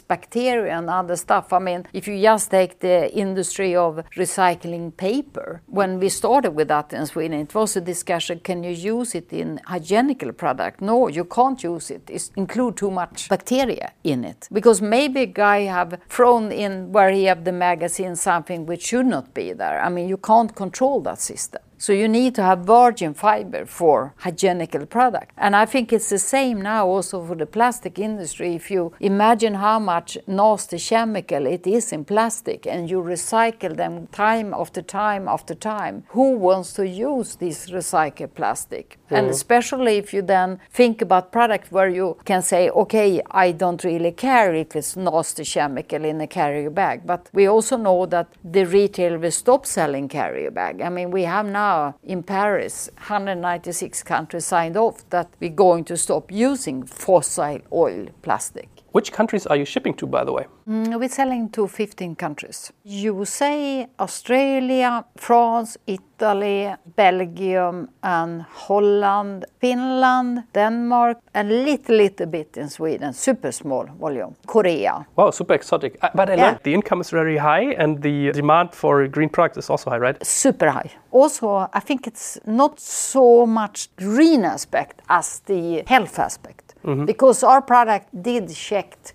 bacteria 0.00 0.78
and 0.78 0.88
other 0.88 1.16
stuff. 1.16 1.52
I 1.52 1.58
mean, 1.58 1.86
if 1.92 2.08
you 2.08 2.20
just 2.22 2.50
take 2.50 2.78
the 2.80 3.12
industry 3.14 3.76
of 3.76 4.00
recycling 4.16 4.96
paper, 4.96 5.62
when 5.66 5.98
we 5.98 6.08
started 6.08 6.52
with 6.52 6.68
that 6.68 6.92
in 6.92 7.06
Sweden, 7.06 7.40
it 7.40 7.54
was 7.54 7.76
a 7.76 7.80
discussion: 7.80 8.40
can 8.40 8.64
you 8.64 8.74
use 8.96 9.14
it 9.14 9.32
in 9.32 9.60
hygienical 9.64 10.32
product? 10.32 10.80
No, 10.80 11.08
you 11.08 11.24
can't 11.24 11.60
use 11.62 11.90
it. 11.90 12.04
It 12.10 12.30
include 12.36 12.76
too 12.76 12.90
much 12.90 13.28
bacteria 13.28 13.92
in 14.04 14.24
it 14.24 14.48
because 14.52 14.78
maybe 14.82 15.20
a 15.22 15.32
guy 15.46 15.58
have 15.78 15.90
thrown 16.08 16.52
in 16.64 16.92
where 16.92 17.10
he 17.10 17.24
have 17.24 17.44
the 17.44 17.52
magazine 17.52 18.16
something 18.16 18.66
which 18.66 18.82
should 18.88 19.06
not 19.06 19.26
be 19.34 19.52
there. 19.52 19.78
I 19.86 19.88
mean, 19.88 20.08
you 20.08 20.18
can't 20.30 20.52
control 20.54 21.00
that 21.02 21.20
system. 21.20 21.62
So 21.78 21.92
you 21.92 22.08
need 22.08 22.34
to 22.34 22.42
have 22.42 22.60
virgin 22.60 23.14
fiber 23.14 23.64
for 23.64 24.12
hygienical 24.18 24.84
product. 24.86 25.30
And 25.36 25.54
I 25.54 25.64
think 25.64 25.92
it's 25.92 26.10
the 26.10 26.18
same 26.18 26.60
now 26.60 26.88
also 26.88 27.24
for 27.24 27.36
the 27.36 27.46
plastic 27.46 28.00
industry. 28.00 28.56
If 28.56 28.68
you 28.68 28.92
imagine 28.98 29.54
how 29.54 29.78
much 29.78 30.18
nasty 30.26 30.78
chemical 30.78 31.46
it 31.46 31.66
is 31.66 31.92
in 31.92 32.04
plastic 32.04 32.66
and 32.66 32.90
you 32.90 33.00
recycle 33.00 33.76
them 33.76 34.08
time 34.08 34.52
after 34.52 34.82
time 34.82 35.28
after 35.28 35.54
time, 35.54 36.02
who 36.08 36.36
wants 36.36 36.72
to 36.74 36.86
use 36.86 37.36
this 37.36 37.70
recycled 37.70 38.34
plastic? 38.34 38.98
Mm. 39.10 39.18
And 39.18 39.26
especially 39.28 39.98
if 39.98 40.12
you 40.12 40.22
then 40.22 40.58
think 40.72 41.00
about 41.00 41.30
product 41.30 41.70
where 41.70 41.88
you 41.88 42.16
can 42.24 42.42
say, 42.42 42.70
okay, 42.70 43.22
I 43.30 43.52
don't 43.52 43.84
really 43.84 44.12
care 44.12 44.52
if 44.52 44.74
it's 44.74 44.96
nasty 44.96 45.44
chemical 45.44 46.04
in 46.04 46.20
a 46.20 46.26
carrier 46.26 46.70
bag. 46.70 47.06
But 47.06 47.30
we 47.32 47.46
also 47.46 47.76
know 47.76 48.04
that 48.06 48.26
the 48.42 48.64
retailer 48.66 49.18
will 49.18 49.30
stop 49.30 49.64
selling 49.64 50.08
carrier 50.08 50.50
bag. 50.50 50.80
I 50.80 50.88
mean, 50.88 51.12
we 51.12 51.22
have 51.22 51.46
now 51.46 51.67
now 51.68 51.94
in 52.02 52.22
Paris, 52.22 52.90
196 52.96 54.02
countries 54.02 54.46
signed 54.46 54.76
off 54.76 55.08
that 55.10 55.28
we're 55.40 55.50
going 55.66 55.84
to 55.84 55.96
stop 55.96 56.32
using 56.32 56.86
fossil 56.86 57.58
oil 57.72 58.06
plastic. 58.22 58.77
Which 58.92 59.12
countries 59.12 59.46
are 59.46 59.56
you 59.56 59.64
shipping 59.66 59.94
to, 59.94 60.06
by 60.06 60.24
the 60.24 60.32
way? 60.32 60.46
Mm, 60.66 60.98
we're 60.98 61.08
selling 61.10 61.50
to 61.50 61.66
15 61.68 62.16
countries 62.16 62.72
USA, 62.84 63.86
Australia, 64.00 65.04
France, 65.16 65.76
Italy, 65.86 66.74
Belgium, 66.96 67.88
and 68.02 68.42
Holland, 68.42 69.44
Finland, 69.60 70.44
Denmark, 70.54 71.18
and 71.34 71.50
a 71.50 71.54
little, 71.54 71.96
little 71.96 72.26
bit 72.26 72.56
in 72.56 72.68
Sweden, 72.70 73.12
super 73.12 73.52
small 73.52 73.86
volume, 74.00 74.34
Korea. 74.46 75.06
Wow, 75.16 75.30
super 75.30 75.54
exotic. 75.54 75.98
Uh, 76.02 76.08
but 76.14 76.30
I 76.30 76.34
Yeah. 76.34 76.42
learned 76.46 76.60
the 76.62 76.72
income 76.74 77.00
is 77.00 77.10
very 77.10 77.36
high 77.36 77.74
and 77.78 78.02
the 78.02 78.32
demand 78.32 78.74
for 78.74 79.06
green 79.08 79.28
products 79.28 79.58
is 79.58 79.70
also 79.70 79.90
high, 79.90 79.98
right? 79.98 80.16
super 80.26 80.70
high. 80.70 80.90
Also, 81.12 81.68
I 81.72 81.80
think 81.80 82.06
it's 82.06 82.38
not 82.46 82.80
so 82.80 83.46
much 83.46 83.88
green 83.96 84.44
aspect 84.44 85.02
as 85.08 85.40
the 85.46 85.82
health 85.86 86.18
aspect. 86.18 86.67
Mm-hmm. 86.84 87.04
Because 87.04 87.42
our 87.42 87.60
product 87.62 88.08
did 88.22 88.54
checked 88.54 89.12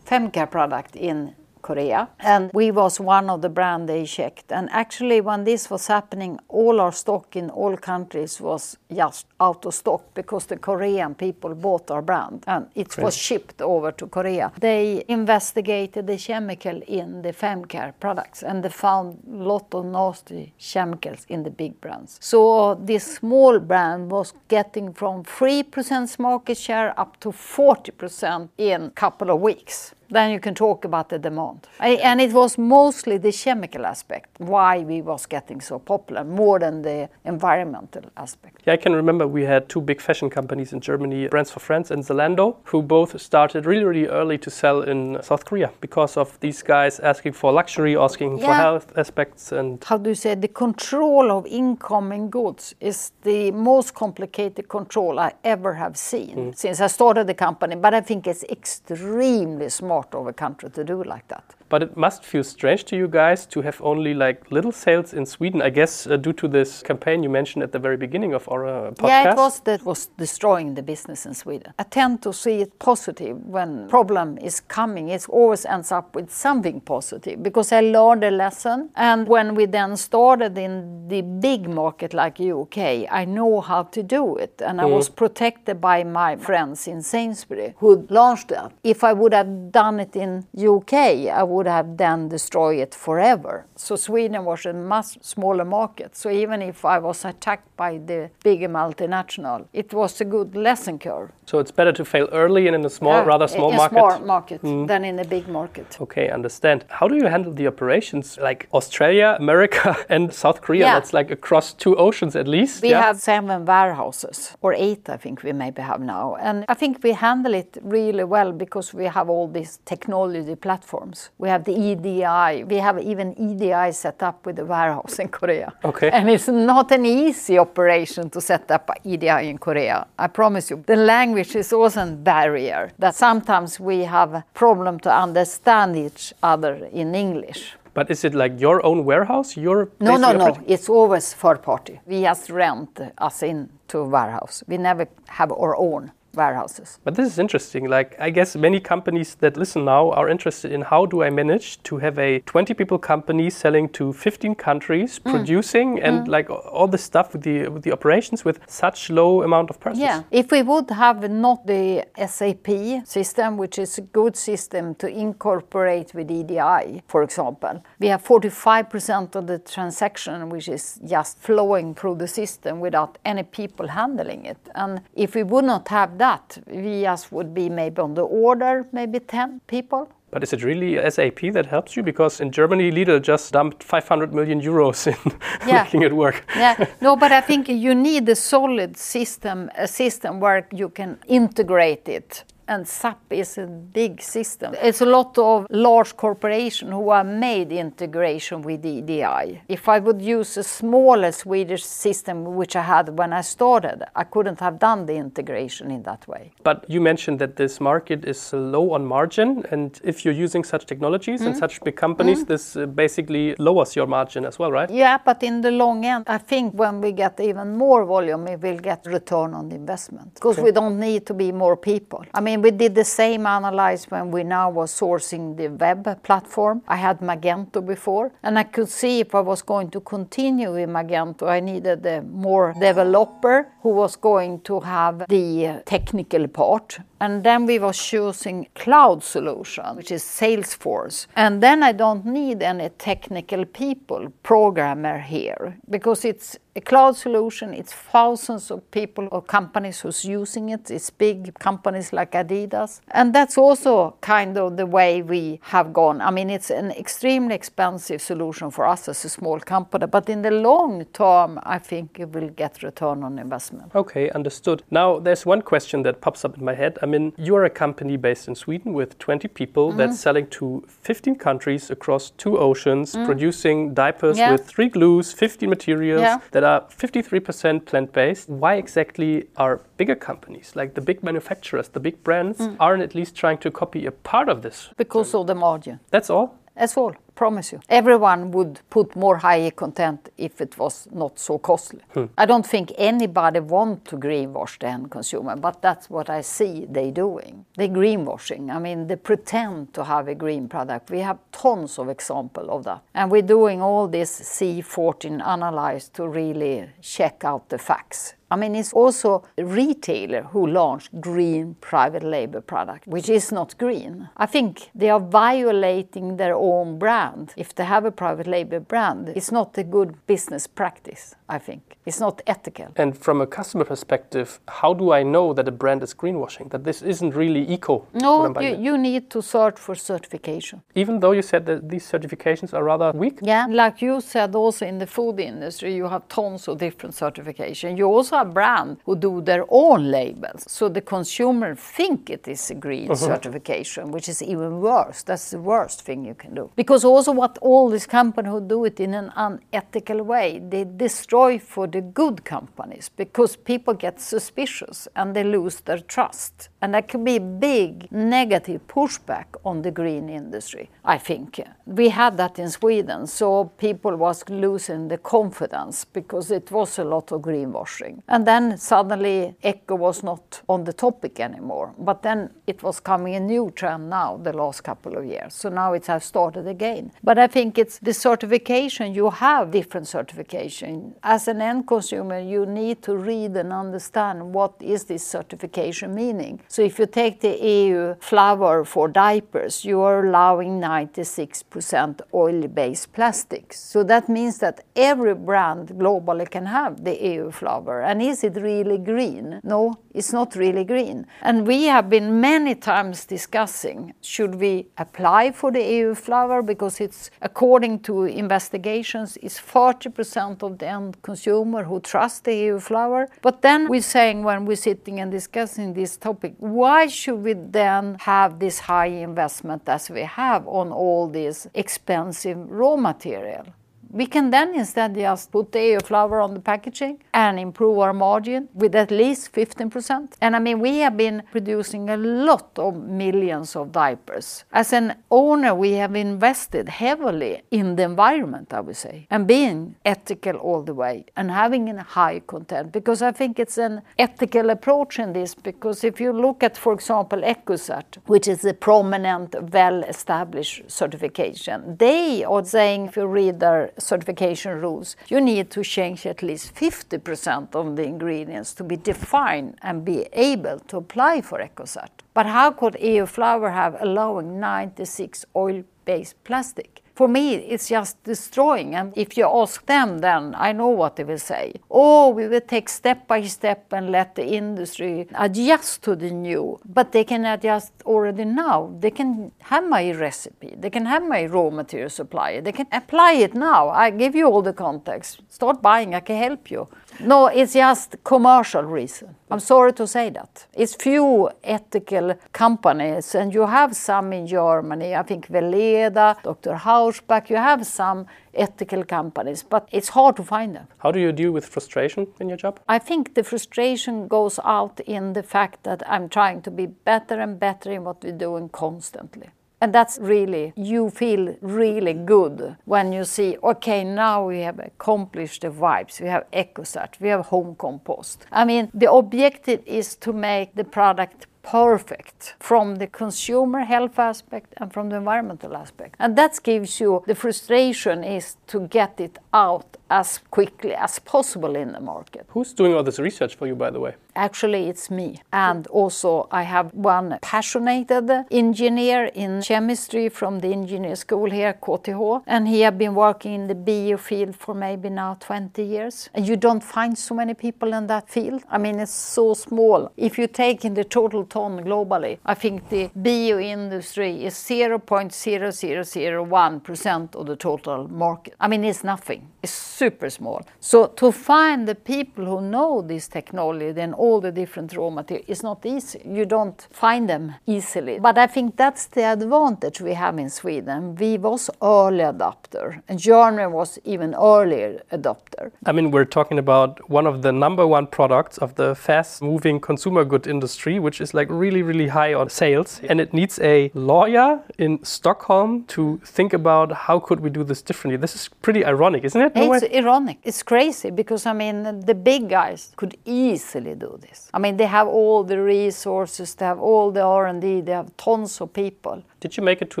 Femcare 0.06 0.50
product 0.50 0.96
in 0.96 1.34
Korea. 1.62 2.08
And 2.18 2.50
we 2.52 2.70
was 2.70 3.00
one 3.00 3.30
of 3.30 3.40
the 3.40 3.48
brand 3.48 3.88
they 3.88 4.04
checked. 4.04 4.52
And 4.52 4.68
actually 4.70 5.20
when 5.20 5.44
this 5.44 5.70
was 5.70 5.86
happening 5.86 6.38
all 6.48 6.80
our 6.80 6.92
stock 6.92 7.36
in 7.36 7.50
all 7.50 7.76
countries 7.76 8.40
was 8.40 8.76
just 8.94 9.26
out 9.40 9.64
of 9.66 9.74
stock 9.74 10.02
because 10.14 10.46
the 10.46 10.56
Korean 10.56 11.14
people 11.14 11.54
bought 11.54 11.90
our 11.90 12.02
brand. 12.02 12.44
And 12.46 12.66
it 12.74 12.96
was 12.98 13.16
shipped 13.16 13.62
over 13.62 13.92
to 13.92 14.06
Korea. 14.06 14.52
They 14.60 15.04
investigated 15.08 16.06
the 16.06 16.18
chemical 16.18 16.82
in 16.86 17.22
the 17.22 17.32
Femcare 17.32 17.92
products 18.00 18.42
and 18.42 18.62
they 18.62 18.68
found 18.68 19.18
a 19.26 19.36
lot 19.36 19.74
of 19.74 19.84
nasty 19.84 20.52
chemicals 20.58 21.24
in 21.28 21.42
the 21.44 21.50
big 21.50 21.80
brands. 21.80 22.18
So 22.20 22.74
this 22.74 23.16
small 23.16 23.58
brand 23.58 24.10
was 24.10 24.34
getting 24.48 24.92
from 24.92 25.22
3% 25.24 26.18
market 26.18 26.58
share 26.58 26.98
up 26.98 27.20
to 27.20 27.28
40% 27.28 28.48
in 28.58 28.82
a 28.82 28.90
couple 28.90 29.30
of 29.30 29.40
weeks 29.40 29.94
then 30.12 30.30
you 30.30 30.40
can 30.40 30.54
talk 30.54 30.84
about 30.84 31.08
the 31.08 31.18
demand. 31.18 31.66
I- 31.80 32.00
And 32.02 32.20
it 32.20 32.32
was 32.32 32.58
mostly 32.58 33.18
the 33.18 33.32
chemical 33.32 33.86
aspect 33.86 34.28
why 34.38 34.78
we 34.80 35.02
was 35.02 35.26
getting 35.26 35.60
so 35.60 35.78
popular 35.78 36.24
more 36.24 36.58
than 36.58 36.82
the 36.82 37.08
environmental 37.24 38.02
aspect. 38.16 38.62
Yeah, 38.66 38.74
I 38.74 38.76
can 38.76 38.94
remember 38.94 39.26
we 39.26 39.44
had 39.44 39.68
two 39.68 39.80
big 39.80 40.00
fashion 40.00 40.30
companies 40.30 40.72
in 40.72 40.80
Germany, 40.80 41.28
Brands4Friends 41.28 41.90
and 41.90 42.04
Zalando, 42.04 42.56
who 42.64 42.82
both 42.82 43.20
started 43.20 43.66
really, 43.66 43.84
really 43.84 44.08
early 44.08 44.38
to 44.38 44.50
sell 44.50 44.82
in 44.82 45.18
South 45.22 45.44
Korea 45.44 45.70
because 45.80 46.16
of 46.16 46.38
these 46.40 46.62
guys 46.62 47.00
asking 47.00 47.32
for 47.34 47.52
luxury, 47.52 47.96
asking 47.96 48.38
for 48.38 48.54
health 48.54 48.92
aspects, 48.96 49.52
and 49.52 49.82
How 49.84 49.98
do 49.98 50.10
you 50.10 50.14
say 50.14 50.34
the 50.34 50.48
control 50.48 51.30
of 51.30 51.46
incoming 51.46 52.30
goods 52.30 52.74
is 52.80 53.12
the 53.22 53.50
most 53.50 53.94
complicated 53.94 54.68
control 54.68 55.18
I 55.18 55.32
ever 55.44 55.74
have 55.74 55.96
seen 55.96 56.36
mm. 56.36 56.56
since 56.56 56.80
I 56.80 56.88
started 56.88 57.26
the 57.26 57.34
company. 57.34 57.76
But 57.76 57.94
I 57.94 58.00
think 58.00 58.26
it's 58.26 58.44
extremely 58.44 59.68
smart 59.68 60.01
of 60.14 60.26
a 60.26 60.32
country 60.32 60.70
to 60.70 60.84
do 60.84 61.02
like 61.04 61.28
that. 61.28 61.54
But 61.72 61.82
it 61.82 61.96
must 61.96 62.22
feel 62.22 62.44
strange 62.44 62.84
to 62.84 62.96
you 62.96 63.08
guys 63.08 63.46
to 63.46 63.62
have 63.62 63.80
only 63.80 64.12
like 64.12 64.52
little 64.52 64.72
sales 64.72 65.14
in 65.14 65.24
Sweden, 65.24 65.62
I 65.62 65.70
guess, 65.70 66.06
uh, 66.06 66.18
due 66.18 66.34
to 66.34 66.46
this 66.46 66.82
campaign 66.82 67.22
you 67.22 67.30
mentioned 67.30 67.62
at 67.62 67.72
the 67.72 67.78
very 67.78 67.96
beginning 67.96 68.34
of 68.34 68.46
our 68.50 68.66
uh, 68.66 68.90
podcast. 68.90 69.08
Yeah, 69.08 69.30
it 69.30 69.36
was 69.36 69.60
that 69.60 69.82
was 69.82 70.08
destroying 70.18 70.74
the 70.74 70.82
business 70.82 71.24
in 71.24 71.32
Sweden. 71.32 71.72
I 71.78 71.84
tend 71.84 72.20
to 72.24 72.32
see 72.34 72.60
it 72.60 72.78
positive 72.78 73.38
when 73.46 73.88
problem 73.88 74.36
is 74.36 74.60
coming. 74.60 75.08
It 75.08 75.26
always 75.30 75.64
ends 75.64 75.90
up 75.92 76.14
with 76.14 76.30
something 76.30 76.78
positive 76.82 77.42
because 77.42 77.72
I 77.72 77.80
learned 77.80 78.24
a 78.24 78.30
lesson. 78.30 78.90
And 78.94 79.26
when 79.26 79.54
we 79.54 79.64
then 79.64 79.96
started 79.96 80.58
in 80.58 81.08
the 81.08 81.22
big 81.22 81.70
market 81.70 82.12
like 82.12 82.38
UK, 82.38 83.06
I 83.10 83.24
know 83.24 83.62
how 83.62 83.84
to 83.84 84.02
do 84.02 84.36
it. 84.36 84.60
And 84.60 84.78
I 84.78 84.84
was 84.84 85.08
protected 85.08 85.80
by 85.80 86.04
my 86.04 86.36
friends 86.36 86.86
in 86.86 87.00
Sainsbury 87.00 87.74
who 87.78 88.06
launched 88.10 88.48
that. 88.48 88.72
If 88.84 89.02
I 89.04 89.14
would 89.14 89.32
have 89.32 89.72
done 89.72 90.00
it 90.00 90.14
in 90.16 90.44
UK, 90.54 90.92
I 91.32 91.42
would 91.42 91.61
have 91.66 91.96
then 91.96 92.28
destroyed 92.28 92.78
it 92.78 92.94
forever. 92.94 93.66
So 93.76 93.96
Sweden 93.96 94.44
was 94.44 94.66
a 94.66 94.72
much 94.72 95.18
smaller 95.22 95.64
market. 95.64 96.16
So 96.16 96.30
even 96.30 96.62
if 96.62 96.84
I 96.84 96.98
was 96.98 97.24
attacked 97.24 97.76
by 97.76 97.98
the 97.98 98.30
bigger 98.44 98.68
multinational, 98.68 99.66
it 99.72 99.92
was 99.92 100.20
a 100.20 100.24
good 100.24 100.54
lesson 100.56 100.98
curve. 100.98 101.30
So 101.46 101.58
it's 101.58 101.70
better 101.70 101.92
to 101.92 102.04
fail 102.04 102.28
early 102.32 102.66
and 102.66 102.76
in 102.76 102.84
a 102.84 102.90
small, 102.90 103.12
Yeah, 103.12 103.24
rather 103.24 103.48
small 103.48 103.70
in 103.70 103.76
market. 103.76 103.96
small 103.96 104.18
market 104.20 104.60
hmm. 104.60 104.86
than 104.86 105.04
in 105.04 105.18
a 105.18 105.24
big 105.24 105.48
market. 105.48 105.98
Okay, 106.00 106.30
understand. 106.30 106.84
How 106.88 107.08
do 107.08 107.16
you 107.16 107.26
handle 107.26 107.52
the 107.52 107.66
operations 107.66 108.38
like 108.38 108.68
Australia, 108.72 109.36
America, 109.38 109.96
and 110.08 110.32
South 110.32 110.60
Korea? 110.60 110.84
Yeah. 110.86 110.94
That's 110.94 111.12
like 111.12 111.30
across 111.30 111.74
two 111.74 111.96
oceans 111.96 112.36
at 112.36 112.46
least. 112.48 112.82
We 112.82 112.90
yeah? 112.90 113.02
have 113.02 113.20
seven 113.20 113.64
warehouses, 113.64 114.56
or 114.62 114.72
eight, 114.74 115.08
I 115.08 115.16
think 115.16 115.42
we 115.42 115.52
maybe 115.52 115.82
have 115.82 116.00
now. 116.00 116.36
And 116.36 116.64
I 116.68 116.74
think 116.74 117.02
we 117.02 117.12
handle 117.12 117.54
it 117.54 117.76
really 117.82 118.24
well 118.24 118.52
because 118.52 118.94
we 118.94 119.04
have 119.04 119.28
all 119.28 119.48
these 119.48 119.78
technology 119.84 120.54
platforms. 120.54 121.30
We 121.38 121.48
have 121.52 121.64
the 121.64 121.76
EDI, 121.90 122.64
we 122.64 122.76
have 122.76 122.96
even 123.00 123.28
EDI 123.46 123.92
set 123.92 124.22
up 124.22 124.46
with 124.46 124.56
the 124.56 124.64
warehouse 124.64 125.18
in 125.18 125.28
Korea. 125.28 125.68
Okay. 125.84 126.10
And 126.10 126.28
it's 126.28 126.48
not 126.48 126.90
an 126.92 127.04
easy 127.06 127.58
operation 127.58 128.30
to 128.30 128.40
set 128.40 128.70
up 128.70 128.90
EDI 129.04 129.48
in 129.52 129.58
Korea. 129.58 130.06
I 130.18 130.28
promise 130.28 130.70
you. 130.70 130.82
The 130.86 130.96
language 130.96 131.54
is 131.62 131.72
also 131.72 132.02
a 132.02 132.12
barrier 132.32 132.90
that 132.98 133.14
sometimes 133.14 133.78
we 133.78 133.98
have 134.04 134.34
a 134.34 134.44
problem 134.54 134.98
to 135.00 135.10
understand 135.24 135.96
each 135.96 136.32
other 136.42 136.74
in 136.92 137.14
English. 137.14 137.62
But 137.94 138.10
is 138.10 138.24
it 138.24 138.34
like 138.34 138.58
your 138.58 138.84
own 138.86 139.04
warehouse? 139.04 139.56
Your 139.56 139.90
No, 140.00 140.16
no, 140.16 140.32
no. 140.32 140.56
It's 140.66 140.88
always 140.88 141.34
third 141.34 141.62
party. 141.62 142.00
We 142.06 142.22
just 142.22 142.48
rent 142.48 142.98
us 143.18 143.42
into 143.42 143.98
a 143.98 144.08
warehouse. 144.08 144.64
We 144.66 144.78
never 144.78 145.06
have 145.28 145.52
our 145.52 145.76
own 145.76 146.12
warehouses. 146.34 146.98
But 147.04 147.14
this 147.14 147.26
is 147.26 147.38
interesting. 147.38 147.88
Like, 147.88 148.16
I 148.18 148.30
guess 148.30 148.56
many 148.56 148.80
companies 148.80 149.36
that 149.36 149.56
listen 149.56 149.84
now 149.84 150.10
are 150.12 150.28
interested 150.28 150.72
in 150.72 150.82
how 150.82 151.06
do 151.06 151.22
I 151.22 151.30
manage 151.30 151.82
to 151.84 151.98
have 151.98 152.18
a 152.18 152.40
20 152.40 152.74
people 152.74 152.98
company 152.98 153.50
selling 153.50 153.88
to 153.90 154.12
15 154.12 154.54
countries, 154.54 155.18
Mm. 155.18 155.30
producing 155.30 156.02
and 156.02 156.28
like 156.28 156.50
all 156.50 156.88
the 156.88 156.98
stuff 156.98 157.32
with 157.32 157.42
the 157.42 157.68
with 157.68 157.82
the 157.82 157.92
operations 157.92 158.44
with 158.44 158.58
such 158.66 159.10
low 159.10 159.42
amount 159.42 159.70
of 159.70 159.78
persons. 159.80 160.02
Yeah. 160.02 160.22
If 160.30 160.50
we 160.50 160.62
would 160.62 160.90
have 160.90 161.28
not 161.30 161.66
the 161.66 162.04
SAP 162.16 163.02
system, 163.04 163.56
which 163.56 163.78
is 163.78 163.98
a 163.98 164.02
good 164.12 164.36
system 164.36 164.94
to 164.96 165.06
incorporate 165.08 166.14
with 166.14 166.30
EDI, 166.30 167.02
for 167.08 167.22
example, 167.22 167.82
we 168.00 168.08
have 168.08 168.22
45% 168.22 169.36
of 169.36 169.46
the 169.46 169.58
transaction 169.58 170.48
which 170.48 170.68
is 170.68 170.98
just 171.04 171.38
flowing 171.38 171.94
through 171.94 172.16
the 172.16 172.28
system 172.28 172.80
without 172.80 173.18
any 173.24 173.42
people 173.42 173.88
handling 173.88 174.44
it. 174.46 174.58
And 174.74 175.00
if 175.14 175.34
we 175.34 175.42
would 175.42 175.64
not 175.64 175.88
have 175.88 176.18
that, 176.22 176.58
we 176.66 177.02
just 177.02 177.32
would 177.32 177.52
be 177.52 177.68
maybe 177.68 178.00
on 178.00 178.14
the 178.14 178.22
order, 178.22 178.86
maybe 178.92 179.18
10 179.20 179.60
people. 179.66 180.08
But 180.30 180.42
is 180.42 180.52
it 180.52 180.62
really 180.64 180.96
SAP 181.10 181.52
that 181.52 181.66
helps 181.66 181.94
you? 181.96 182.02
Because 182.02 182.40
in 182.40 182.50
Germany, 182.52 182.90
Lidl 182.90 183.20
just 183.20 183.52
dumped 183.52 183.82
500 183.84 184.32
million 184.32 184.60
euros 184.62 185.06
in 185.06 185.32
Yeah. 185.68 185.82
making 185.84 186.02
it 186.02 186.12
work. 186.12 186.42
yeah, 186.56 186.86
no, 187.00 187.16
but 187.16 187.32
I 187.32 187.40
think 187.42 187.68
you 187.68 187.94
need 187.94 188.28
a 188.28 188.34
solid 188.36 188.96
system, 188.96 189.68
a 189.76 189.86
system 189.86 190.40
where 190.40 190.66
you 190.72 190.88
can 190.88 191.18
integrate 191.28 192.08
it. 192.08 192.44
And 192.72 192.88
SAP 192.88 193.20
is 193.30 193.58
a 193.58 193.66
big 193.66 194.22
system. 194.22 194.74
It's 194.80 195.02
a 195.02 195.04
lot 195.18 195.36
of 195.36 195.66
large 195.68 196.16
corporations 196.16 196.90
who 196.90 197.10
have 197.10 197.26
made 197.26 197.70
integration 197.70 198.62
with 198.62 198.86
EDI. 198.86 199.60
If 199.68 199.90
I 199.90 199.98
would 199.98 200.22
use 200.22 200.56
a 200.56 200.62
smaller 200.62 201.32
Swedish 201.32 201.84
system, 201.84 202.44
which 202.56 202.74
I 202.74 202.80
had 202.80 203.18
when 203.18 203.34
I 203.34 203.42
started, 203.42 204.04
I 204.16 204.24
couldn't 204.24 204.60
have 204.60 204.78
done 204.78 205.04
the 205.04 205.16
integration 205.16 205.90
in 205.90 206.02
that 206.04 206.26
way. 206.26 206.52
But 206.62 206.86
you 206.88 207.02
mentioned 207.02 207.40
that 207.40 207.56
this 207.56 207.78
market 207.78 208.24
is 208.24 208.54
low 208.54 208.92
on 208.92 209.04
margin, 209.04 209.66
and 209.70 210.00
if 210.02 210.24
you're 210.24 210.42
using 210.44 210.64
such 210.64 210.86
technologies 210.86 211.42
Mm. 211.42 211.46
and 211.48 211.56
such 211.58 211.78
big 211.84 211.96
companies, 211.96 212.44
this 212.46 212.74
uh, 212.76 212.86
basically 212.86 213.54
lowers 213.58 213.94
your 213.96 214.06
margin 214.06 214.46
as 214.46 214.58
well, 214.58 214.72
right? 214.72 214.88
Yeah, 214.90 215.18
but 215.24 215.42
in 215.42 215.60
the 215.60 215.70
long 215.70 216.06
end, 216.06 216.24
I 216.26 216.38
think 216.38 216.72
when 216.72 217.02
we 217.02 217.12
get 217.12 217.38
even 217.40 217.76
more 217.76 218.06
volume, 218.06 218.46
we 218.46 218.56
will 218.56 218.78
get 218.80 219.04
return 219.04 219.52
on 219.52 219.68
the 219.68 219.76
investment 219.76 220.34
because 220.34 220.62
we 220.62 220.72
don't 220.72 220.98
need 220.98 221.26
to 221.26 221.34
be 221.34 221.52
more 221.52 221.76
people. 221.76 222.24
I 222.32 222.40
mean, 222.40 222.61
we 222.62 222.70
did 222.70 222.94
the 222.94 223.04
same 223.04 223.44
analysis 223.44 224.08
when 224.08 224.30
we 224.30 224.44
now 224.44 224.70
was 224.70 224.92
sourcing 224.92 225.56
the 225.56 225.66
web 225.68 226.22
platform. 226.22 226.80
I 226.86 226.96
had 226.96 227.18
Magento 227.18 227.84
before, 227.84 228.30
and 228.44 228.56
I 228.56 228.62
could 228.62 228.88
see 228.88 229.18
if 229.18 229.34
I 229.34 229.40
was 229.40 229.62
going 229.62 229.90
to 229.90 230.00
continue 230.00 230.72
with 230.72 230.88
Magento, 230.88 231.48
I 231.48 231.58
needed 231.58 232.06
a 232.06 232.22
more 232.22 232.72
developer 232.78 233.66
who 233.82 233.88
was 233.88 234.14
going 234.14 234.60
to 234.60 234.78
have 234.80 235.26
the 235.28 235.82
technical 235.84 236.46
part. 236.46 237.00
And 237.22 237.44
then 237.44 237.66
we 237.66 237.78
was 237.78 237.96
choosing 237.96 238.66
cloud 238.74 239.22
solution, 239.22 239.94
which 239.94 240.10
is 240.10 240.24
Salesforce. 240.24 241.28
And 241.36 241.62
then 241.62 241.84
I 241.84 241.92
don't 241.92 242.26
need 242.26 242.64
any 242.64 242.88
technical 242.88 243.64
people, 243.64 244.32
programmer 244.42 245.20
here, 245.20 245.78
because 245.88 246.24
it's 246.24 246.58
a 246.74 246.80
cloud 246.80 247.16
solution. 247.16 247.74
It's 247.74 247.92
thousands 247.92 248.70
of 248.70 248.90
people 248.90 249.28
or 249.30 249.42
companies 249.42 250.00
who's 250.00 250.24
using 250.24 250.70
it. 250.70 250.90
It's 250.90 251.10
big 251.10 251.54
companies 251.58 252.12
like 252.12 252.32
Adidas. 252.32 253.00
And 253.10 253.34
that's 253.34 253.58
also 253.58 254.16
kind 254.20 254.56
of 254.56 254.76
the 254.76 254.86
way 254.86 255.22
we 255.22 255.60
have 255.62 255.92
gone. 255.92 256.20
I 256.20 256.30
mean, 256.30 256.50
it's 256.50 256.70
an 256.70 256.90
extremely 256.92 257.54
expensive 257.54 258.22
solution 258.22 258.70
for 258.70 258.86
us 258.86 259.08
as 259.08 259.24
a 259.24 259.28
small 259.28 259.60
company, 259.60 260.06
but 260.06 260.28
in 260.28 260.42
the 260.42 260.50
long 260.50 261.04
term, 261.12 261.60
I 261.62 261.78
think 261.78 262.18
it 262.18 262.30
will 262.30 262.48
get 262.48 262.82
return 262.82 263.22
on 263.22 263.38
investment. 263.38 263.94
Okay, 263.94 264.30
understood. 264.30 264.82
Now, 264.90 265.18
there's 265.18 265.44
one 265.44 265.62
question 265.62 266.02
that 266.02 266.20
pops 266.20 266.44
up 266.44 266.56
in 266.56 266.64
my 266.64 266.74
head. 266.74 266.98
I 267.02 267.06
mean, 267.06 267.11
you're 267.36 267.64
a 267.64 267.70
company 267.70 268.16
based 268.16 268.48
in 268.48 268.54
Sweden 268.54 268.92
with 268.92 269.18
20 269.18 269.48
people 269.48 269.88
Mm-hmm. 269.88 269.98
that's 269.98 270.18
selling 270.20 270.46
to 270.58 270.82
15 270.88 271.34
countries 271.36 271.90
across 271.90 272.30
two 272.30 272.58
oceans, 272.58 273.16
producing 273.24 273.94
diapers 273.94 274.36
Mm. 274.36 274.40
Yeah. 274.40 274.52
with 274.52 274.66
three 274.66 274.88
glues, 274.88 275.32
15 275.32 275.68
materials 275.68 276.22
Yeah. 276.22 276.38
that 276.52 276.64
are 276.64 276.80
53% 276.88 277.84
plant 277.86 278.12
based. 278.12 278.48
Why 278.48 278.74
exactly 278.76 279.48
are 279.56 279.80
bigger 279.96 280.14
companies, 280.16 280.72
like 280.76 280.94
the 280.94 281.00
big 281.00 281.22
manufacturers, 281.22 281.88
the 281.88 282.00
big 282.00 282.22
brands, 282.24 282.58
Mm. 282.58 282.76
aren't 282.78 283.02
at 283.02 283.14
least 283.14 283.36
trying 283.36 283.58
to 283.58 283.70
copy 283.70 284.06
a 284.06 284.12
part 284.12 284.48
of 284.48 284.62
this? 284.62 284.90
Because 284.96 285.34
of 285.34 285.46
the 285.46 285.54
margin. 285.54 285.98
That's 286.10 286.30
all. 286.30 286.48
That's 286.74 286.96
all, 286.96 287.12
promise 287.42 287.72
you. 287.72 287.80
Everyone 287.88 288.52
would 288.52 288.74
put 288.88 289.16
more 289.16 289.36
higher 289.38 289.72
content 289.72 290.28
if 290.38 290.60
it 290.60 290.78
was 290.78 291.08
not 291.10 291.38
so 291.38 291.58
costly. 291.58 292.00
Hmm. 292.14 292.26
I 292.38 292.46
don't 292.46 292.66
think 292.74 292.92
anybody 292.96 293.58
want 293.58 294.04
to 294.10 294.16
greenwash 294.16 294.78
the 294.78 294.86
end 294.86 295.10
consumer, 295.10 295.56
but 295.56 295.82
that's 295.82 296.08
what 296.08 296.30
I 296.30 296.42
see 296.42 296.86
they 296.88 297.10
doing. 297.10 297.64
They 297.76 297.88
greenwashing. 297.88 298.70
I 298.70 298.78
mean, 298.78 299.08
they 299.08 299.16
pretend 299.16 299.92
to 299.94 300.04
have 300.04 300.28
a 300.28 300.36
green 300.36 300.68
product. 300.68 301.10
We 301.10 301.18
have 301.20 301.38
tons 301.50 301.98
of 301.98 302.08
example 302.08 302.70
of 302.70 302.84
that. 302.84 303.02
And 303.12 303.28
we're 303.32 303.48
doing 303.56 303.82
all 303.82 304.06
this 304.06 304.30
C14 304.40 305.44
analyze 305.44 306.08
to 306.10 306.28
really 306.28 306.90
check 307.00 307.44
out 307.44 307.68
the 307.68 307.78
facts. 307.78 308.34
I 308.52 308.56
mean, 308.56 308.74
it's 308.74 308.92
also 308.92 309.44
a 309.56 309.64
retailer 309.64 310.42
who 310.42 310.66
launched 310.66 311.18
green 311.22 311.74
private 311.80 312.22
label 312.22 312.60
product, 312.60 313.06
which 313.06 313.30
is 313.30 313.50
not 313.50 313.78
green. 313.78 314.28
I 314.36 314.44
think 314.44 314.90
they 314.94 315.08
are 315.08 315.18
violating 315.18 316.36
their 316.36 316.54
own 316.54 316.98
brand. 316.98 317.54
If 317.56 317.74
they 317.74 317.86
have 317.86 318.04
a 318.04 318.10
private 318.10 318.46
label 318.46 318.80
brand, 318.80 319.30
it's 319.30 319.50
not 319.50 319.78
a 319.78 319.82
good 319.82 320.26
business 320.26 320.66
practice, 320.66 321.34
I 321.52 321.58
think. 321.58 321.82
It's 322.06 322.18
not 322.18 322.40
ethical. 322.46 322.88
And 322.96 323.16
from 323.26 323.42
a 323.42 323.46
customer 323.46 323.84
perspective, 323.84 324.58
how 324.80 324.94
do 324.94 325.12
I 325.12 325.22
know 325.22 325.52
that 325.52 325.68
a 325.68 325.70
brand 325.82 326.02
is 326.02 326.14
greenwashing, 326.14 326.70
that 326.70 326.82
this 326.82 327.02
isn't 327.02 327.32
really 327.42 327.62
eco? 327.74 328.06
No, 328.14 328.32
you, 328.60 328.76
you 328.86 328.94
need 328.98 329.28
to 329.34 329.42
search 329.42 329.78
for 329.78 329.94
certification. 329.94 330.82
Even 330.94 331.20
though 331.20 331.32
you 331.32 331.42
said 331.42 331.66
that 331.66 331.90
these 331.92 332.10
certifications 332.10 332.72
are 332.72 332.82
rather 332.82 333.12
weak? 333.12 333.38
Yeah, 333.42 333.66
like 333.68 334.00
you 334.00 334.20
said, 334.22 334.54
also 334.54 334.86
in 334.86 334.96
the 334.98 335.06
food 335.06 335.40
industry, 335.40 335.94
you 335.94 336.08
have 336.08 336.26
tons 336.28 336.68
of 336.68 336.78
different 336.78 337.14
certification. 337.14 337.96
You 337.98 338.06
also 338.06 338.38
have 338.38 338.54
brands 338.54 339.00
who 339.04 339.14
do 339.14 339.42
their 339.42 339.64
own 339.68 340.10
labels, 340.10 340.64
so 340.66 340.88
the 340.88 341.02
consumer 341.02 341.74
think 341.74 342.30
it 342.30 342.48
is 342.48 342.70
a 342.70 342.74
green 342.74 343.08
mm-hmm. 343.08 343.26
certification, 343.32 344.10
which 344.10 344.28
is 344.28 344.42
even 344.42 344.80
worse. 344.80 345.22
That's 345.22 345.50
the 345.50 345.58
worst 345.58 346.00
thing 346.02 346.24
you 346.24 346.34
can 346.34 346.54
do. 346.54 346.70
Because 346.76 347.04
also 347.04 347.32
what 347.32 347.58
all 347.60 347.90
these 347.90 348.06
companies 348.06 348.50
who 348.52 348.60
do 348.60 348.86
it 348.86 348.98
in 349.00 349.12
an 349.14 349.30
unethical 349.36 350.22
way, 350.22 350.60
they 350.72 350.84
destroy 350.84 351.41
for 351.58 351.86
the 351.86 352.00
good 352.00 352.44
companies 352.44 353.08
because 353.08 353.56
people 353.56 353.94
get 353.94 354.20
suspicious 354.20 355.08
and 355.14 355.34
they 355.34 355.44
lose 355.44 355.80
their 355.80 355.98
trust. 355.98 356.68
And 356.82 356.94
that 356.94 357.08
could 357.08 357.24
be 357.24 357.38
big 357.38 358.10
negative 358.10 358.80
pushback 358.88 359.46
on 359.64 359.82
the 359.82 359.92
green 359.92 360.28
industry, 360.28 360.90
I 361.04 361.16
think. 361.16 361.60
We 361.86 362.08
had 362.08 362.36
that 362.38 362.58
in 362.58 362.70
Sweden, 362.70 363.28
so 363.28 363.66
people 363.78 364.16
was 364.16 364.42
losing 364.48 365.06
the 365.06 365.18
confidence 365.18 366.04
because 366.04 366.50
it 366.50 366.72
was 366.72 366.98
a 366.98 367.04
lot 367.04 367.30
of 367.30 367.40
greenwashing. 367.42 368.22
And 368.26 368.44
then 368.44 368.76
suddenly 368.78 369.54
eco 369.62 369.94
was 369.94 370.24
not 370.24 370.62
on 370.68 370.82
the 370.82 370.92
topic 370.92 371.38
anymore. 371.38 371.94
But 371.98 372.22
then 372.22 372.50
it 372.66 372.82
was 372.82 372.98
coming 372.98 373.36
a 373.36 373.40
new 373.40 373.70
trend 373.70 374.10
now 374.10 374.38
the 374.42 374.52
last 374.52 374.82
couple 374.82 375.16
of 375.16 375.24
years. 375.24 375.54
So 375.54 375.68
now 375.68 375.92
it 375.92 376.06
has 376.06 376.24
started 376.24 376.66
again. 376.66 377.12
But 377.22 377.38
I 377.38 377.46
think 377.46 377.78
it's 377.78 378.00
the 378.00 378.12
certification, 378.12 379.14
you 379.14 379.30
have 379.30 379.70
different 379.70 380.08
certification. 380.08 381.14
As 381.22 381.46
an 381.46 381.62
end 381.62 381.86
consumer, 381.86 382.40
you 382.40 382.66
need 382.66 383.02
to 383.02 383.16
read 383.16 383.56
and 383.56 383.72
understand 383.72 384.52
what 384.52 384.74
is 384.80 385.04
this 385.04 385.24
certification 385.24 386.12
meaning. 386.14 386.60
So 386.72 386.80
if 386.80 386.98
you 386.98 387.04
take 387.04 387.40
the 387.40 387.54
EU 387.62 388.14
flower 388.18 388.82
for 388.86 389.06
diapers, 389.06 389.84
you 389.84 390.00
are 390.00 390.24
allowing 390.24 390.80
96% 390.80 392.22
oil-based 392.32 393.12
plastics. 393.12 393.78
So 393.78 394.02
that 394.04 394.30
means 394.30 394.56
that 394.60 394.82
every 394.96 395.34
brand 395.34 395.88
globally 395.88 396.50
can 396.50 396.64
have 396.64 397.04
the 397.04 397.14
EU 397.22 397.50
flower. 397.50 398.00
And 398.00 398.22
is 398.22 398.42
it 398.42 398.56
really 398.56 398.96
green? 398.96 399.60
No, 399.62 399.96
it's 400.14 400.32
not 400.32 400.56
really 400.56 400.84
green. 400.84 401.26
And 401.42 401.66
we 401.66 401.84
have 401.84 402.08
been 402.08 402.40
many 402.40 402.74
times 402.74 403.26
discussing 403.26 404.14
should 404.22 404.54
we 404.54 404.86
apply 404.96 405.52
for 405.52 405.70
the 405.70 405.82
EU 405.82 406.14
flower 406.14 406.62
because 406.62 407.02
it's 407.02 407.30
according 407.42 408.00
to 408.00 408.24
investigations 408.24 409.36
it's 409.42 409.60
40% 409.60 410.62
of 410.62 410.78
the 410.78 410.86
end 410.86 411.20
consumer 411.20 411.84
who 411.84 412.00
trust 412.00 412.44
the 412.44 412.54
EU 412.54 412.78
flower. 412.78 413.28
But 413.42 413.60
then 413.60 413.90
we're 413.90 414.00
saying 414.00 414.42
when 414.42 414.64
we're 414.64 414.76
sitting 414.76 415.20
and 415.20 415.30
discussing 415.30 415.92
this 415.92 416.16
topic, 416.16 416.54
why 416.62 417.08
should 417.08 417.42
we 417.42 417.54
then 417.54 418.16
have 418.20 418.60
this 418.60 418.78
high 418.78 419.06
investment 419.06 419.82
as 419.88 420.08
we 420.08 420.20
have 420.20 420.64
on 420.68 420.92
all 420.92 421.26
this 421.26 421.66
expensive 421.74 422.56
raw 422.70 422.94
material? 422.94 423.66
We 424.12 424.26
can 424.26 424.50
then 424.50 424.74
instead 424.74 425.14
just 425.14 425.50
put 425.50 425.72
the 425.72 425.82
EU 425.82 426.00
flower 426.00 426.42
on 426.42 426.52
the 426.52 426.60
packaging 426.60 427.22
and 427.32 427.58
improve 427.58 427.98
our 427.98 428.12
margin 428.12 428.68
with 428.74 428.94
at 428.94 429.10
least 429.10 429.52
15%. 429.52 430.34
And 430.42 430.54
I 430.54 430.58
mean, 430.58 430.80
we 430.80 430.98
have 430.98 431.16
been 431.16 431.42
producing 431.50 432.10
a 432.10 432.18
lot 432.18 432.78
of 432.78 432.94
millions 432.96 433.74
of 433.74 433.90
diapers. 433.90 434.64
As 434.70 434.92
an 434.92 435.14
owner, 435.30 435.74
we 435.74 435.92
have 435.92 436.14
invested 436.14 436.90
heavily 436.90 437.62
in 437.70 437.96
the 437.96 438.02
environment, 438.02 438.74
I 438.74 438.80
would 438.80 438.96
say, 438.96 439.26
and 439.30 439.46
being 439.46 439.96
ethical 440.04 440.56
all 440.56 440.82
the 440.82 440.92
way 440.92 441.24
and 441.34 441.50
having 441.50 441.88
a 441.88 442.02
high 442.02 442.40
content 442.40 442.92
because 442.92 443.22
I 443.22 443.32
think 443.32 443.58
it's 443.58 443.78
an 443.78 444.02
ethical 444.18 444.68
approach 444.68 445.18
in 445.18 445.32
this. 445.32 445.54
Because 445.54 446.04
if 446.04 446.20
you 446.20 446.32
look 446.32 446.62
at, 446.62 446.76
for 446.76 446.92
example, 446.92 447.40
EcoCert, 447.40 448.18
which 448.26 448.46
is 448.46 448.62
a 448.66 448.74
prominent, 448.74 449.54
well 449.72 450.02
established 450.04 450.90
certification, 450.90 451.96
they 451.96 452.44
are 452.44 452.64
saying, 452.64 453.06
if 453.06 453.16
you 453.16 453.26
read 453.26 453.60
their 453.60 453.90
certification 454.02 454.80
rules, 454.80 455.16
you 455.28 455.40
need 455.40 455.70
to 455.70 455.82
change 455.82 456.26
at 456.26 456.42
least 456.42 456.74
50% 456.74 457.74
of 457.74 457.96
the 457.96 458.04
ingredients 458.04 458.74
to 458.74 458.84
be 458.84 458.96
defined 458.96 459.78
and 459.82 460.04
be 460.04 460.26
able 460.32 460.78
to 460.80 460.96
apply 460.98 461.40
for 461.40 461.58
EcoCert. 461.58 462.10
But 462.34 462.46
how 462.46 462.70
could 462.70 462.96
EU 463.00 463.26
Flower 463.26 463.70
have 463.70 463.96
allowing 464.00 464.58
96 464.58 465.44
oil-based 465.54 466.42
plastic? 466.44 467.01
For 467.22 467.28
me, 467.28 467.54
it's 467.54 467.88
just 467.88 468.20
destroying. 468.24 468.96
And 468.96 469.12
if 469.14 469.36
you 469.36 469.46
ask 469.46 469.86
them, 469.86 470.18
then 470.18 470.56
I 470.58 470.72
know 470.72 470.88
what 470.88 471.14
they 471.14 471.22
will 471.22 471.38
say. 471.38 471.74
Oh, 471.88 472.30
we 472.30 472.48
will 472.48 472.60
take 472.60 472.88
step 472.88 473.28
by 473.28 473.42
step 473.42 473.92
and 473.92 474.10
let 474.10 474.34
the 474.34 474.44
industry 474.44 475.28
adjust 475.36 476.02
to 476.02 476.16
the 476.16 476.32
new. 476.32 476.80
But 476.84 477.12
they 477.12 477.22
can 477.22 477.44
adjust 477.46 477.92
already 478.04 478.44
now. 478.44 478.92
They 478.98 479.12
can 479.12 479.52
have 479.60 479.88
my 479.88 480.10
recipe. 480.10 480.74
They 480.76 480.90
can 480.90 481.06
have 481.06 481.22
my 481.22 481.46
raw 481.46 481.70
material 481.70 482.10
supplier. 482.10 482.60
They 482.60 482.72
can 482.72 482.88
apply 482.90 483.34
it 483.34 483.54
now. 483.54 483.90
I 483.90 484.10
give 484.10 484.34
you 484.34 484.46
all 484.46 484.62
the 484.62 484.72
context. 484.72 485.42
Start 485.48 485.80
buying. 485.80 486.16
I 486.16 486.20
can 486.20 486.42
help 486.42 486.72
you. 486.72 486.88
No, 487.20 487.46
it's 487.46 487.74
just 487.74 488.16
commercial 488.24 488.82
reason. 488.82 489.34
I'm 489.50 489.60
sorry 489.60 489.92
to 489.92 490.06
say 490.06 490.30
that. 490.30 490.66
It's 490.72 490.94
few 490.94 491.50
ethical 491.62 492.34
companies, 492.52 493.34
and 493.34 493.54
you 493.54 493.66
have 493.66 493.94
some 493.94 494.32
in 494.32 494.46
Germany. 494.46 495.14
I 495.14 495.22
think 495.22 495.48
Weleda, 495.48 496.42
Dr. 496.42 496.74
Hauschka, 496.74 497.48
you 497.50 497.56
have 497.56 497.86
some 497.86 498.26
ethical 498.54 499.04
companies, 499.04 499.62
but 499.62 499.88
it's 499.92 500.08
hard 500.08 500.36
to 500.36 500.42
find 500.42 500.74
them. 500.74 500.86
How 500.98 501.12
do 501.12 501.20
you 501.20 501.32
deal 501.32 501.52
with 501.52 501.66
frustration 501.66 502.26
in 502.40 502.48
your 502.48 502.58
job? 502.58 502.80
I 502.88 502.98
think 502.98 503.34
the 503.34 503.44
frustration 503.44 504.28
goes 504.28 504.58
out 504.64 505.00
in 505.00 505.32
the 505.34 505.42
fact 505.42 505.84
that 505.84 506.02
I'm 506.06 506.28
trying 506.28 506.62
to 506.62 506.70
be 506.70 506.86
better 506.86 507.40
and 507.40 507.58
better 507.58 507.90
in 507.92 508.04
what 508.04 508.24
we're 508.24 508.32
doing 508.32 508.68
constantly. 508.68 509.50
And 509.82 509.92
that's 509.92 510.16
really, 510.20 510.72
you 510.76 511.10
feel 511.10 511.56
really 511.60 512.12
good 512.12 512.76
when 512.84 513.12
you 513.12 513.24
see, 513.24 513.56
okay, 513.64 514.04
now 514.04 514.46
we 514.46 514.60
have 514.60 514.78
accomplished 514.78 515.62
the 515.62 515.70
vibes. 515.70 516.20
We 516.20 516.28
have 516.28 516.48
EcoCert, 516.52 517.18
we 517.18 517.28
have 517.30 517.46
home 517.46 517.74
compost. 517.74 518.46
I 518.52 518.64
mean, 518.64 518.92
the 518.94 519.10
objective 519.10 519.82
is 519.84 520.14
to 520.24 520.32
make 520.32 520.76
the 520.76 520.84
product 520.84 521.48
perfect 521.62 522.54
from 522.60 522.96
the 522.96 523.06
consumer 523.06 523.80
health 523.80 524.18
aspect 524.18 524.74
and 524.76 524.92
from 524.92 525.08
the 525.08 525.16
environmental 525.16 525.76
aspect. 525.76 526.14
And 526.18 526.36
that 526.36 526.60
gives 526.62 527.00
you 527.00 527.22
the 527.26 527.34
frustration 527.34 528.24
is 528.24 528.56
to 528.68 528.86
get 528.88 529.18
it 529.20 529.38
out 529.52 529.96
as 530.12 530.38
quickly 530.50 530.94
as 530.94 531.18
possible 531.18 531.74
in 531.74 531.92
the 531.92 532.00
market. 532.00 532.44
Who's 532.48 532.74
doing 532.74 532.92
all 532.94 533.02
this 533.02 533.18
research 533.18 533.56
for 533.56 533.66
you, 533.66 533.74
by 533.74 533.90
the 533.90 533.98
way? 533.98 534.14
Actually, 534.34 534.88
it's 534.88 535.10
me. 535.10 535.42
And 535.52 535.86
also, 535.88 536.48
I 536.50 536.62
have 536.62 536.94
one 536.94 537.38
passionate 537.42 538.10
engineer 538.50 539.26
in 539.34 539.60
chemistry 539.62 540.28
from 540.28 540.60
the 540.60 540.68
engineer 540.68 541.16
school 541.16 541.50
here, 541.50 541.72
KTH. 541.74 542.42
And 542.46 542.68
he 542.68 542.82
has 542.82 542.92
been 542.94 543.14
working 543.14 543.54
in 543.54 543.66
the 543.68 543.74
bio 543.74 544.18
field 544.18 544.54
for 544.56 544.74
maybe 544.74 545.08
now 545.10 545.34
20 545.40 545.82
years. 545.82 546.30
And 546.34 546.46
you 546.46 546.56
don't 546.56 546.84
find 546.84 547.18
so 547.18 547.34
many 547.34 547.54
people 547.54 547.94
in 547.94 548.06
that 548.06 548.28
field. 548.28 548.62
I 548.70 548.78
mean, 548.78 549.00
it's 549.00 549.12
so 549.12 549.54
small. 549.54 550.12
If 550.16 550.38
you 550.38 550.46
take 550.46 550.84
in 550.84 550.94
the 550.94 551.04
total 551.04 551.44
ton 551.44 551.82
globally, 551.84 552.38
I 552.44 552.54
think 552.54 552.88
the 552.90 553.10
bio 553.14 553.58
industry 553.58 554.44
is 554.44 554.54
0.0001% 554.54 557.34
of 557.34 557.46
the 557.46 557.56
total 557.56 558.08
market. 558.08 558.54
I 558.60 558.68
mean, 558.68 558.84
it's 558.84 559.02
nothing. 559.04 559.48
It's 559.62 559.72
super 560.02 560.30
small. 560.30 560.60
So 560.80 560.98
to 561.20 561.30
find 561.30 561.86
the 561.86 561.94
people 561.94 562.44
who 562.44 562.60
know 562.60 563.02
this 563.12 563.28
technology 563.28 564.00
and 564.00 564.14
all 564.14 564.40
the 564.40 564.50
different 564.50 564.96
raw 564.96 565.10
material 565.10 565.44
is 565.54 565.62
not 565.62 565.86
easy. 565.86 566.20
You 566.38 566.44
don't 566.56 566.80
find 566.90 567.28
them 567.28 567.44
easily. 567.66 568.18
But 568.18 568.36
I 568.36 568.48
think 568.54 568.76
that's 568.76 569.06
the 569.16 569.24
advantage 569.36 570.00
we 570.00 570.14
have 570.14 570.38
in 570.38 570.50
Sweden. 570.50 571.14
We 571.20 571.38
was 571.38 571.70
early 571.80 572.24
adopter, 572.24 572.86
and 573.08 573.18
Germany 573.18 573.68
was 573.80 573.98
even 574.04 574.34
earlier 574.34 575.02
adopter. 575.12 575.70
I 575.86 575.92
mean, 575.92 576.10
we're 576.10 576.30
talking 576.38 576.58
about 576.58 576.90
one 577.08 577.26
of 577.28 577.42
the 577.42 577.52
number 577.52 577.86
one 577.86 578.06
products 578.06 578.58
of 578.58 578.74
the 578.74 578.94
fast-moving 578.94 579.80
consumer 579.80 580.24
good 580.24 580.46
industry, 580.46 580.98
which 580.98 581.20
is 581.20 581.34
like 581.34 581.48
really, 581.50 581.82
really 581.82 582.08
high 582.08 582.34
on 582.34 582.48
sales, 582.48 583.00
and 583.08 583.20
it 583.20 583.32
needs 583.32 583.60
a 583.60 583.90
lawyer 583.94 584.60
in 584.78 584.98
Stockholm 585.04 585.84
to 585.94 586.20
think 586.24 586.52
about 586.52 586.92
how 587.06 587.20
could 587.20 587.40
we 587.40 587.50
do 587.50 587.62
this 587.64 587.82
differently. 587.82 588.16
This 588.16 588.34
is 588.34 588.48
pretty 588.62 588.84
ironic, 588.84 589.24
isn't 589.24 589.40
it? 589.40 589.54
No 589.54 589.72
it's? 589.72 589.91
Ironic. 589.92 590.38
It's 590.42 590.62
crazy 590.62 591.10
because 591.10 591.46
I 591.46 591.52
mean 591.52 592.00
the 592.00 592.14
big 592.14 592.48
guys 592.48 592.92
could 592.96 593.16
easily 593.24 593.94
do 593.94 594.18
this. 594.20 594.50
I 594.54 594.58
mean 594.58 594.76
they 594.76 594.86
have 594.86 595.08
all 595.08 595.44
the 595.44 595.60
resources, 595.60 596.54
they 596.54 596.64
have 596.64 596.80
all 596.80 597.10
the 597.10 597.22
R&D, 597.22 597.82
they 597.82 597.92
have 597.92 598.16
tons 598.16 598.60
of 598.60 598.72
people. 598.72 599.22
Did 599.42 599.56
you 599.56 599.64
make 599.64 599.82
it 599.82 599.90
to 599.90 600.00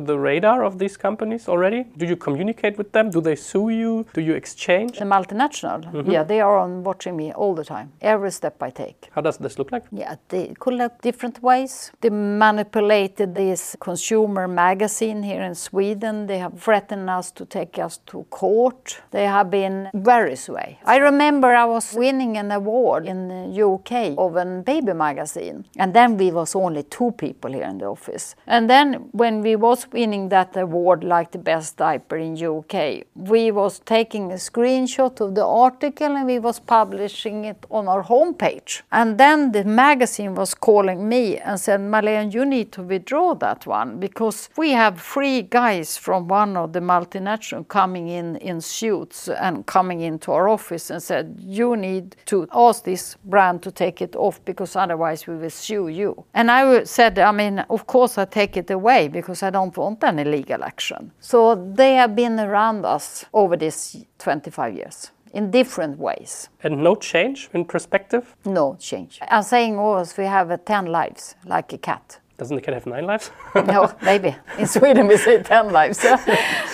the 0.00 0.16
radar 0.16 0.62
of 0.62 0.78
these 0.78 0.96
companies 0.96 1.48
already? 1.48 1.82
Do 1.96 2.06
you 2.06 2.14
communicate 2.14 2.78
with 2.78 2.92
them? 2.92 3.10
Do 3.10 3.20
they 3.20 3.34
sue 3.34 3.70
you? 3.70 4.06
Do 4.14 4.20
you 4.20 4.34
exchange? 4.34 5.00
The 5.00 5.04
multinational, 5.04 5.80
mm-hmm. 5.82 6.08
yeah, 6.08 6.22
they 6.22 6.40
are 6.40 6.56
on 6.58 6.84
watching 6.84 7.16
me 7.16 7.32
all 7.32 7.52
the 7.52 7.64
time, 7.64 7.90
every 8.00 8.30
step 8.30 8.62
I 8.62 8.70
take. 8.70 9.08
How 9.10 9.20
does 9.20 9.38
this 9.38 9.58
look 9.58 9.72
like? 9.72 9.82
Yeah, 9.90 10.14
they 10.28 10.54
could 10.60 10.74
look 10.74 11.02
different 11.02 11.42
ways. 11.42 11.90
They 12.00 12.10
manipulated 12.10 13.34
this 13.34 13.74
consumer 13.80 14.46
magazine 14.46 15.24
here 15.24 15.42
in 15.42 15.56
Sweden. 15.56 16.28
They 16.28 16.38
have 16.38 16.60
threatened 16.60 17.10
us 17.10 17.32
to 17.32 17.44
take 17.44 17.80
us 17.80 17.98
to 18.10 18.24
court. 18.30 19.00
They 19.10 19.24
have 19.24 19.50
been 19.50 19.90
various 19.92 20.48
ways. 20.48 20.76
I 20.84 20.98
remember 20.98 21.48
I 21.52 21.64
was 21.64 21.94
winning 21.94 22.36
an 22.36 22.52
award 22.52 23.06
in 23.06 23.26
the 23.26 23.64
UK 23.66 24.16
of 24.16 24.36
a 24.36 24.44
baby 24.64 24.92
magazine, 24.92 25.64
and 25.80 25.92
then 25.92 26.16
we 26.16 26.30
was 26.30 26.54
only 26.54 26.84
two 26.84 27.10
people 27.10 27.52
here 27.52 27.64
in 27.64 27.78
the 27.78 27.86
office. 27.86 28.36
And 28.46 28.70
then 28.70 29.08
when 29.10 29.31
when 29.32 29.42
we 29.42 29.56
was 29.56 29.86
winning 29.92 30.28
that 30.28 30.56
award 30.56 31.02
like 31.02 31.30
the 31.30 31.38
best 31.38 31.76
diaper 31.78 32.16
in 32.16 32.32
UK, 32.36 33.04
we 33.14 33.50
was 33.50 33.78
taking 33.80 34.30
a 34.30 34.34
screenshot 34.34 35.20
of 35.20 35.34
the 35.34 35.44
article 35.44 36.16
and 36.16 36.26
we 36.26 36.38
was 36.38 36.60
publishing 36.60 37.44
it 37.46 37.64
on 37.70 37.88
our 37.88 38.02
homepage. 38.04 38.82
And 38.90 39.16
then 39.18 39.52
the 39.52 39.64
magazine 39.64 40.34
was 40.34 40.54
calling 40.54 41.08
me 41.08 41.38
and 41.38 41.58
said, 41.58 41.80
Marlene, 41.80 42.34
you 42.34 42.44
need 42.44 42.72
to 42.72 42.82
withdraw 42.82 43.34
that 43.36 43.66
one 43.66 43.98
because 43.98 44.50
we 44.56 44.72
have 44.72 45.00
three 45.00 45.42
guys 45.42 45.96
from 45.96 46.28
one 46.28 46.56
of 46.56 46.72
the 46.72 46.80
multinational 46.80 47.66
coming 47.66 48.08
in 48.08 48.36
in 48.36 48.60
suits 48.60 49.28
and 49.28 49.64
coming 49.66 50.00
into 50.00 50.30
our 50.32 50.48
office 50.48 50.90
and 50.90 51.02
said, 51.02 51.36
you 51.38 51.76
need 51.76 52.16
to 52.26 52.46
ask 52.52 52.84
this 52.84 53.16
brand 53.24 53.62
to 53.62 53.70
take 53.70 54.02
it 54.02 54.14
off 54.16 54.44
because 54.44 54.76
otherwise 54.76 55.26
we 55.26 55.36
will 55.36 55.50
sue 55.50 55.88
you. 55.88 56.24
And 56.34 56.50
I 56.50 56.84
said, 56.84 57.18
I 57.18 57.32
mean, 57.32 57.60
of 57.70 57.86
course 57.86 58.18
I 58.18 58.24
take 58.26 58.56
it 58.56 58.70
away 58.70 59.08
because 59.22 59.42
I 59.42 59.50
don't 59.50 59.76
want 59.76 60.04
any 60.04 60.24
legal 60.24 60.64
action. 60.64 61.12
So 61.20 61.54
they 61.54 61.94
have 61.94 62.14
been 62.14 62.38
around 62.40 62.84
us 62.84 63.24
over 63.32 63.56
these 63.56 64.04
25 64.18 64.74
years 64.74 65.10
in 65.32 65.50
different 65.50 65.98
ways. 65.98 66.48
And 66.62 66.82
no 66.82 66.94
change 66.96 67.48
in 67.54 67.64
perspective? 67.64 68.34
No 68.44 68.76
change. 68.78 69.18
I'm 69.28 69.42
saying 69.42 69.78
oh, 69.78 69.82
always 69.82 70.16
we 70.18 70.24
have 70.24 70.50
uh, 70.50 70.56
10 70.56 70.86
lives, 70.86 71.34
like 71.46 71.72
a 71.72 71.78
cat. 71.78 72.18
Doesn't 72.38 72.56
the 72.56 72.62
cat 72.62 72.74
have 72.74 72.86
nine 72.86 73.06
lives? 73.06 73.30
no, 73.54 73.92
maybe. 74.02 74.34
In 74.58 74.66
Sweden 74.66 75.06
we 75.06 75.16
say 75.16 75.42
10 75.42 75.72
lives. 75.72 76.04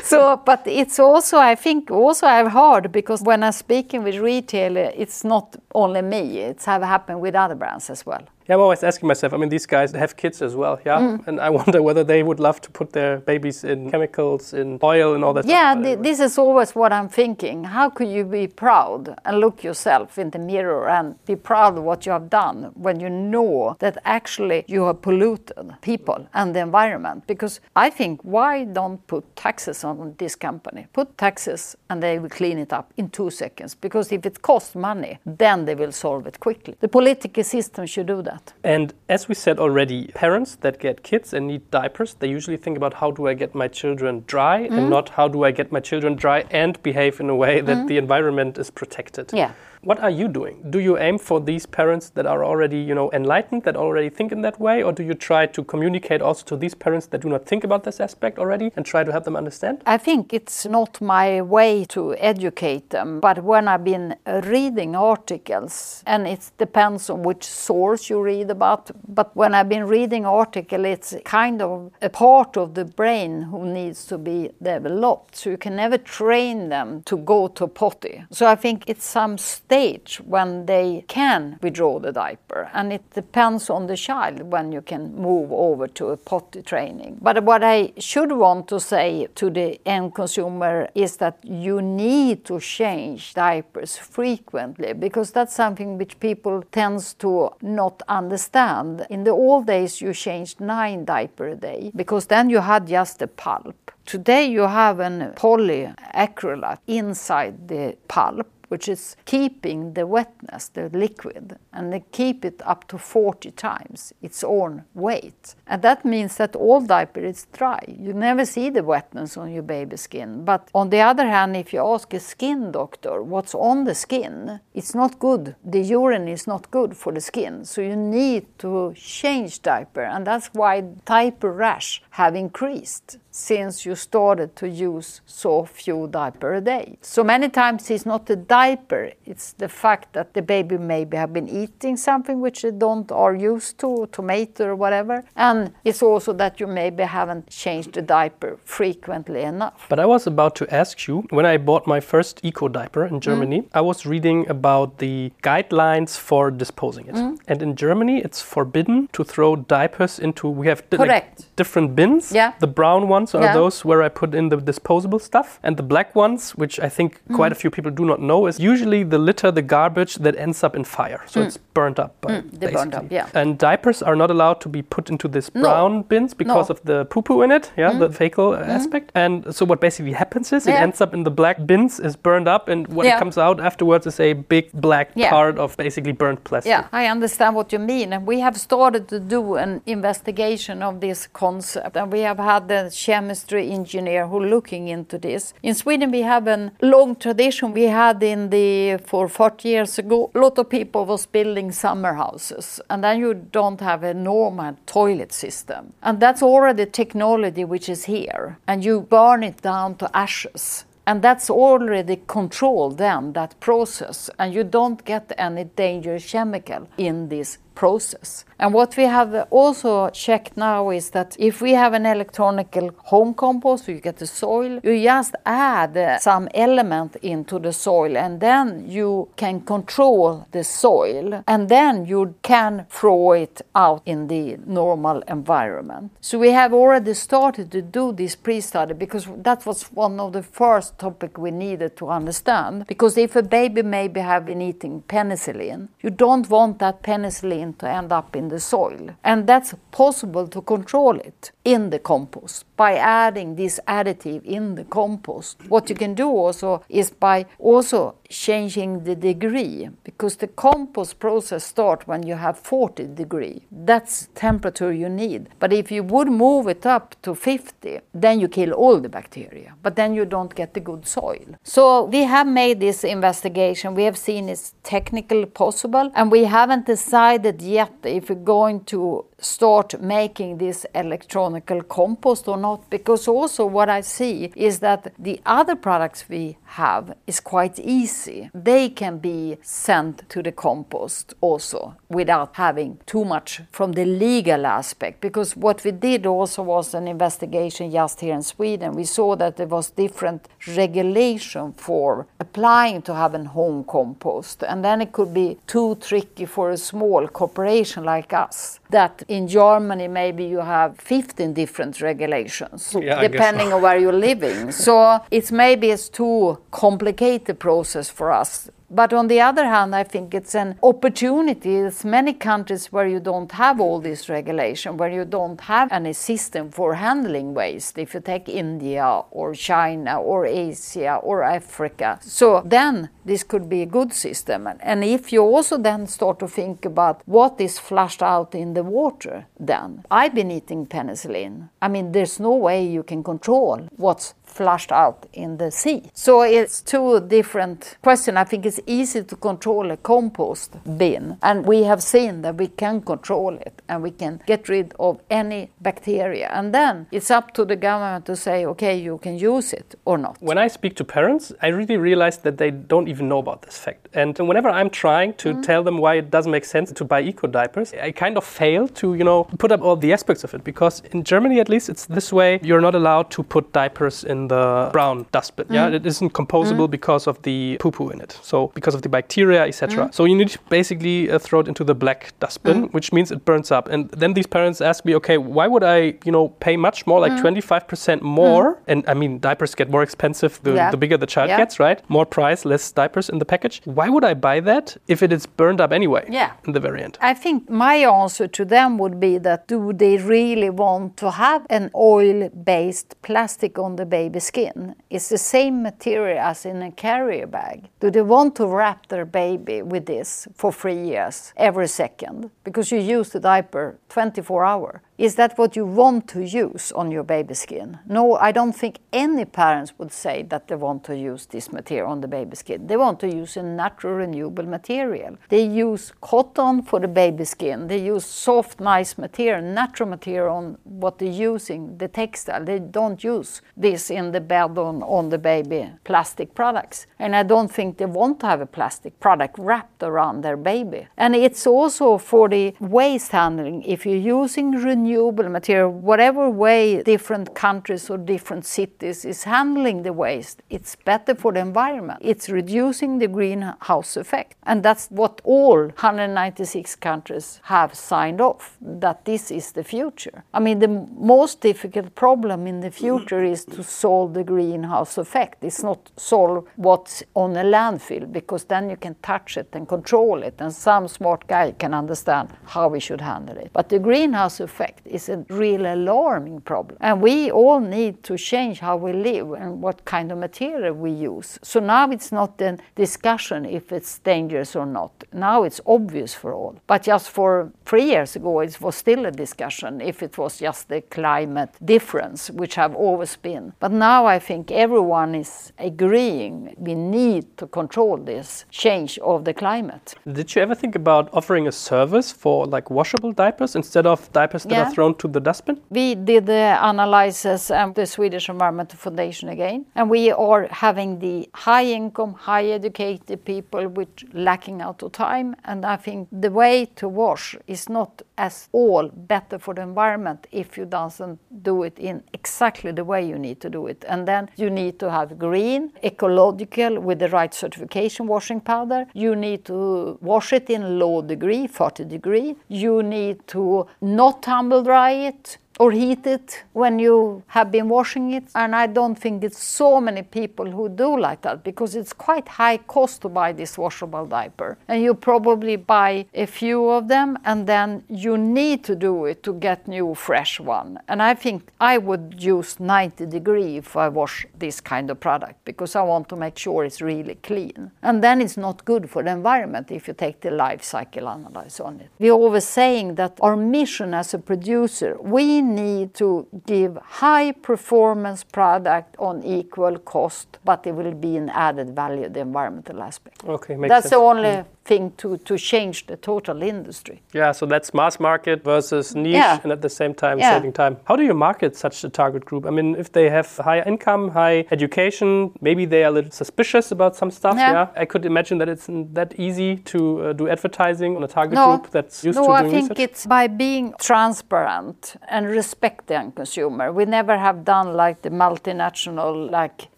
So, 0.04 0.36
but 0.44 0.66
it's 0.66 0.98
also, 0.98 1.38
I 1.38 1.54
think, 1.54 1.90
also 1.90 2.26
I've 2.26 2.52
heard 2.52 2.92
because 2.92 3.22
when 3.22 3.42
I'm 3.42 3.52
speaking 3.52 4.04
with 4.04 4.16
retailer, 4.16 4.92
it's 4.94 5.24
not 5.24 5.56
only 5.74 6.02
me, 6.02 6.40
it's 6.40 6.66
have 6.66 6.82
happened 6.82 7.22
with 7.22 7.34
other 7.34 7.54
brands 7.54 7.88
as 7.88 8.04
well. 8.04 8.22
Yeah, 8.46 8.56
I'm 8.56 8.60
always 8.60 8.82
asking 8.82 9.06
myself. 9.06 9.32
I 9.32 9.38
mean, 9.38 9.48
these 9.48 9.64
guys 9.64 9.92
have 9.92 10.16
kids 10.16 10.42
as 10.42 10.54
well, 10.54 10.78
yeah, 10.84 10.98
mm. 10.98 11.26
and 11.26 11.40
I 11.40 11.48
wonder 11.48 11.82
whether 11.82 12.04
they 12.04 12.22
would 12.22 12.40
love 12.40 12.60
to 12.60 12.70
put 12.70 12.92
their 12.92 13.18
babies 13.20 13.64
in 13.64 13.90
chemicals, 13.90 14.52
in 14.52 14.78
oil, 14.82 15.14
and 15.14 15.24
all 15.24 15.32
that. 15.32 15.46
Yeah, 15.46 15.74
th- 15.74 16.00
this 16.00 16.20
is 16.20 16.36
always 16.36 16.74
what 16.74 16.92
I'm 16.92 17.08
thinking. 17.08 17.64
How 17.64 17.88
could 17.88 18.08
you 18.08 18.24
be 18.24 18.46
proud 18.46 19.18
and 19.24 19.40
look 19.40 19.64
yourself 19.64 20.18
in 20.18 20.28
the 20.28 20.38
mirror 20.38 20.90
and 20.90 21.16
be 21.24 21.36
proud 21.36 21.78
of 21.78 21.84
what 21.84 22.04
you 22.04 22.12
have 22.12 22.28
done 22.28 22.70
when 22.74 23.00
you 23.00 23.08
know 23.08 23.76
that 23.78 23.96
actually 24.04 24.64
you 24.68 24.84
have 24.84 25.00
polluted 25.00 25.76
people 25.80 26.28
and 26.34 26.54
the 26.54 26.60
environment? 26.60 27.26
Because 27.26 27.60
I 27.74 27.88
think 27.88 28.20
why 28.24 28.64
don't 28.64 29.06
put 29.06 29.24
taxes 29.36 29.84
on 29.84 30.16
this 30.18 30.36
company? 30.36 30.86
Put 30.92 31.16
taxes 31.16 31.76
and 31.88 32.02
they 32.02 32.18
will 32.18 32.28
clean 32.28 32.58
it 32.58 32.74
up 32.74 32.92
in 32.98 33.08
two 33.08 33.30
seconds. 33.30 33.74
Because 33.74 34.12
if 34.12 34.26
it 34.26 34.42
costs 34.42 34.74
money, 34.74 35.18
then 35.24 35.64
they 35.64 35.74
will 35.74 35.92
solve 35.92 36.26
it 36.26 36.40
quickly. 36.40 36.76
The 36.80 36.88
political 36.88 37.42
system 37.42 37.86
should 37.86 38.06
do 38.06 38.20
that 38.20 38.33
that. 38.34 38.52
And 38.62 38.92
as 39.08 39.28
we 39.28 39.34
said 39.34 39.58
already, 39.58 40.08
parents 40.14 40.56
that 40.56 40.78
get 40.78 41.02
kids 41.02 41.32
and 41.34 41.46
need 41.46 41.70
diapers, 41.70 42.14
they 42.14 42.28
usually 42.28 42.56
think 42.56 42.76
about 42.76 42.94
how 42.94 43.10
do 43.10 43.26
I 43.28 43.34
get 43.34 43.54
my 43.54 43.68
children 43.68 44.24
dry 44.26 44.68
mm. 44.68 44.76
and 44.76 44.90
not 44.90 45.10
how 45.10 45.28
do 45.28 45.44
I 45.44 45.50
get 45.50 45.72
my 45.72 45.80
children 45.80 46.14
dry 46.16 46.44
and 46.50 46.82
behave 46.82 47.20
in 47.20 47.30
a 47.30 47.36
way 47.36 47.60
that 47.60 47.76
mm. 47.76 47.88
the 47.88 47.96
environment 47.98 48.58
is 48.58 48.70
protected. 48.70 49.30
Yeah. 49.32 49.52
What 49.84 50.00
are 50.00 50.08
you 50.08 50.28
doing? 50.28 50.62
Do 50.70 50.78
you 50.78 50.96
aim 50.96 51.18
for 51.18 51.42
these 51.42 51.66
parents 51.66 52.08
that 52.10 52.24
are 52.24 52.42
already, 52.42 52.78
you 52.78 52.94
know, 52.94 53.10
enlightened, 53.12 53.64
that 53.64 53.76
already 53.76 54.08
think 54.08 54.32
in 54.32 54.40
that 54.40 54.58
way, 54.58 54.82
or 54.82 54.92
do 54.92 55.02
you 55.02 55.12
try 55.12 55.44
to 55.44 55.62
communicate 55.62 56.22
also 56.22 56.42
to 56.46 56.56
these 56.56 56.74
parents 56.74 57.08
that 57.08 57.20
do 57.20 57.28
not 57.28 57.44
think 57.44 57.64
about 57.64 57.84
this 57.84 58.00
aspect 58.00 58.38
already 58.38 58.72
and 58.76 58.86
try 58.86 59.04
to 59.04 59.12
help 59.12 59.24
them 59.24 59.36
understand? 59.36 59.82
I 59.84 59.98
think 59.98 60.32
it's 60.32 60.64
not 60.64 61.02
my 61.02 61.42
way 61.42 61.84
to 61.90 62.14
educate 62.14 62.88
them, 62.90 63.20
but 63.20 63.44
when 63.44 63.68
I've 63.68 63.84
been 63.84 64.16
reading 64.26 64.96
articles, 64.96 66.02
and 66.06 66.26
it 66.26 66.50
depends 66.56 67.10
on 67.10 67.22
which 67.22 67.44
source 67.44 68.08
you 68.08 68.22
read 68.22 68.50
about, 68.50 68.90
but 69.06 69.36
when 69.36 69.54
I've 69.54 69.68
been 69.68 69.84
reading 69.84 70.24
article, 70.24 70.86
it's 70.86 71.14
kind 71.26 71.60
of 71.60 71.92
a 72.00 72.08
part 72.08 72.56
of 72.56 72.72
the 72.72 72.86
brain 72.86 73.42
who 73.42 73.66
needs 73.66 74.06
to 74.06 74.16
be 74.16 74.50
developed. 74.62 75.36
So 75.36 75.50
you 75.50 75.58
can 75.58 75.76
never 75.76 75.98
train 75.98 76.70
them 76.70 77.02
to 77.02 77.18
go 77.18 77.48
to 77.48 77.66
potty. 77.66 78.24
So 78.30 78.46
I 78.46 78.54
think 78.54 78.84
it's 78.86 79.04
some 79.04 79.36
stage 79.74 80.20
when 80.24 80.66
they 80.66 81.04
can 81.08 81.58
withdraw 81.60 81.98
the 81.98 82.12
diaper, 82.12 82.70
and 82.72 82.92
it 82.92 83.02
depends 83.10 83.70
on 83.70 83.86
the 83.86 83.96
child 83.96 84.40
when 84.52 84.70
you 84.72 84.82
can 84.82 85.02
move 85.16 85.50
over 85.50 85.88
to 85.88 86.04
a 86.08 86.16
potty 86.16 86.62
training. 86.62 87.18
But 87.20 87.42
what 87.42 87.62
I 87.64 87.92
should 87.98 88.30
want 88.32 88.68
to 88.68 88.78
say 88.78 89.26
to 89.34 89.50
the 89.50 89.80
end 89.84 90.14
consumer 90.14 90.88
is 90.94 91.16
that 91.16 91.36
you 91.42 91.82
need 91.82 92.44
to 92.44 92.60
change 92.60 93.34
diapers 93.34 93.96
frequently 93.96 94.92
because 94.92 95.32
that's 95.32 95.54
something 95.54 95.98
which 95.98 96.20
people 96.20 96.62
tends 96.70 97.14
to 97.14 97.50
not 97.60 97.96
understand. 98.08 99.06
In 99.10 99.24
the 99.24 99.32
old 99.32 99.66
days, 99.66 100.00
you 100.00 100.12
changed 100.14 100.60
nine 100.60 101.04
diaper 101.04 101.48
a 101.48 101.56
day 101.56 101.90
because 101.96 102.26
then 102.26 102.48
you 102.48 102.60
had 102.60 102.86
just 102.86 103.18
the 103.18 103.26
pulp. 103.26 103.90
Today 104.06 104.44
you 104.56 104.66
have 104.82 105.00
a 105.00 105.32
polyacrylate 105.34 106.78
inside 106.86 107.54
the 107.68 107.96
pulp 108.06 108.46
which 108.74 108.88
is 108.88 109.14
keeping 109.24 109.92
the 109.94 110.04
wetness, 110.04 110.66
the 110.70 110.88
liquid, 110.88 111.56
and 111.74 111.92
they 111.92 112.04
keep 112.12 112.44
it 112.44 112.62
up 112.64 112.86
to 112.88 112.96
40 112.96 113.50
times 113.50 114.12
its 114.22 114.44
own 114.44 114.84
weight. 114.94 115.54
And 115.66 115.82
that 115.82 116.04
means 116.04 116.36
that 116.36 116.56
all 116.56 116.80
diaper 116.80 117.20
is 117.20 117.46
dry. 117.52 117.80
You 117.88 118.12
never 118.12 118.46
see 118.46 118.70
the 118.70 118.84
wetness 118.84 119.36
on 119.36 119.52
your 119.52 119.62
baby 119.62 119.96
skin. 119.96 120.44
But 120.44 120.68
on 120.74 120.90
the 120.90 121.00
other 121.00 121.26
hand, 121.26 121.56
if 121.56 121.72
you 121.72 121.84
ask 121.84 122.14
a 122.14 122.20
skin 122.20 122.70
doctor 122.70 123.22
what's 123.22 123.54
on 123.54 123.84
the 123.84 123.94
skin, 123.94 124.60
it's 124.72 124.94
not 124.94 125.18
good. 125.18 125.56
The 125.64 125.80
urine 125.80 126.28
is 126.28 126.46
not 126.46 126.70
good 126.70 126.96
for 126.96 127.12
the 127.12 127.20
skin. 127.20 127.64
So 127.64 127.80
you 127.80 127.96
need 127.96 128.46
to 128.60 128.94
change 128.96 129.62
diaper. 129.62 130.04
And 130.04 130.26
that's 130.26 130.48
why 130.52 130.82
diaper 131.04 131.50
rash 131.50 132.02
have 132.10 132.36
increased 132.36 133.18
since 133.30 133.84
you 133.84 133.96
started 133.96 134.54
to 134.54 134.68
use 134.68 135.20
so 135.26 135.64
few 135.64 136.06
diaper 136.06 136.54
a 136.54 136.60
day. 136.60 136.98
So 137.02 137.24
many 137.24 137.48
times 137.48 137.90
it's 137.90 138.06
not 138.06 138.26
the 138.26 138.36
diaper, 138.36 139.10
it's 139.24 139.52
the 139.54 139.68
fact 139.68 140.12
that 140.12 140.34
the 140.34 140.42
baby 140.42 140.78
maybe 140.78 141.16
have 141.16 141.32
been 141.32 141.48
eating 141.48 141.63
something 141.96 142.40
which 142.40 142.62
they 142.62 142.70
don't 142.70 143.10
are 143.12 143.34
used 143.34 143.78
to, 143.78 144.08
tomato 144.12 144.66
or 144.66 144.76
whatever. 144.76 145.24
And 145.36 145.72
it's 145.84 146.02
also 146.02 146.32
that 146.32 146.60
you 146.60 146.66
maybe 146.66 147.02
haven't 147.02 147.48
changed 147.48 147.92
the 147.92 148.02
diaper 148.02 148.58
frequently 148.64 149.42
enough. 149.42 149.86
But 149.88 149.98
I 149.98 150.06
was 150.06 150.26
about 150.26 150.54
to 150.56 150.74
ask 150.74 151.06
you, 151.06 151.26
when 151.30 151.46
I 151.46 151.58
bought 151.58 151.86
my 151.86 152.00
first 152.00 152.40
eco 152.42 152.68
diaper 152.68 153.04
in 153.04 153.20
Germany, 153.20 153.62
mm. 153.62 153.68
I 153.74 153.82
was 153.82 154.06
reading 154.06 154.48
about 154.48 154.98
the 154.98 155.32
guidelines 155.42 156.18
for 156.18 156.50
disposing 156.50 157.06
it. 157.08 157.14
Mm. 157.14 157.38
And 157.48 157.62
in 157.62 157.76
Germany 157.76 158.18
it's 158.18 158.40
forbidden 158.40 159.08
to 159.12 159.24
throw 159.24 159.56
diapers 159.56 160.18
into 160.18 160.48
we 160.48 160.66
have 160.68 160.82
like, 160.92 161.36
different 161.56 161.94
bins. 161.94 162.32
Yeah. 162.32 162.52
The 162.60 162.66
brown 162.66 163.08
ones 163.08 163.34
are 163.34 163.42
yeah. 163.42 163.54
those 163.54 163.84
where 163.84 164.02
I 164.02 164.08
put 164.08 164.34
in 164.34 164.48
the 164.48 164.56
disposable 164.56 165.18
stuff, 165.18 165.58
and 165.62 165.76
the 165.76 165.82
black 165.82 166.14
ones, 166.14 166.52
which 166.52 166.80
I 166.80 166.88
think 166.88 167.20
mm. 167.28 167.34
quite 167.34 167.52
a 167.52 167.54
few 167.54 167.70
people 167.70 167.90
do 167.90 168.04
not 168.04 168.20
know, 168.20 168.46
is 168.46 168.54
is 168.54 168.64
usually 168.64 169.02
the 169.04 169.18
litter, 169.18 169.50
the 169.50 169.62
garbage 169.62 170.16
that 170.16 170.36
ends 170.36 170.64
up 170.64 170.76
in 170.76 170.84
fire. 170.84 171.22
So 171.26 171.48
it's 171.54 171.64
burnt 171.74 171.98
up. 171.98 172.10
By, 172.20 172.30
Mm. 172.30 172.50
they 172.60 172.66
burned 172.72 172.94
up, 172.94 173.02
basically. 173.08 173.16
yeah. 173.16 173.40
And 173.40 173.58
diapers 173.58 174.02
are 174.02 174.16
not 174.16 174.30
allowed 174.30 174.60
to 174.60 174.68
be 174.68 174.82
put 174.82 175.10
into 175.10 175.28
this 175.28 175.50
No. 175.54 175.62
brown 175.62 176.02
bins 176.02 176.34
because 176.34 176.68
No. 176.68 176.74
Mm. 176.74 176.78
of 176.78 176.80
the 176.84 177.04
poo 177.04 177.22
poo 177.22 177.42
in 177.42 177.50
it, 177.50 177.70
yeah, 177.76 177.92
the 177.98 178.08
fecal 178.10 178.54
aspect. 178.54 179.10
And 179.14 179.54
so 179.54 179.64
what 179.66 179.80
basically 179.80 180.12
happens 180.12 180.52
is 180.52 180.66
it 180.66 180.74
ends 180.74 181.00
up 181.00 181.14
in 181.14 181.24
the 181.24 181.30
black 181.30 181.56
bins, 181.66 182.00
is 182.00 182.16
burned 182.16 182.48
up, 182.48 182.68
and 182.68 182.86
what 182.88 183.06
Yeah. 183.06 183.18
comes 183.18 183.36
out 183.38 183.60
afterwards 183.60 184.06
is 184.06 184.20
a 184.20 184.32
big 184.34 184.70
black 184.72 185.08
Yeah. 185.14 185.30
part 185.30 185.58
of 185.58 185.76
basically 185.76 186.12
burnt 186.12 186.44
plastic. 186.44 186.70
Yeah, 186.70 186.84
I 186.92 187.06
understand 187.10 187.54
what 187.56 187.72
you 187.72 187.78
mean. 187.80 188.12
And 188.12 188.26
we 188.26 188.40
have 188.40 188.56
started 188.56 189.08
to 189.08 189.18
do 189.20 189.56
an 189.56 189.80
investigation 189.86 190.82
of 190.82 191.00
this 191.00 191.26
concept. 191.32 191.96
And 191.96 192.12
we 192.12 192.20
have 192.20 192.38
had 192.38 192.68
the 192.68 192.90
chemistry 193.06 193.70
engineer 193.70 194.26
who 194.26 194.38
looking 194.40 194.88
into 194.88 195.18
this. 195.18 195.54
In 195.62 195.74
Sweden, 195.74 196.10
we 196.10 196.22
have 196.22 196.46
a 196.46 196.70
long 196.82 197.16
tradition. 197.16 197.72
We 197.74 197.84
had 198.02 198.22
in 198.22 198.50
the, 198.50 198.98
for 199.10 199.28
40 199.28 199.68
years 199.68 199.98
ago, 199.98 200.30
a 200.34 200.38
lot 200.38 200.58
of 200.58 200.68
people 200.68 201.04
was 201.04 201.26
building 201.26 201.43
summer 201.72 202.14
houses. 202.14 202.80
And 202.88 203.04
then 203.04 203.18
you 203.18 203.34
don't 203.34 203.80
have 203.80 204.02
a 204.02 204.14
normal 204.14 204.76
toilet 204.86 205.32
system. 205.32 205.92
And 206.02 206.20
that's 206.20 206.42
already 206.42 206.86
technology 206.86 207.64
which 207.64 207.88
is 207.88 208.04
here. 208.04 208.58
And 208.66 208.84
you 208.84 209.00
burn 209.00 209.42
it 209.42 209.62
down 209.62 209.96
to 209.96 210.10
ashes. 210.16 210.84
And 211.06 211.20
that's 211.20 211.50
already 211.50 212.22
controlled 212.26 212.98
then, 212.98 213.34
that 213.34 213.60
process. 213.60 214.30
And 214.38 214.54
you 214.54 214.64
don't 214.64 215.04
get 215.04 215.32
any 215.36 215.64
dangerous 215.64 216.30
chemical 216.30 216.88
in 216.96 217.28
this 217.28 217.58
process. 217.74 218.44
And 218.64 218.72
what 218.72 218.96
we 218.96 219.02
have 219.02 219.46
also 219.50 220.08
checked 220.08 220.56
now 220.56 220.88
is 220.88 221.10
that 221.10 221.36
if 221.38 221.60
we 221.60 221.72
have 221.72 221.92
an 221.92 222.06
electronic 222.06 222.74
home 222.96 223.34
compost, 223.34 223.86
you 223.88 224.00
get 224.00 224.16
the 224.16 224.26
soil, 224.26 224.80
you 224.82 225.02
just 225.02 225.34
add 225.44 226.22
some 226.22 226.48
element 226.54 227.16
into 227.16 227.58
the 227.58 227.74
soil 227.74 228.16
and 228.16 228.40
then 228.40 228.88
you 228.88 229.28
can 229.36 229.60
control 229.60 230.46
the 230.52 230.64
soil 230.64 231.44
and 231.46 231.68
then 231.68 232.06
you 232.06 232.36
can 232.40 232.86
throw 232.88 233.32
it 233.32 233.60
out 233.74 234.00
in 234.06 234.28
the 234.28 234.56
normal 234.64 235.20
environment. 235.28 236.12
So 236.22 236.38
we 236.38 236.52
have 236.52 236.72
already 236.72 237.12
started 237.12 237.70
to 237.72 237.82
do 237.82 238.12
this 238.12 238.34
pre-study 238.34 238.94
because 238.94 239.28
that 239.42 239.66
was 239.66 239.82
one 239.92 240.18
of 240.18 240.32
the 240.32 240.42
first 240.42 240.98
topic 240.98 241.36
we 241.36 241.50
needed 241.50 241.98
to 241.98 242.08
understand. 242.08 242.86
Because 242.86 243.18
if 243.18 243.36
a 243.36 243.42
baby 243.42 243.82
maybe 243.82 244.20
have 244.20 244.46
been 244.46 244.62
eating 244.62 245.02
penicillin, 245.06 245.88
you 246.00 246.08
don't 246.08 246.48
want 246.48 246.78
that 246.78 247.02
penicillin 247.02 247.76
to 247.76 247.90
end 247.90 248.10
up 248.10 248.34
in 248.34 248.48
the 248.48 248.53
soil. 248.58 249.10
And 249.22 249.46
that's 249.46 249.74
possible 249.90 250.48
to 250.48 250.60
control 250.62 251.18
it 251.18 251.52
in 251.64 251.90
the 251.90 251.98
compost 251.98 252.64
by 252.76 252.96
adding 252.96 253.56
this 253.56 253.80
additive 253.88 254.44
in 254.44 254.74
the 254.74 254.84
compost. 254.84 255.58
What 255.68 255.88
you 255.88 255.96
can 255.96 256.14
do 256.14 256.28
also 256.28 256.84
is 256.88 257.10
by 257.10 257.46
also 257.58 258.16
changing 258.28 259.04
the 259.04 259.14
degree 259.14 259.88
because 260.02 260.36
the 260.36 260.48
compost 260.48 261.18
process 261.18 261.64
start 261.64 262.06
when 262.06 262.22
you 262.24 262.34
have 262.34 262.58
40 262.58 263.06
degree. 263.14 263.62
That's 263.70 264.28
temperature 264.34 264.92
you 264.92 265.08
need. 265.08 265.48
But 265.58 265.72
if 265.72 265.90
you 265.90 266.02
would 266.02 266.28
move 266.28 266.68
it 266.68 266.84
up 266.84 267.14
to 267.22 267.34
50, 267.34 268.00
then 268.12 268.40
you 268.40 268.48
kill 268.48 268.72
all 268.72 269.00
the 269.00 269.08
bacteria. 269.08 269.74
But 269.82 269.96
then 269.96 270.14
you 270.14 270.24
don't 270.24 270.54
get 270.54 270.74
the 270.74 270.80
good 270.80 271.06
soil. 271.06 271.46
So 271.62 272.04
we 272.04 272.24
have 272.24 272.46
made 272.46 272.80
this 272.80 273.04
investigation. 273.04 273.94
We 273.94 274.04
have 274.04 274.18
seen 274.18 274.48
it's 274.48 274.74
technically 274.82 275.46
possible 275.46 276.10
and 276.14 276.30
we 276.30 276.44
haven't 276.44 276.86
decided 276.86 277.62
yet 277.62 277.92
if 278.02 278.28
we're 278.28 278.36
going 278.36 278.84
to 278.84 279.24
start 279.38 280.00
making 280.00 280.58
this 280.58 280.86
electronical 280.94 281.82
compost 281.82 282.48
or 282.48 282.56
not 282.56 282.88
because 282.90 283.28
also 283.28 283.66
what 283.66 283.88
I 283.88 284.00
see 284.00 284.50
is 284.56 284.78
that 284.80 285.12
the 285.18 285.40
other 285.44 285.76
products 285.76 286.28
we 286.28 286.56
have 286.64 287.16
is 287.26 287.40
quite 287.40 287.78
easy. 287.78 288.50
They 288.54 288.88
can 288.88 289.18
be 289.18 289.58
sent 289.62 290.28
to 290.30 290.42
the 290.42 290.52
compost 290.52 291.34
also 291.40 291.96
without 292.08 292.56
having 292.56 292.98
too 293.06 293.24
much 293.24 293.60
from 293.70 293.92
the 293.92 294.04
legal 294.04 294.66
aspect 294.66 295.20
because 295.20 295.56
what 295.56 295.84
we 295.84 295.90
did 295.90 296.26
also 296.26 296.62
was 296.62 296.94
an 296.94 297.08
investigation 297.08 297.90
just 297.90 298.20
here 298.20 298.34
in 298.34 298.42
Sweden. 298.42 298.92
We 298.92 299.04
saw 299.04 299.36
that 299.36 299.56
there 299.56 299.66
was 299.66 299.90
different 299.90 300.48
regulation 300.66 301.72
for 301.72 302.26
applying 302.40 303.02
to 303.02 303.14
have 303.14 303.34
a 303.34 303.44
home 303.44 303.84
compost 303.84 304.62
and 304.62 304.84
then 304.84 305.00
it 305.00 305.12
could 305.12 305.34
be 305.34 305.58
too 305.66 305.96
tricky 305.96 306.46
for 306.46 306.70
a 306.70 306.76
small 306.76 307.28
corporation 307.28 308.04
like 308.04 308.32
us 308.32 308.80
that 308.94 309.22
in 309.28 309.48
Germany 309.48 310.08
maybe 310.08 310.44
you 310.44 310.60
have 310.60 310.96
15 310.98 311.52
different 311.52 312.00
regulations 312.00 312.94
Yeah, 312.98 313.20
depending 313.28 313.68
so. 313.70 313.76
on 313.76 313.82
where 313.82 313.98
you're 313.98 314.20
living. 314.30 314.72
so 314.86 315.18
it's 315.30 315.50
maybe 315.52 315.90
it's 315.90 316.08
too 316.08 316.58
complicated 316.70 317.58
process 317.58 318.08
for 318.10 318.30
us. 318.30 318.70
But 318.90 319.12
on 319.12 319.28
the 319.28 319.40
other 319.40 319.64
hand, 319.64 319.94
I 319.94 320.04
think 320.04 320.34
it's 320.34 320.54
an 320.54 320.76
opportunity. 320.82 321.80
There's 321.80 322.04
many 322.04 322.32
countries 322.32 322.92
where 322.92 323.06
you 323.06 323.20
don't 323.20 323.50
have 323.52 323.80
all 323.80 324.00
this 324.00 324.28
regulation, 324.28 324.96
where 324.96 325.10
you 325.10 325.24
don't 325.24 325.60
have 325.62 325.90
any 325.92 326.12
system 326.12 326.70
for 326.70 326.94
handling 326.94 327.54
waste. 327.54 327.98
If 327.98 328.14
you 328.14 328.20
take 328.20 328.48
India 328.48 329.22
or 329.30 329.54
China 329.54 330.20
or 330.20 330.46
Asia 330.46 331.16
or 331.22 331.42
Africa, 331.42 332.18
so 332.20 332.62
then 332.64 333.08
this 333.24 333.42
could 333.42 333.68
be 333.68 333.82
a 333.82 333.86
good 333.86 334.12
system. 334.12 334.66
And- 334.66 335.04
if 335.04 335.32
you 335.32 335.42
also 335.42 335.76
then 335.78 336.06
start 336.06 336.38
to 336.38 336.48
think 336.48 336.84
about 336.84 337.22
what 337.26 337.60
is 337.60 337.78
flushed 337.78 338.22
out 338.22 338.54
in 338.54 338.74
the 338.74 338.82
water, 338.82 339.46
then 339.58 340.04
I've 340.10 340.34
been 340.34 340.50
eating 340.50 340.86
penicillin. 340.86 341.68
I 341.80 341.88
mean, 341.88 342.12
there's 342.12 342.40
no 342.40 342.54
way 342.54 342.84
you 342.84 343.02
can 343.02 343.22
control 343.22 343.80
what's 343.96 344.34
flushed 344.54 344.92
out 344.92 345.26
in 345.32 345.56
the 345.56 345.70
sea. 345.70 346.02
So 346.14 346.42
it's 346.42 346.80
two 346.80 347.20
different 347.20 347.96
questions. 348.02 348.36
I 348.36 348.44
think 348.44 348.64
it's 348.66 348.80
easy 348.86 349.24
to 349.24 349.36
control 349.36 349.90
a 349.90 349.96
compost 349.96 350.70
bin, 350.96 351.36
and 351.42 351.66
we 351.66 351.82
have 351.82 352.02
seen 352.02 352.42
that 352.42 352.56
we 352.56 352.68
can 352.68 353.00
control 353.02 353.54
it 353.54 353.82
and 353.88 354.02
we 354.02 354.10
can 354.10 354.40
get 354.46 354.68
rid 354.68 354.94
of 354.98 355.20
any 355.30 355.70
bacteria. 355.80 356.48
And 356.52 356.72
then 356.72 357.06
it's 357.10 357.30
up 357.30 357.52
to 357.54 357.64
the 357.64 357.76
government 357.76 358.26
to 358.26 358.36
say, 358.36 358.64
okay, 358.66 358.96
you 358.96 359.18
can 359.18 359.36
use 359.38 359.72
it 359.72 359.94
or 360.04 360.18
not. 360.18 360.36
When 360.40 360.58
I 360.58 360.68
speak 360.68 360.94
to 360.96 361.04
parents, 361.04 361.52
I 361.60 361.68
really 361.68 361.96
realize 361.96 362.38
that 362.38 362.58
they 362.58 362.70
don't 362.70 363.08
even 363.08 363.28
know 363.28 363.38
about 363.38 363.62
this 363.62 363.78
fact. 363.78 364.03
And 364.14 364.38
whenever 364.38 364.68
I'm 364.68 364.90
trying 364.90 365.34
to 365.34 365.48
Mm-hmm. 365.54 365.60
tell 365.62 365.82
them 365.84 365.98
why 365.98 366.14
it 366.14 366.30
doesn't 366.30 366.50
make 366.52 366.64
sense 366.64 366.90
to 366.92 367.04
buy 367.04 367.20
eco 367.20 367.46
diapers, 367.46 367.92
I 367.94 368.10
kind 368.12 368.36
of 368.36 368.44
fail 368.44 368.88
to, 368.88 369.14
you 369.14 369.24
know, 369.24 369.44
put 369.58 369.70
up 369.72 369.80
all 369.82 369.96
the 369.96 370.12
aspects 370.12 370.42
of 370.44 370.54
it. 370.54 370.64
Because 370.64 371.02
in 371.12 371.22
Germany, 371.24 371.60
at 371.60 371.68
least, 371.68 371.88
it's 371.88 372.06
this 372.06 372.32
way: 372.32 372.58
you're 372.62 372.80
not 372.80 372.94
allowed 372.94 373.30
to 373.30 373.42
put 373.42 373.72
diapers 373.72 374.24
in 374.24 374.48
the 374.48 374.88
brown 374.92 375.26
dustbin. 375.32 375.66
Yeah, 375.70 375.86
Mm-hmm. 375.86 375.94
it 375.96 376.06
isn't 376.06 376.32
composable 376.32 376.88
because 376.90 377.26
of 377.30 377.36
the 377.42 377.76
poo 377.80 377.90
poo 377.90 378.08
in 378.10 378.20
it. 378.20 378.38
So 378.42 378.70
because 378.74 378.94
of 378.96 379.02
the 379.02 379.08
bacteria, 379.08 379.62
etc. 379.66 380.08
So 380.12 380.24
you 380.24 380.34
need 380.36 380.48
to 380.48 380.58
basically 380.70 381.30
uh, 381.30 381.38
throw 381.38 381.60
it 381.60 381.68
into 381.68 381.84
the 381.84 381.94
black 381.94 382.32
dustbin, 382.40 382.88
which 382.92 383.12
means 383.12 383.30
it 383.30 383.44
burns 383.44 383.70
up. 383.70 383.88
And 383.88 384.10
then 384.10 384.34
these 384.34 384.46
parents 384.48 384.80
ask 384.80 385.04
me, 385.04 385.14
okay, 385.16 385.38
why 385.38 385.66
would 385.66 385.84
I, 385.84 385.98
you 386.24 386.32
know, 386.32 386.48
pay 386.60 386.76
much 386.76 387.06
more, 387.06 387.20
like 387.20 387.32
25% 387.42 388.22
more? 388.22 388.78
And 388.88 389.04
I 389.08 389.14
mean, 389.14 389.38
diapers 389.40 389.74
get 389.74 389.90
more 389.90 390.02
expensive 390.02 390.60
the, 390.62 390.72
Yeah. 390.74 390.90
the 390.90 390.96
bigger 390.96 391.16
the 391.18 391.26
child 391.26 391.48
Yeah. 391.50 391.58
gets, 391.58 391.78
right? 391.80 392.00
More 392.08 392.26
price, 392.26 392.64
less 392.64 392.92
diapers 392.92 393.28
in 393.28 393.38
the 393.38 393.44
package. 393.44 393.80
Why 393.84 394.03
would 394.08 394.24
I 394.24 394.34
buy 394.34 394.60
that 394.60 394.96
if 395.08 395.22
it 395.22 395.32
is 395.32 395.46
burned 395.46 395.80
up 395.80 395.92
anyway? 395.92 396.26
Yeah. 396.28 396.52
In 396.66 396.72
the 396.72 396.80
very 396.80 397.02
end. 397.02 397.18
I 397.20 397.34
think 397.34 397.68
my 397.70 397.96
answer 397.96 398.48
to 398.48 398.64
them 398.64 398.98
would 398.98 399.20
be 399.20 399.38
that 399.38 399.68
do 399.68 399.92
they 399.92 400.16
really 400.18 400.70
want 400.70 401.16
to 401.18 401.30
have 401.30 401.66
an 401.70 401.90
oil 401.94 402.48
based 402.50 403.20
plastic 403.22 403.78
on 403.78 403.96
the 403.96 404.06
baby 404.06 404.40
skin? 404.40 404.94
It's 405.10 405.28
the 405.28 405.38
same 405.38 405.82
material 405.82 406.38
as 406.38 406.66
in 406.66 406.82
a 406.82 406.90
carrier 406.90 407.46
bag. 407.46 407.88
Do 408.00 408.10
they 408.10 408.22
want 408.22 408.56
to 408.56 408.66
wrap 408.66 409.06
their 409.08 409.24
baby 409.24 409.82
with 409.82 410.06
this 410.06 410.48
for 410.54 410.72
three 410.72 411.02
years 411.06 411.52
every 411.56 411.88
second? 411.88 412.50
Because 412.64 412.90
you 412.90 412.98
use 412.98 413.30
the 413.30 413.40
diaper 413.40 413.98
24 414.08 414.64
hours. 414.64 415.00
Is 415.16 415.36
that 415.36 415.56
what 415.56 415.76
you 415.76 415.86
want 415.86 416.26
to 416.30 416.44
use 416.44 416.90
on 416.90 417.12
your 417.12 417.22
baby 417.22 417.54
skin? 417.54 418.00
No, 418.08 418.34
I 418.34 418.50
don't 418.50 418.72
think 418.72 418.98
any 419.12 419.44
parents 419.44 419.92
would 419.96 420.10
say 420.10 420.42
that 420.48 420.66
they 420.66 420.74
want 420.74 421.04
to 421.04 421.16
use 421.16 421.46
this 421.46 421.72
material 421.72 422.10
on 422.10 422.20
the 422.20 422.26
baby 422.26 422.56
skin. 422.56 422.88
They 422.88 422.96
want 422.96 423.20
to 423.20 423.32
use 423.32 423.56
a 423.56 423.62
natural 423.62 424.14
renewable 424.14 424.66
material. 424.66 425.36
They 425.50 425.66
use 425.66 426.12
cotton 426.20 426.82
for 426.82 426.98
the 426.98 427.06
baby 427.06 427.44
skin. 427.44 427.86
They 427.86 428.02
use 428.02 428.26
soft, 428.26 428.80
nice 428.80 429.16
material, 429.16 429.62
natural 429.62 430.08
material 430.08 430.52
on 430.52 430.78
what 430.82 431.20
they're 431.20 431.28
using, 431.28 431.96
the 431.96 432.08
textile. 432.08 432.64
They 432.64 432.80
don't 432.80 433.22
use 433.22 433.62
this 433.76 434.10
in 434.10 434.32
the 434.32 434.40
bed 434.40 434.76
on, 434.78 435.00
on 435.04 435.28
the 435.28 435.38
baby 435.38 435.92
plastic 436.02 436.56
products. 436.56 437.06
And 437.20 437.36
I 437.36 437.44
don't 437.44 437.70
think 437.70 437.98
they 437.98 438.06
want 438.06 438.40
to 438.40 438.46
have 438.46 438.60
a 438.60 438.66
plastic 438.66 439.20
product 439.20 439.60
wrapped 439.60 440.02
around 440.02 440.40
their 440.40 440.56
baby. 440.56 441.06
And 441.16 441.36
it's 441.36 441.68
also 441.68 442.18
for 442.18 442.48
the 442.48 442.74
waste 442.80 443.30
handling. 443.30 443.84
If 443.84 444.04
you're 444.04 444.16
using 444.16 444.72
renewable 444.72 445.03
renewable 445.04 445.48
material, 445.48 445.90
whatever 445.90 446.48
way 446.48 447.02
different 447.02 447.54
countries 447.54 448.10
or 448.10 448.18
different 448.18 448.64
cities 448.64 449.24
is 449.24 449.44
handling 449.44 450.02
the 450.02 450.12
waste, 450.12 450.62
it's 450.70 450.96
better 450.96 451.34
for 451.34 451.52
the 451.52 451.60
environment. 451.60 452.18
It's 452.22 452.48
reducing 452.48 453.18
the 453.18 453.28
greenhouse 453.28 454.16
effect. 454.16 454.56
And 454.64 454.82
that's 454.82 455.08
what 455.08 455.40
all 455.44 455.82
196 455.82 456.96
countries 456.96 457.60
have 457.64 457.94
signed 457.94 458.40
off 458.40 458.76
that 458.80 459.24
this 459.24 459.50
is 459.50 459.72
the 459.72 459.84
future. 459.84 460.44
I 460.54 460.60
mean, 460.60 460.78
the 460.78 460.88
most 460.88 461.60
difficult 461.60 462.14
problem 462.14 462.66
in 462.66 462.80
the 462.80 462.90
future 462.90 463.44
is 463.44 463.64
to 463.66 463.82
solve 463.82 464.34
the 464.34 464.44
greenhouse 464.44 465.18
effect. 465.18 465.62
It's 465.62 465.82
not 465.82 466.10
solve 466.16 466.66
what's 466.76 467.22
on 467.34 467.56
a 467.56 467.64
landfill 467.64 468.32
because 468.32 468.64
then 468.64 468.90
you 468.90 468.96
can 468.96 469.16
touch 469.22 469.56
it 469.56 469.68
and 469.72 469.86
control 469.86 470.42
it, 470.42 470.54
and 470.58 470.72
some 470.72 471.08
smart 471.08 471.46
guy 471.46 471.72
can 471.72 471.92
understand 471.92 472.48
how 472.64 472.88
we 472.88 473.00
should 473.00 473.20
handle 473.20 473.56
it. 473.58 473.70
But 473.72 473.88
the 473.88 473.98
greenhouse 473.98 474.60
effect 474.60 474.93
is 475.04 475.28
a 475.28 475.44
real 475.48 475.86
alarming 475.86 476.60
problem, 476.60 476.96
and 477.00 477.20
we 477.20 477.50
all 477.50 477.80
need 477.80 478.22
to 478.24 478.36
change 478.36 478.80
how 478.80 478.96
we 478.96 479.12
live 479.12 479.52
and 479.52 479.82
what 479.82 480.04
kind 480.04 480.32
of 480.32 480.38
material 480.38 480.94
we 480.94 481.10
use. 481.10 481.58
So 481.62 481.80
now 481.80 482.10
it's 482.10 482.32
not 482.32 482.60
a 482.60 482.78
discussion 482.94 483.64
if 483.64 483.92
it's 483.92 484.18
dangerous 484.18 484.76
or 484.76 484.86
not. 484.86 485.12
Now 485.32 485.62
it's 485.64 485.80
obvious 485.86 486.34
for 486.34 486.52
all. 486.52 486.76
But 486.86 487.02
just 487.02 487.30
for 487.30 487.70
three 487.84 488.04
years 488.04 488.36
ago, 488.36 488.60
it 488.60 488.80
was 488.80 488.96
still 488.96 489.26
a 489.26 489.30
discussion 489.30 490.00
if 490.00 490.22
it 490.22 490.38
was 490.38 490.58
just 490.58 490.88
the 490.88 491.00
climate 491.02 491.70
difference, 491.84 492.50
which 492.50 492.74
have 492.76 492.94
always 492.94 493.36
been. 493.36 493.72
But 493.80 493.92
now 493.92 494.26
I 494.26 494.38
think 494.38 494.70
everyone 494.70 495.34
is 495.34 495.72
agreeing 495.78 496.74
we 496.78 496.94
need 496.94 497.56
to 497.58 497.66
control 497.66 498.16
this 498.16 498.64
change 498.70 499.18
of 499.18 499.44
the 499.44 499.54
climate. 499.54 500.14
Did 500.30 500.54
you 500.54 500.62
ever 500.62 500.74
think 500.74 500.94
about 500.94 501.28
offering 501.32 501.68
a 501.68 501.72
service 501.72 502.32
for 502.32 502.66
like 502.66 502.90
washable 502.90 503.32
diapers 503.32 503.76
instead 503.76 504.06
of 504.06 504.32
diapers 504.32 504.64
that 504.64 504.83
are 504.83 504.83
thrown 504.92 505.14
to 505.16 505.28
the 505.28 505.40
dustbin? 505.40 505.80
We 505.90 506.14
did 506.14 506.46
the 506.46 506.78
analysis 506.80 507.70
and 507.70 507.94
the 507.94 508.06
Swedish 508.06 508.48
Environmental 508.48 508.98
Foundation 508.98 509.48
again, 509.48 509.86
and 509.94 510.10
we 510.10 510.30
are 510.30 510.68
having 510.70 511.18
the 511.18 511.48
high 511.54 511.86
income, 511.86 512.34
high 512.34 512.66
educated 512.66 513.44
people 513.44 513.88
which 513.88 514.24
lacking 514.32 514.82
out 514.82 515.02
of 515.02 515.12
time. 515.12 515.56
And 515.64 515.84
I 515.84 515.96
think 515.96 516.28
the 516.32 516.50
way 516.50 516.86
to 516.96 517.08
wash 517.08 517.56
is 517.66 517.88
not 517.88 518.22
as 518.36 518.68
all 518.72 519.08
better 519.08 519.58
for 519.58 519.74
the 519.74 519.82
environment 519.82 520.46
if 520.50 520.76
you 520.76 520.84
doesn't 520.84 521.38
do 521.62 521.84
it 521.84 521.98
in 521.98 522.22
exactly 522.32 522.92
the 522.92 523.04
way 523.04 523.26
you 523.26 523.38
need 523.38 523.60
to 523.60 523.70
do 523.70 523.86
it. 523.86 524.04
And 524.08 524.26
then 524.26 524.50
you 524.56 524.70
need 524.70 524.98
to 524.98 525.10
have 525.10 525.38
green, 525.38 525.92
ecological 526.02 527.00
with 527.00 527.18
the 527.18 527.28
right 527.28 527.54
certification 527.54 528.26
washing 528.26 528.60
powder. 528.60 529.06
You 529.14 529.36
need 529.36 529.64
to 529.66 530.18
wash 530.20 530.52
it 530.52 530.68
in 530.70 530.98
low 530.98 531.22
degree, 531.22 531.66
40 531.66 532.04
degree. 532.04 532.56
You 532.68 533.02
need 533.02 533.46
to 533.48 533.86
not 534.00 534.42
tumble 534.42 534.73
dry 534.82 535.12
it 535.12 535.58
or 535.80 535.90
heat 535.90 536.26
it 536.26 536.64
when 536.72 536.98
you 536.98 537.42
have 537.48 537.70
been 537.70 537.88
washing 537.88 538.32
it. 538.32 538.44
And 538.54 538.74
I 538.76 538.86
don't 538.86 539.16
think 539.16 539.42
it's 539.42 539.62
so 539.62 540.00
many 540.00 540.22
people 540.22 540.70
who 540.70 540.88
do 540.88 541.18
like 541.18 541.42
that 541.42 541.64
because 541.64 541.96
it's 541.96 542.12
quite 542.12 542.46
high 542.46 542.78
cost 542.78 543.22
to 543.22 543.28
buy 543.28 543.52
this 543.52 543.76
washable 543.76 544.26
diaper. 544.26 544.78
And 544.88 545.02
you 545.02 545.14
probably 545.14 545.76
buy 545.76 546.26
a 546.34 546.46
few 546.46 546.88
of 546.88 547.08
them 547.08 547.38
and 547.44 547.66
then 547.66 548.04
you 548.08 548.38
need 548.38 548.84
to 548.84 548.94
do 548.94 549.24
it 549.24 549.42
to 549.42 549.54
get 549.54 549.88
new 549.88 550.14
fresh 550.14 550.60
one. 550.60 550.98
And 551.08 551.22
I 551.22 551.34
think 551.34 551.70
I 551.80 551.98
would 551.98 552.36
use 552.38 552.78
90 552.78 553.26
degree 553.26 553.76
if 553.76 553.96
I 553.96 554.08
wash 554.08 554.46
this 554.56 554.80
kind 554.80 555.10
of 555.10 555.18
product 555.18 555.64
because 555.64 555.96
I 555.96 556.02
want 556.02 556.28
to 556.28 556.36
make 556.36 556.56
sure 556.56 556.84
it's 556.84 557.00
really 557.00 557.34
clean. 557.36 557.90
And 558.02 558.22
then 558.22 558.40
it's 558.40 558.56
not 558.56 558.84
good 558.84 559.10
for 559.10 559.22
the 559.22 559.30
environment 559.30 559.90
if 559.90 560.06
you 560.06 560.14
take 560.14 560.40
the 560.40 560.50
life 560.50 560.84
cycle 560.84 561.26
analysis 561.26 561.80
on 561.80 562.00
it. 562.00 562.10
We're 562.18 562.32
always 562.32 562.66
saying 562.66 563.16
that 563.16 563.38
our 563.40 563.56
mission 563.56 564.14
as 564.14 564.34
a 564.34 564.38
producer, 564.38 565.16
we 565.20 565.63
need 565.64 566.14
to 566.14 566.46
give 566.66 566.96
high 567.02 567.52
performance 567.52 568.44
product 568.44 569.16
on 569.18 569.42
equal 569.42 569.98
cost, 569.98 570.58
but 570.64 570.86
it 570.86 570.92
will 570.92 571.14
be 571.14 571.36
an 571.36 571.48
added 571.50 571.94
value, 571.94 572.28
the 572.28 572.40
environmental 572.40 573.02
aspect. 573.02 573.44
Okay, 573.44 573.76
makes 573.76 573.90
That's 573.90 574.04
sense. 574.04 574.10
the 574.10 574.16
only 574.16 574.48
mm. 574.48 574.66
Thing 574.84 575.12
to, 575.16 575.36
to 575.38 575.56
change 575.58 576.06
the 576.06 576.16
total 576.16 576.62
industry. 576.62 577.22
Yeah, 577.32 577.52
so 577.52 577.66
that's 577.66 577.94
mass 577.94 578.20
market 578.20 578.62
versus 578.64 579.14
niche 579.14 579.34
Yeah. 579.34 579.58
and 579.62 579.72
at 579.72 579.80
the 579.80 579.88
same 579.88 580.14
time 580.14 580.38
Yeah. 580.38 580.50
saving 580.54 580.72
time. 580.72 580.96
How 581.04 581.16
do 581.16 581.22
you 581.22 581.34
market 581.34 581.74
such 581.76 582.04
a 582.04 582.08
target 582.10 582.44
group? 582.44 582.66
I 582.66 582.70
mean, 582.70 582.94
if 582.98 583.10
they 583.12 583.30
have 583.30 583.48
high 583.56 583.80
income, 583.82 584.30
high 584.30 584.66
education, 584.70 585.52
maybe 585.60 585.86
they 585.86 586.04
are 586.04 586.08
a 586.08 586.14
little 586.18 586.30
suspicious 586.30 586.92
about 586.92 587.16
some 587.16 587.30
stuff. 587.30 587.56
Yeah. 587.56 587.72
Yeah, 587.72 588.02
I 588.02 588.04
could 588.04 588.24
imagine 588.26 588.58
that 588.58 588.68
it's 588.68 588.88
not 588.88 589.14
that 589.14 589.34
easy 589.38 589.76
to 589.92 589.98
uh, 590.20 590.32
do 590.34 590.48
advertising 590.48 591.16
on 591.16 591.22
a 591.24 591.28
target 591.28 591.54
No. 591.54 591.66
group 591.76 591.90
that's 591.90 592.24
used 592.24 592.36
to 592.38 592.42
doing 592.44 592.50
no, 592.50 592.54
I 592.54 592.62
think 592.70 592.90
research. 592.90 592.98
it's 593.10 593.26
by 593.26 593.46
being 593.48 593.94
transparent 593.98 595.16
and 595.28 595.46
respect 595.48 596.06
the 596.08 596.16
end 596.16 596.34
consumer. 596.34 596.92
We 596.92 597.04
never 597.06 597.38
have 597.38 597.64
done 597.64 597.94
like 597.94 598.20
the 598.22 598.30
multinational, 598.30 599.50
like 599.50 599.88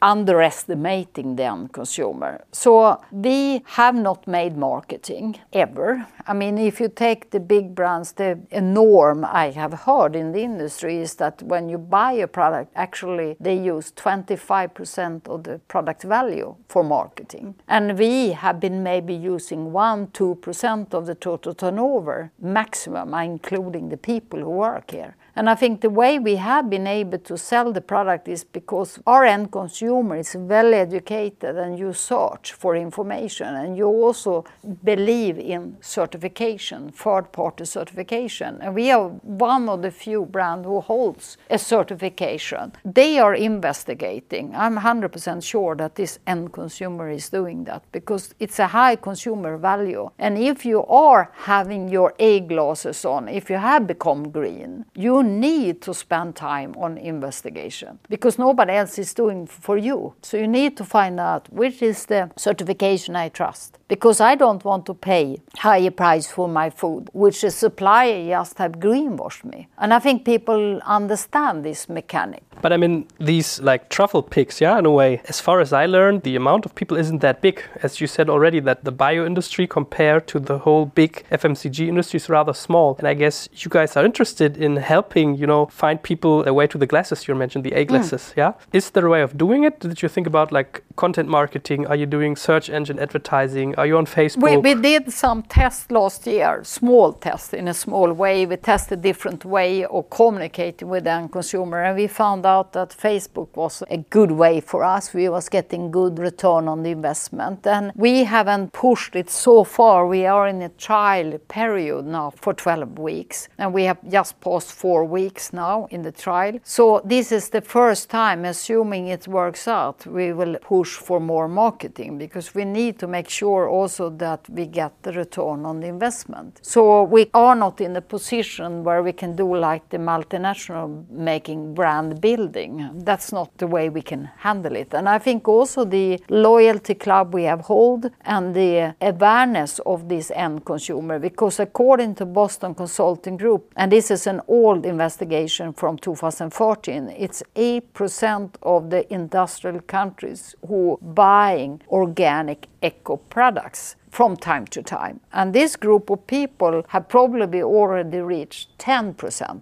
underestimating 0.03 1.37
the 1.37 1.45
end 1.45 1.73
consumer. 1.73 2.45
So 2.53 3.01
we 3.11 3.63
have 3.79 3.95
not 3.95 4.27
made 4.27 4.57
marketing 4.77 5.29
ever. 5.53 6.07
I 6.31 6.33
mean, 6.41 6.59
if 6.59 6.81
you 6.81 6.89
take 7.07 7.31
the 7.31 7.41
big 7.55 7.67
brands, 7.75 8.13
the 8.13 8.39
norm 8.61 9.25
I 9.25 9.47
have 9.63 9.75
heard 9.87 10.15
in 10.15 10.33
the 10.33 10.43
industry 10.51 10.95
is 11.07 11.15
that 11.23 11.43
when 11.53 11.65
you 11.73 11.79
buy 11.79 12.13
a 12.13 12.27
product, 12.39 12.69
actually 12.87 13.31
they 13.47 13.57
use 13.75 13.87
25% 13.93 15.29
of 15.35 15.39
the 15.45 15.57
product 15.73 16.03
value 16.17 16.49
for 16.73 16.83
marketing. 16.85 17.47
And 17.69 17.99
we 17.99 18.33
have 18.45 18.57
been 18.61 18.83
maybe 18.83 19.15
using 19.15 19.73
1 19.73 20.09
2% 20.09 20.95
of 20.99 21.07
the 21.07 21.15
total 21.15 21.55
turnover 21.55 22.31
maximum, 22.41 23.15
including 23.15 23.89
the 23.89 24.01
people 24.11 24.41
who 24.41 24.51
work 24.51 24.91
here. 24.91 25.15
And 25.37 25.51
I 25.51 25.55
think 25.55 25.83
the 25.83 25.91
way 25.91 26.19
we 26.19 26.37
have 26.37 26.71
been 26.71 26.87
able 26.87 27.19
to 27.19 27.37
sell 27.37 27.71
the 27.71 27.83
product 27.83 28.27
is 28.27 28.43
because 28.43 28.99
our 29.07 29.27
end 29.27 29.53
consumer 29.53 30.17
is 30.17 30.35
well 30.35 30.73
educated 30.73 31.57
and 31.57 31.79
you 31.79 31.93
search 31.93 32.55
for 32.55 32.75
information 32.75 33.55
and 33.55 33.77
you 33.77 33.87
also 33.87 34.47
believe 34.83 35.39
in 35.39 35.77
certification, 35.83 36.91
third 36.91 37.33
party 37.33 37.67
certification. 37.67 38.59
And 38.63 38.75
we 38.75 38.91
are 38.91 39.09
one 39.09 39.69
of 39.69 39.83
the 39.83 39.91
few 39.91 40.25
brands 40.25 40.65
who 40.65 40.81
holds 40.81 41.37
a 41.51 41.59
certification. 41.59 42.73
They 42.83 43.19
are 43.19 43.35
investigating. 43.35 44.55
I'm 44.55 44.79
100% 44.79 45.45
sure 45.45 45.77
that 45.77 45.97
this 45.97 46.19
end 46.27 46.55
consumer 46.55 47.11
is 47.11 47.29
doing 47.29 47.65
that 47.65 47.83
because 47.93 48.35
it's 48.41 48.59
a 48.59 48.69
high 48.69 48.97
consumer 48.97 49.59
value. 49.59 50.09
And 50.19 50.39
if 50.39 50.65
you 50.65 50.83
are 50.87 51.31
having 51.35 51.91
your 51.91 52.15
A 52.19 52.41
glasses 52.41 53.05
on, 53.05 53.29
if 53.29 53.51
you 53.51 53.57
have 53.57 53.87
become 53.87 54.31
green, 54.31 54.87
you 54.95 55.26
need 55.27 55.83
to 55.83 55.93
spend 55.93 56.37
time 56.37 56.75
on 56.77 56.99
investigation 56.99 57.99
because 58.09 58.39
nobody 58.39 58.73
else 58.73 58.99
is 58.99 59.13
doing 59.15 59.47
for 59.47 59.77
you. 59.77 60.15
So 60.23 60.37
you 60.37 60.49
need 60.49 60.77
to 60.77 60.85
find 60.85 61.21
out 61.21 61.53
which 61.53 61.83
is 61.83 62.07
the 62.07 62.31
certification 62.37 63.17
I 63.17 63.29
trust 63.29 63.79
because 63.89 64.21
I 64.21 64.35
don't 64.35 64.65
want 64.65 64.87
to 64.87 64.95
pay 64.95 65.39
higher 65.57 65.91
price 65.91 66.27
for 66.27 66.49
my 66.49 66.71
food, 66.71 67.09
which 67.13 67.41
the 67.43 67.51
supplier 67.51 68.27
just 68.29 68.59
have 68.59 68.73
greenwashed 68.73 69.45
me. 69.45 69.69
And 69.79 69.95
I 69.95 69.99
think 69.99 70.25
people 70.25 70.81
understand 70.85 71.65
this 71.65 71.89
mechanic. 71.89 72.43
But 72.63 72.73
I 72.73 72.77
mean, 72.77 73.07
these 73.19 73.61
like 73.61 73.91
truffle 73.91 74.23
picks, 74.23 74.61
yeah, 74.61 74.79
in 74.79 74.87
a 74.87 74.91
way. 74.91 75.21
As 75.29 75.41
far 75.41 75.61
as 75.61 75.73
I 75.73 75.87
learned, 75.87 76.23
the 76.23 76.37
amount 76.37 76.67
of 76.67 76.75
people 76.75 76.97
isn't 76.97 77.21
that 77.21 77.41
big. 77.41 77.63
As 77.83 78.01
you 78.01 78.07
said 78.07 78.29
already, 78.29 78.61
that 78.61 78.85
the 78.85 78.93
bio 78.93 79.25
industry 79.27 79.67
compared 79.67 80.27
to 80.29 80.41
the 80.41 80.59
whole 80.59 80.87
big 80.87 81.25
FMCG 81.31 81.87
industry 81.87 82.17
is 82.17 82.29
rather 82.29 82.53
small. 82.53 82.97
And 82.99 83.07
I 83.07 83.15
guess 83.15 83.49
you 83.53 83.69
guys 83.69 83.97
are 83.97 84.05
interested 84.05 84.57
in 84.57 84.77
helping, 84.77 85.37
you 85.37 85.47
know, 85.47 85.67
find 85.67 86.03
people 86.03 86.47
a 86.49 86.53
way 86.53 86.67
to 86.67 86.79
the 86.79 86.87
glasses 86.87 87.29
you 87.29 87.35
mentioned, 87.35 87.65
the 87.65 87.73
A 87.73 87.85
mm. 87.85 87.89
glasses, 87.89 88.33
yeah? 88.37 88.55
Is 88.73 88.91
there 88.91 89.07
a 89.07 89.11
way 89.11 89.23
of 89.23 89.37
doing 89.37 89.65
it? 89.65 89.81
Did 89.81 90.03
you 90.03 90.09
think 90.09 90.27
about 90.27 90.51
like 90.51 90.83
content 90.97 91.29
marketing? 91.29 91.87
Are 91.87 91.97
you 91.97 92.07
doing 92.07 92.37
search 92.37 92.71
engine 92.71 92.99
advertising? 92.99 93.75
Are 93.77 93.87
you 93.87 93.99
on 93.99 94.07
Facebook? 94.07 94.43
We, 94.43 94.57
we 94.57 94.75
did 94.75 95.13
some 95.13 95.43
tests 95.43 95.91
last 95.91 96.27
year, 96.27 96.65
small 96.65 97.13
tests 97.13 97.53
in 97.53 97.69
a 97.69 97.75
small 97.75 98.13
way. 98.13 98.47
We 98.47 98.57
tested 98.57 98.99
a 98.99 99.03
different 99.03 99.45
way 99.45 99.85
of 99.85 100.11
communicating 100.11 100.89
with 100.89 101.05
the 101.05 101.11
end 101.11 101.33
consumer, 101.33 101.83
and 101.83 101.97
we 101.97 102.07
found 102.07 102.47
out 102.47 102.73
that 102.73 102.91
Facebook 102.91 103.49
was 103.55 103.83
a 103.91 103.99
good 103.99 104.31
way 104.31 104.61
for 104.61 104.83
us. 104.83 105.13
We 105.13 105.29
was 105.29 105.49
getting 105.49 105.91
good 105.91 106.19
return 106.19 106.67
on 106.69 106.83
the 106.83 106.91
investment, 106.91 107.67
and 107.67 107.93
we 107.95 108.25
haven't 108.25 108.73
pushed 108.73 109.15
it 109.17 109.29
so 109.31 109.65
far. 109.65 110.07
We 110.07 110.27
are 110.27 110.49
in 110.49 110.63
a 110.63 110.71
trial 110.71 111.39
period 111.49 112.07
now 112.07 112.31
for 112.31 112.55
12 112.55 112.99
weeks, 112.99 113.49
and 113.59 113.75
we 113.75 113.85
have 113.85 113.99
just 114.09 114.41
passed 114.41 114.73
four 114.73 115.05
weeks 115.05 115.53
now 115.53 115.89
in 115.91 116.03
the 116.03 116.13
trial. 116.13 116.59
So 116.65 117.03
this 117.05 117.33
is 117.33 117.51
the 117.51 117.61
first 117.61 118.09
time, 118.09 118.45
assuming 118.45 119.09
it 119.09 119.29
works 119.29 119.69
out, 119.69 120.07
we 120.07 120.33
will 120.33 120.57
push 120.61 120.86
push 120.87 121.07
for 121.07 121.21
more 121.21 121.49
marketing 121.49 122.19
because 122.19 122.55
we 122.55 122.65
need 122.65 122.99
to 122.99 123.07
make 123.07 123.29
sure 123.29 123.69
also 123.69 124.11
that 124.11 124.41
we 124.49 124.67
get 124.67 124.93
the 125.03 125.13
return 125.13 125.67
on 125.67 125.81
the 125.81 125.87
investment. 125.87 126.61
So 126.63 127.03
we 127.03 127.31
are 127.35 127.57
not 127.57 127.81
in 127.81 127.97
a 127.97 128.01
position 128.01 128.85
where 128.85 129.03
we 129.03 129.13
can 129.13 129.37
do 129.37 129.57
like 129.57 129.89
the 129.91 129.99
multinational 129.99 130.89
making 131.11 131.75
brand 131.75 132.21
building. 132.21 132.73
That's 133.05 133.33
not 133.33 133.49
the 133.59 133.67
way 133.67 133.89
we 133.89 134.03
can 134.03 134.31
handle 134.39 134.77
it. 134.77 134.95
And 134.95 135.09
I 135.09 135.19
think 135.19 135.49
also 135.49 135.85
the 135.85 136.21
loyalty 136.29 136.95
club 136.95 137.35
we 137.35 137.45
have 137.45 137.63
hold 137.63 138.11
and 138.21 138.55
the 138.55 138.95
awareness 139.01 139.81
of 139.87 140.09
this 140.09 140.31
end 140.35 140.65
consumer 140.65 141.19
because 141.19 141.61
according 141.61 142.15
to 142.15 142.25
Boston 142.27 142.75
Consulting 142.75 143.37
Group 143.37 143.73
and 143.77 143.91
this 143.91 144.11
is 144.11 144.27
an 144.27 144.41
old 144.47 144.87
investigation 144.87 145.73
from 145.73 145.99
2014 145.99 147.09
it's 147.19 147.43
8% 147.55 148.55
of 148.63 148.91
the 148.91 149.03
industrial 149.13 149.81
countries 149.81 150.55
who 150.69 150.76
buying 151.03 151.81
organic 151.89 152.69
eco 152.83 153.17
products 153.17 153.97
from 154.17 154.35
time 154.35 154.67
to 154.67 154.83
time. 154.83 155.21
And 155.35 155.53
this 155.53 155.77
group 155.77 156.09
of 156.09 156.27
people 156.27 156.85
have 156.89 157.07
probably 157.07 157.63
already 157.63 158.21
reached 158.21 158.67
10%, 158.79 159.15